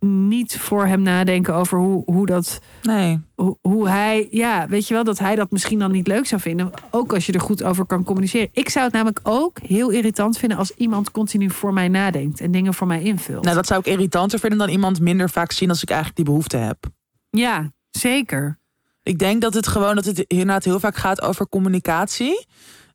niet 0.04 0.58
voor 0.58 0.86
hem 0.86 1.02
nadenken 1.02 1.54
over 1.54 1.78
hoe, 1.78 2.02
hoe 2.06 2.26
dat. 2.26 2.58
nee. 2.82 3.20
Hoe, 3.34 3.58
hoe 3.62 3.88
hij, 3.88 4.28
ja, 4.30 4.68
weet 4.68 4.88
je 4.88 4.94
wel, 4.94 5.04
dat 5.04 5.18
hij 5.18 5.34
dat 5.34 5.50
misschien 5.50 5.78
dan 5.78 5.90
niet 5.92 6.06
leuk 6.06 6.26
zou 6.26 6.40
vinden. 6.40 6.70
Ook 6.90 7.12
als 7.12 7.26
je 7.26 7.32
er 7.32 7.40
goed 7.40 7.62
over 7.62 7.84
kan 7.84 8.04
communiceren. 8.04 8.48
Ik 8.52 8.68
zou 8.68 8.84
het 8.84 8.94
namelijk 8.94 9.20
ook 9.22 9.58
heel 9.62 9.90
irritant 9.90 10.38
vinden 10.38 10.58
als 10.58 10.70
iemand 10.70 11.10
continu 11.10 11.50
voor 11.50 11.72
mij 11.72 11.88
nadenkt 11.88 12.40
en 12.40 12.50
dingen 12.50 12.74
voor 12.74 12.86
mij 12.86 13.02
invult. 13.02 13.44
Nou, 13.44 13.56
dat 13.56 13.66
zou 13.66 13.80
ik 13.80 13.86
irritanter 13.86 14.38
vinden 14.38 14.58
dan 14.58 14.68
iemand 14.68 15.00
minder 15.00 15.30
vaak 15.30 15.52
zien 15.52 15.68
als 15.68 15.82
ik 15.82 15.88
eigenlijk 15.88 16.16
die 16.16 16.26
behoefte 16.26 16.56
heb. 16.56 16.78
Ja, 17.30 17.72
zeker. 17.90 18.58
Ik 19.02 19.18
denk 19.18 19.40
dat 19.42 19.54
het 19.54 19.66
gewoon 19.66 19.94
dat 19.94 20.04
het 20.04 20.18
inderdaad 20.18 20.64
heel 20.64 20.80
vaak 20.80 20.96
gaat 20.96 21.22
over 21.22 21.48
communicatie. 21.48 22.46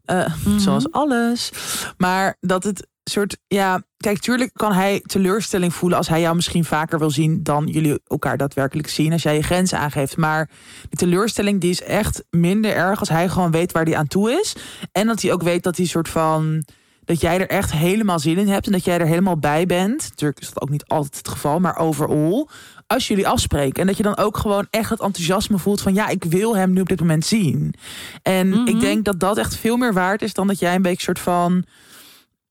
Eh, 0.05 0.25
Mhm. 0.45 0.57
Zoals 0.59 0.91
alles. 0.91 1.51
Maar 1.97 2.37
dat 2.39 2.63
het 2.63 2.87
soort. 3.09 3.37
Ja, 3.47 3.81
kijk, 3.97 4.19
tuurlijk 4.19 4.49
kan 4.53 4.73
hij 4.73 5.03
teleurstelling 5.05 5.73
voelen 5.73 5.97
als 5.97 6.07
hij 6.07 6.21
jou 6.21 6.35
misschien 6.35 6.65
vaker 6.65 6.99
wil 6.99 7.11
zien 7.11 7.43
dan 7.43 7.67
jullie 7.67 7.99
elkaar 8.07 8.37
daadwerkelijk 8.37 8.89
zien. 8.89 9.11
Als 9.11 9.23
jij 9.23 9.35
je 9.35 9.41
grenzen 9.43 9.79
aangeeft. 9.79 10.17
Maar 10.17 10.49
die 10.89 10.99
teleurstelling 10.99 11.61
die 11.61 11.69
is 11.69 11.81
echt 11.81 12.23
minder 12.29 12.75
erg 12.75 12.99
als 12.99 13.09
hij 13.09 13.29
gewoon 13.29 13.51
weet 13.51 13.71
waar 13.71 13.85
hij 13.85 13.95
aan 13.95 14.07
toe 14.07 14.31
is. 14.31 14.55
En 14.91 15.07
dat 15.07 15.21
hij 15.21 15.31
ook 15.33 15.43
weet 15.43 15.63
dat 15.63 15.77
hij 15.77 15.85
soort 15.85 16.09
van. 16.09 16.63
Dat 17.05 17.21
jij 17.21 17.39
er 17.39 17.49
echt 17.49 17.71
helemaal 17.71 18.19
zin 18.19 18.37
in 18.37 18.47
hebt 18.47 18.65
en 18.65 18.71
dat 18.71 18.83
jij 18.85 18.99
er 18.99 19.05
helemaal 19.07 19.37
bij 19.37 19.65
bent. 19.65 20.07
Natuurlijk 20.09 20.39
is 20.39 20.51
dat 20.53 20.61
ook 20.61 20.69
niet 20.69 20.85
altijd 20.87 21.17
het 21.17 21.27
geval, 21.27 21.59
maar 21.59 21.77
overal. 21.77 22.49
Als 22.87 23.07
jullie 23.07 23.27
afspreken. 23.27 23.81
En 23.81 23.87
dat 23.87 23.97
je 23.97 24.03
dan 24.03 24.17
ook 24.17 24.37
gewoon 24.37 24.67
echt 24.69 24.89
het 24.89 24.99
enthousiasme 25.01 25.57
voelt 25.57 25.81
van 25.81 25.93
ja, 25.93 26.07
ik 26.07 26.23
wil 26.23 26.55
hem 26.55 26.73
nu 26.73 26.81
op 26.81 26.87
dit 26.89 26.99
moment 26.99 27.25
zien. 27.25 27.73
En 28.21 28.49
Mhm. 28.49 28.67
ik 28.67 28.79
denk 28.79 29.05
dat 29.05 29.19
dat 29.19 29.37
echt 29.37 29.55
veel 29.55 29.77
meer 29.77 29.93
waard 29.93 30.21
is 30.21 30.33
dan 30.33 30.47
dat 30.47 30.59
jij 30.59 30.75
een 30.75 30.81
beetje 30.81 31.03
soort 31.03 31.19
van 31.19 31.63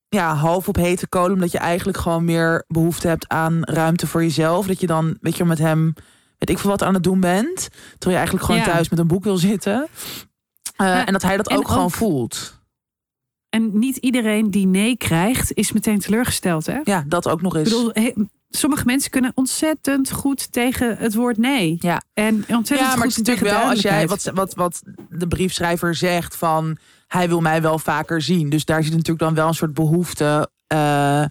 ja, 0.08 0.34
half 0.34 0.68
op 0.68 0.76
hete 0.76 1.08
kolen. 1.08 1.32
Omdat 1.32 1.52
je 1.52 1.58
eigenlijk 1.58 1.98
gewoon 1.98 2.24
meer 2.24 2.64
behoefte 2.68 3.08
hebt 3.08 3.28
aan 3.28 3.58
ruimte 3.64 4.06
voor 4.06 4.22
jezelf. 4.22 4.66
Dat 4.66 4.80
je 4.80 4.86
dan, 4.86 5.16
weet 5.20 5.36
je, 5.36 5.44
met 5.44 5.58
hem, 5.58 5.94
weet 6.38 6.50
ik 6.50 6.58
veel 6.58 6.70
wat 6.70 6.82
aan 6.82 6.94
het 6.94 7.02
doen 7.02 7.20
bent. 7.20 7.56
Terwijl 7.88 8.10
je 8.10 8.14
eigenlijk 8.16 8.44
gewoon 8.44 8.60
Ja. 8.60 8.66
thuis 8.66 8.88
met 8.88 8.98
een 8.98 9.06
boek 9.06 9.24
wil 9.24 9.36
zitten. 9.36 9.86
Eh, 10.76 10.86
Ja, 10.86 11.06
en 11.06 11.12
dat 11.12 11.22
hij 11.22 11.36
dat 11.36 11.50
ook 11.50 11.68
gewoon 11.68 11.90
voelt. 11.90 12.56
En 13.48 13.78
niet 13.78 13.96
iedereen 13.96 14.50
die 14.50 14.66
nee 14.66 14.96
krijgt, 14.96 15.52
is 15.52 15.72
meteen 15.72 15.98
teleurgesteld. 15.98 16.66
Hè? 16.66 16.78
Ja, 16.84 17.04
dat 17.06 17.28
ook 17.28 17.42
nog 17.42 17.52
Ik 17.56 17.60
eens. 17.60 17.68
bedoel, 17.70 17.90
he- 17.92 18.12
sommige 18.50 18.84
mensen 18.84 19.10
kunnen 19.10 19.32
ontzettend 19.34 20.10
goed 20.10 20.52
tegen 20.52 20.96
het 20.96 21.14
woord 21.14 21.36
nee. 21.38 21.76
Ja. 21.80 22.02
En 22.14 22.34
ontzettend 22.34 22.68
Ja, 22.68 22.84
maar 22.86 22.92
goed 22.94 23.02
het 23.02 23.10
is 23.10 23.16
natuurlijk 23.16 23.56
wel 23.60 23.70
als 23.70 23.80
jij 23.80 24.06
wat, 24.08 24.30
wat, 24.34 24.54
wat 24.54 24.82
de 25.08 25.26
briefschrijver 25.28 25.94
zegt 25.94 26.36
van 26.36 26.76
hij 27.08 27.28
wil 27.28 27.40
mij 27.40 27.62
wel 27.62 27.78
vaker 27.78 28.22
zien. 28.22 28.48
Dus 28.50 28.64
daar 28.64 28.82
zit 28.82 28.92
natuurlijk 28.92 29.18
dan 29.20 29.34
wel 29.34 29.48
een 29.48 29.54
soort 29.54 29.74
behoefte 29.74 30.50
eh, 30.66 31.24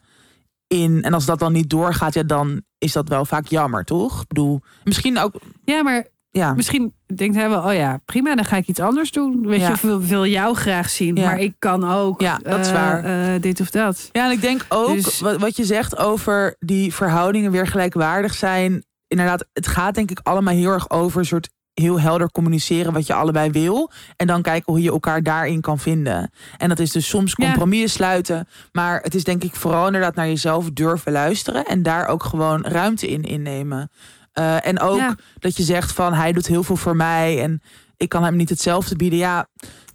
in. 0.68 1.02
En 1.04 1.14
als 1.14 1.26
dat 1.26 1.40
dan 1.40 1.54
niet 1.54 1.70
doorgaat, 1.70 2.14
ja, 2.14 2.24
dan 2.24 2.62
is 2.78 2.92
dat 2.92 3.10
wel 3.10 3.26
vaak 3.26 3.48
jammer, 3.48 3.84
toch? 3.84 4.22
Ik 4.22 4.28
bedoel, 4.28 4.62
misschien 4.84 5.20
ook. 5.20 5.34
Ja, 5.64 5.84
maar 5.84 6.08
Ja, 6.32 6.54
misschien 6.54 6.94
denkt 7.16 7.36
hij 7.36 7.50
wel, 7.50 7.64
oh 7.64 7.74
ja, 7.74 8.00
prima, 8.06 8.36
dan 8.36 8.46
ga 8.46 8.56
ik 8.58 8.68
iets 8.68 8.80
anders 8.80 9.12
doen. 9.12 9.48
Weet 9.48 9.60
Ja. 9.60 9.68
je, 9.68 9.74
of 9.74 9.82
wil, 9.82 10.02
wil 10.02 10.26
jou 10.26 10.56
graag 10.56 10.90
zien, 10.90 11.16
Ja. 11.16 11.26
maar 11.26 11.40
ik 11.40 11.56
kan 11.60 11.90
ook 11.92 12.22
Ja, 12.22 12.38
dat 12.44 12.60
is 12.60 12.68
eh, 12.68 12.74
waar. 12.74 13.04
eh, 13.04 13.42
dit 13.42 13.60
of 13.62 13.70
dat. 13.70 14.10
ja 14.12 14.26
en 14.26 14.32
ik 14.32 14.42
denk 14.42 14.66
ook 14.70 14.94
Dus- 14.96 15.20
wat, 15.20 15.38
wat 15.40 15.56
je 15.58 15.66
zegt 15.66 15.98
over 15.98 16.56
die 16.60 16.94
verhoudingen 16.94 17.52
weer 17.52 17.68
gelijkwaardig 17.68 18.34
zijn. 18.34 18.86
Inderdaad, 19.08 19.46
het 19.54 19.68
gaat 19.68 19.96
denk 19.96 20.12
ik 20.12 20.20
allemaal 20.24 20.54
heel 20.54 20.72
erg 20.72 20.90
over 20.90 21.20
een 21.20 21.26
soort 21.26 21.50
heel 21.82 22.00
helder 22.00 22.32
communiceren 22.32 22.94
wat 22.94 23.08
je 23.08 23.14
allebei 23.14 23.52
wil. 23.52 23.92
En 24.16 24.28
dan 24.28 24.42
kijken 24.42 24.74
hoe 24.74 24.82
je 24.82 24.92
elkaar 24.92 25.24
daarin 25.24 25.62
kan 25.62 25.80
vinden. 25.80 26.32
En 26.58 26.70
dat 26.70 26.80
is 26.80 26.92
dus 26.92 27.08
soms 27.08 27.34
Ja. 27.36 27.46
compromissen 27.46 27.90
sluiten. 27.90 28.48
Maar 28.72 29.02
het 29.02 29.16
is 29.16 29.24
denk 29.24 29.44
ik 29.44 29.56
vooral 29.56 29.86
inderdaad 29.86 30.16
naar 30.16 30.28
jezelf 30.28 30.70
durven 30.72 31.12
luisteren. 31.12 31.66
En 31.66 31.84
daar 31.84 32.08
ook 32.08 32.24
gewoon 32.24 32.66
ruimte 32.66 33.08
in 33.08 33.22
innemen. 33.24 33.92
Eh, 34.34 34.66
en 34.68 34.80
ook 34.80 34.98
Ja. 34.98 35.16
dat 35.40 35.58
je 35.58 35.64
zegt 35.64 35.92
van 35.92 36.14
hij 36.14 36.32
doet 36.32 36.48
heel 36.48 36.64
veel 36.64 36.76
voor 36.76 36.96
mij. 36.96 37.42
En 37.44 37.62
ik 37.98 38.10
kan 38.10 38.24
hem 38.24 38.36
niet 38.36 38.50
hetzelfde 38.50 38.96
bieden. 38.96 39.20
Ja, 39.20 39.48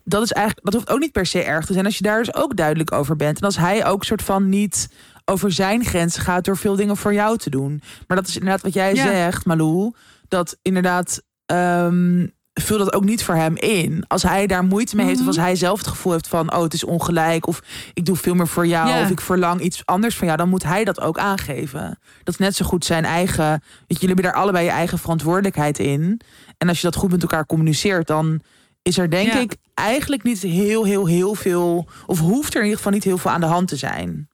dat 0.05 0.23
is 0.23 0.33
eigenlijk, 0.33 0.65
dat 0.67 0.75
hoeft 0.75 0.91
ook 0.91 0.99
niet 1.01 1.13
per 1.13 1.27
se 1.27 1.43
erg 1.43 1.67
te 1.67 1.73
zijn. 1.73 1.85
Als 1.85 1.97
je 1.97 2.03
daar 2.05 2.19
dus 2.19 2.35
ook 2.35 2.57
duidelijk 2.57 2.93
over 2.93 3.17
bent. 3.17 3.37
En 3.41 3.45
als 3.47 3.57
hij 3.57 3.87
ook 3.87 4.05
soort 4.05 4.23
van 4.23 4.49
niet 4.49 4.89
over 5.25 5.53
zijn 5.53 5.85
grenzen 5.85 6.23
gaat 6.23 6.45
door 6.45 6.57
veel 6.57 6.77
dingen 6.77 6.97
voor 6.97 7.15
jou 7.15 7.39
te 7.39 7.51
doen. 7.51 7.83
Maar 8.07 8.17
dat 8.17 8.27
is 8.29 8.35
inderdaad 8.37 8.63
wat 8.63 8.73
jij 8.75 8.95
Ja. 8.95 9.03
zegt, 9.03 9.45
Malou. 9.47 9.93
Dat 10.29 10.59
inderdaad. 10.63 11.23
Ehm, 11.47 12.27
vul 12.55 12.79
dat 12.79 12.93
ook 12.93 13.05
niet 13.05 13.25
voor 13.25 13.35
hem 13.35 13.57
in. 13.57 14.05
Als 14.07 14.23
hij 14.23 14.47
daar 14.47 14.65
moeite 14.65 14.97
mee 14.97 15.05
heeft, 15.07 15.19
Mhm. 15.19 15.29
of 15.29 15.35
als 15.37 15.45
hij 15.45 15.57
zelf 15.57 15.79
het 15.79 15.87
gevoel 15.89 16.13
heeft 16.13 16.29
van: 16.29 16.55
oh, 16.55 16.63
het 16.63 16.75
is 16.75 16.85
ongelijk, 16.85 17.47
of 17.47 17.63
ik 17.95 18.05
doe 18.05 18.17
veel 18.17 18.35
meer 18.35 18.49
voor 18.49 18.67
jou, 18.67 18.89
of 19.05 19.11
ik 19.11 19.21
verlang 19.21 19.61
iets 19.61 19.83
anders 19.87 20.17
van 20.17 20.27
jou, 20.27 20.39
dan 20.39 20.49
moet 20.49 20.63
hij 20.63 20.85
dat 20.85 21.01
ook 21.01 21.19
aangeven. 21.19 21.99
Dat 22.25 22.35
is 22.35 22.41
net 22.41 22.57
zo 22.57 22.65
goed 22.65 22.85
zijn 22.85 23.05
eigen. 23.05 23.49
Weet 23.51 23.61
je, 23.87 23.95
jullie 23.99 24.07
hebben 24.15 24.25
daar 24.25 24.35
allebei 24.43 24.65
je 24.65 24.71
eigen 24.71 24.99
verantwoordelijkheid 24.99 25.79
in. 25.79 26.21
En 26.59 26.69
als 26.69 26.81
je 26.81 26.87
dat 26.87 26.97
goed 26.97 27.11
met 27.11 27.23
elkaar 27.23 27.47
communiceert, 27.47 28.07
dan 28.07 28.41
is 28.83 28.99
er 28.99 29.11
denk 29.11 29.33
ik 29.33 29.57
eigenlijk 29.75 30.23
niet 30.23 30.41
heel, 30.43 30.85
heel, 30.85 31.07
heel 31.07 31.35
veel, 31.35 31.89
of 32.07 32.19
hoeft 32.19 32.51
er 32.55 32.59
in 32.59 32.63
ieder 32.63 32.77
geval 32.77 32.93
niet 32.93 33.05
heel 33.05 33.19
veel 33.19 33.31
aan 33.31 33.41
de 33.41 33.47
hand 33.47 33.69
te 33.69 33.77
zijn. 33.77 34.29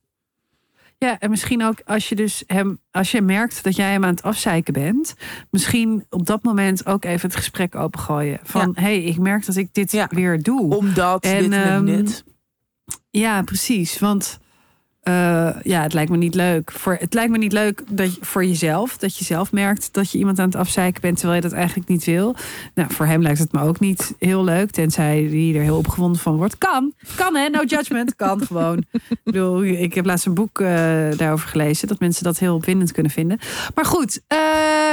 Ja, 0.98 1.18
en 1.18 1.30
misschien 1.30 1.64
ook 1.64 1.80
als 1.84 2.08
je 2.08 2.14
dus 2.14 2.42
hem, 2.46 2.80
als 2.90 3.10
je 3.10 3.22
merkt 3.22 3.64
dat 3.64 3.76
jij 3.76 3.90
hem 3.90 4.04
aan 4.04 4.10
het 4.10 4.22
afzeiken 4.22 4.72
bent, 4.72 5.14
misschien 5.50 6.06
op 6.10 6.26
dat 6.26 6.42
moment 6.42 6.86
ook 6.86 7.04
even 7.04 7.28
het 7.28 7.36
gesprek 7.36 7.74
opengooien. 7.74 8.38
Van 8.42 8.72
hé, 8.74 8.82
hey, 8.82 9.02
ik 9.02 9.18
merk 9.18 9.46
dat 9.46 9.56
ik 9.56 9.74
dit 9.74 10.06
weer 10.10 10.42
doe. 10.42 10.76
Omdat 10.76 11.22
En, 11.24 11.42
dit 11.42 11.52
en 11.52 11.64
ehm, 11.64 11.84
dit. 11.84 12.24
Ja, 13.10 13.42
precies. 13.42 13.98
Want 13.98 14.38
eh, 15.08 15.50
ja, 15.62 15.82
het 15.82 15.92
lijkt 15.92 16.10
me 16.10 16.16
niet 16.16 16.34
leuk. 16.34 16.72
Voor, 16.72 16.96
het 17.00 17.14
lijkt 17.14 17.30
me 17.30 17.38
niet 17.38 17.52
leuk 17.52 17.82
dat 17.90 18.18
voor 18.20 18.44
jezelf. 18.44 18.96
Dat 18.96 19.16
je 19.16 19.24
zelf 19.24 19.52
merkt 19.52 19.88
dat 19.92 20.10
je 20.10 20.18
iemand 20.18 20.38
aan 20.38 20.46
het 20.46 20.56
afzeiken 20.56 21.00
bent 21.00 21.16
terwijl 21.16 21.42
je 21.42 21.48
dat 21.48 21.56
eigenlijk 21.58 21.88
niet 21.88 22.04
wil. 22.04 22.34
Nou, 22.74 22.92
voor 22.92 23.06
hem 23.06 23.22
lijkt 23.22 23.38
het 23.38 23.52
me 23.52 23.60
ook 23.60 23.80
niet 23.80 24.14
heel 24.18 24.44
leuk. 24.44 24.70
Tenzij 24.70 25.28
hij 25.30 25.54
er 25.54 25.62
heel 25.62 25.76
opgewonden 25.76 26.20
van 26.20 26.36
wordt. 26.36 26.58
Kan. 26.58 26.92
Kan 27.16 27.36
hè, 27.36 27.48
no 27.48 27.62
judgment. 27.64 28.16
Kan 28.26 28.40
gewoon. 28.46 28.84
Ik 28.92 29.20
bedoel, 29.24 29.64
ik 29.64 29.94
heb 29.94 30.04
laatst 30.04 30.26
een 30.26 30.34
boek 30.34 30.60
eh, 30.60 30.68
daarover 31.16 31.48
gelezen. 31.48 31.88
Dat 31.88 32.00
mensen 32.00 32.24
dat 32.24 32.38
heel 32.38 32.54
opwindend 32.54 32.92
kunnen 32.92 33.12
vinden. 33.12 33.38
Maar 33.74 33.84
goed, 33.84 34.20
eh, 34.26 34.38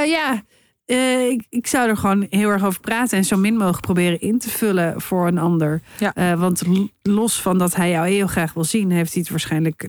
ja. 0.05 0.43
Eh, 0.85 1.29
ik, 1.29 1.45
ik 1.49 1.67
zou 1.67 1.89
er 1.89 1.97
gewoon 1.97 2.27
heel 2.29 2.49
erg 2.49 2.65
over 2.65 2.79
praten 2.79 3.17
en 3.17 3.25
zo 3.25 3.37
min 3.37 3.57
mogelijk 3.57 3.81
proberen 3.81 4.21
in 4.21 4.39
te 4.39 4.49
vullen 4.49 5.01
voor 5.01 5.27
een 5.27 5.37
ander. 5.37 5.81
Ja. 5.99 6.13
Eh, 6.13 6.39
want 6.39 6.61
los 7.01 7.41
van 7.41 7.57
dat 7.57 7.75
hij 7.75 7.89
jou 7.89 8.07
heel 8.07 8.27
graag 8.27 8.53
wil 8.53 8.63
zien, 8.63 8.91
heeft 8.91 9.13
hij 9.13 9.21
het 9.21 9.31
waarschijnlijk 9.31 9.87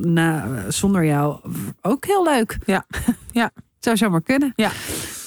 na, 0.00 0.46
zonder 0.68 1.04
jou 1.04 1.38
ook 1.80 2.04
heel 2.04 2.24
leuk. 2.24 2.58
Ja. 2.66 2.86
Ja. 3.32 3.50
zou 3.80 3.96
zomaar 3.96 4.22
kunnen. 4.22 4.52
Ja. 4.56 4.70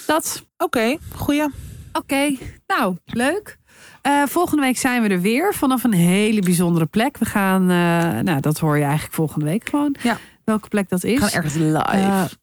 Dat. 0.05 0.45
Oké, 0.57 0.97
goeie. 1.15 1.45
Oké, 1.93 2.35
nou, 2.67 2.95
leuk. 3.05 3.57
Eh, 4.01 4.23
volgende 4.25 4.61
week 4.61 4.77
zijn 4.77 5.01
we 5.01 5.09
er 5.09 5.21
weer 5.21 5.53
vanaf 5.53 5.83
een 5.83 5.93
hele 5.93 6.41
bijzondere 6.41 6.85
plek. 6.85 7.17
We 7.17 7.25
gaan, 7.25 7.65
nou, 8.23 8.39
dat 8.39 8.59
hoor 8.59 8.77
je 8.77 8.83
eigenlijk 8.83 9.13
volgende 9.13 9.45
week 9.45 9.69
gewoon. 9.69 9.95
Ja. 10.01 10.17
Welke 10.43 10.67
plek 10.67 10.89
dat 10.89 11.03
is. 11.03 11.19
We 11.19 11.25
gaan 11.25 11.43
ergens 11.43 11.53
live. 11.53 12.37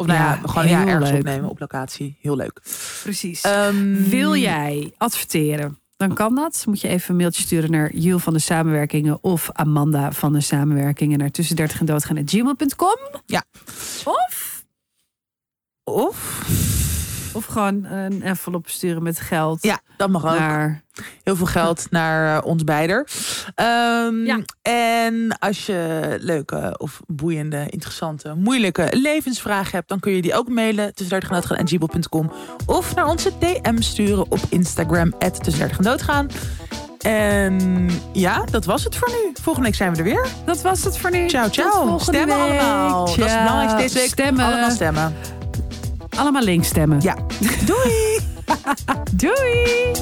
Of 0.00 0.06
nou 0.06 0.18
ja, 0.18 0.38
ja, 0.42 0.48
gewoon 0.48 0.68
ja, 0.68 0.86
ergens 0.86 1.10
leuk. 1.10 1.18
opnemen 1.18 1.50
op 1.50 1.60
locatie. 1.60 2.16
Heel 2.20 2.36
leuk. 2.36 2.60
precies. 3.02 3.40
Ehm, 3.40 3.94
Wil 4.08 4.36
jij 4.36 4.92
adverteren 4.96 5.78
dan 5.96 6.14
kan 6.14 6.34
dat. 6.34 6.64
Moet 6.66 6.80
je 6.80 6.88
even 6.88 7.10
een 7.10 7.16
mailtje 7.16 7.42
sturen 7.42 7.70
naar 7.70 7.94
Jules 7.94 8.22
van 8.22 8.32
de 8.32 8.38
Samenwerkingen 8.38 9.18
of 9.20 9.50
Amanda 9.52 10.12
van 10.12 10.32
de 10.32 10.40
Samenwerkingen 10.40 11.18
naar 11.18 11.30
tussen 11.30 11.56
30 11.56 11.80
en 11.80 11.86
doodgaan 11.86 12.22
gmail.com. 12.24 13.20
Ja. 13.26 13.44
Of, 14.04 14.64
Of? 15.84 16.88
Of 17.32 17.44
gewoon 17.44 17.84
een 17.84 18.22
envelop 18.22 18.68
sturen 18.68 19.02
met 19.02 19.20
geld. 19.20 19.62
Ja, 19.62 19.78
dat 19.96 20.10
mag 20.10 20.24
ook. 20.24 20.38
Naar, 20.38 20.82
Heel 21.24 21.36
veel 21.36 21.46
geld 21.46 21.86
naar 21.90 22.36
eh, 22.36 22.46
ons 22.46 22.64
beider. 22.64 23.06
Ja. 24.24 24.40
En 24.62 25.38
als 25.38 25.66
je 25.66 26.16
leuke 26.20 26.74
of 26.78 27.00
boeiende, 27.06 27.66
interessante, 27.68 28.34
moeilijke 28.36 28.88
levensvragen 28.90 29.70
hebt, 29.70 29.88
dan 29.88 30.00
kun 30.00 30.12
je 30.12 30.22
die 30.22 30.34
ook 30.34 30.48
mailen 30.48 30.94
tussen 30.94 31.20
30 31.20 31.50
en 31.50 31.68
gmail.com 31.68 32.32
of 32.66 32.94
naar 32.94 33.06
onze 33.06 33.32
DM 33.38 33.80
sturen 33.80 34.24
op 34.30 34.40
Instagram 34.48 35.14
tussen 35.42 35.82
30 35.82 36.26
en 37.00 37.88
ja, 38.12 38.44
dat 38.50 38.64
was 38.64 38.84
het 38.84 38.96
voor 38.96 39.08
nu. 39.08 39.32
Volgende 39.42 39.68
week 39.68 39.76
zijn 39.76 39.92
we 39.92 39.98
er 39.98 40.04
weer. 40.04 40.26
dat 40.44 40.62
was 40.62 40.84
het 40.84 40.98
voor 40.98 41.10
nu. 41.10 41.28
Ciao, 41.28 41.44
Tot 41.44 41.54
ciao. 41.54 41.70
volgende 41.70 42.02
Stemmen 42.02 42.36
week. 42.36 42.60
allemaal. 42.60 42.98
Dat 43.06 43.08
is 43.08 43.22
het 43.22 43.30
Ciao. 43.30 43.42
belangrijkste 43.42 43.82
deze 43.82 43.98
week. 43.98 44.08
Stemmen. 44.08 44.44
Allemaal 44.44 44.70
stemmen. 44.70 45.14
Allemaal 46.20 46.42
links 46.42 46.68
stemmen. 46.68 47.00
Ja. 47.00 47.14
Doei! 47.66 48.18
Doei! 49.12 49.92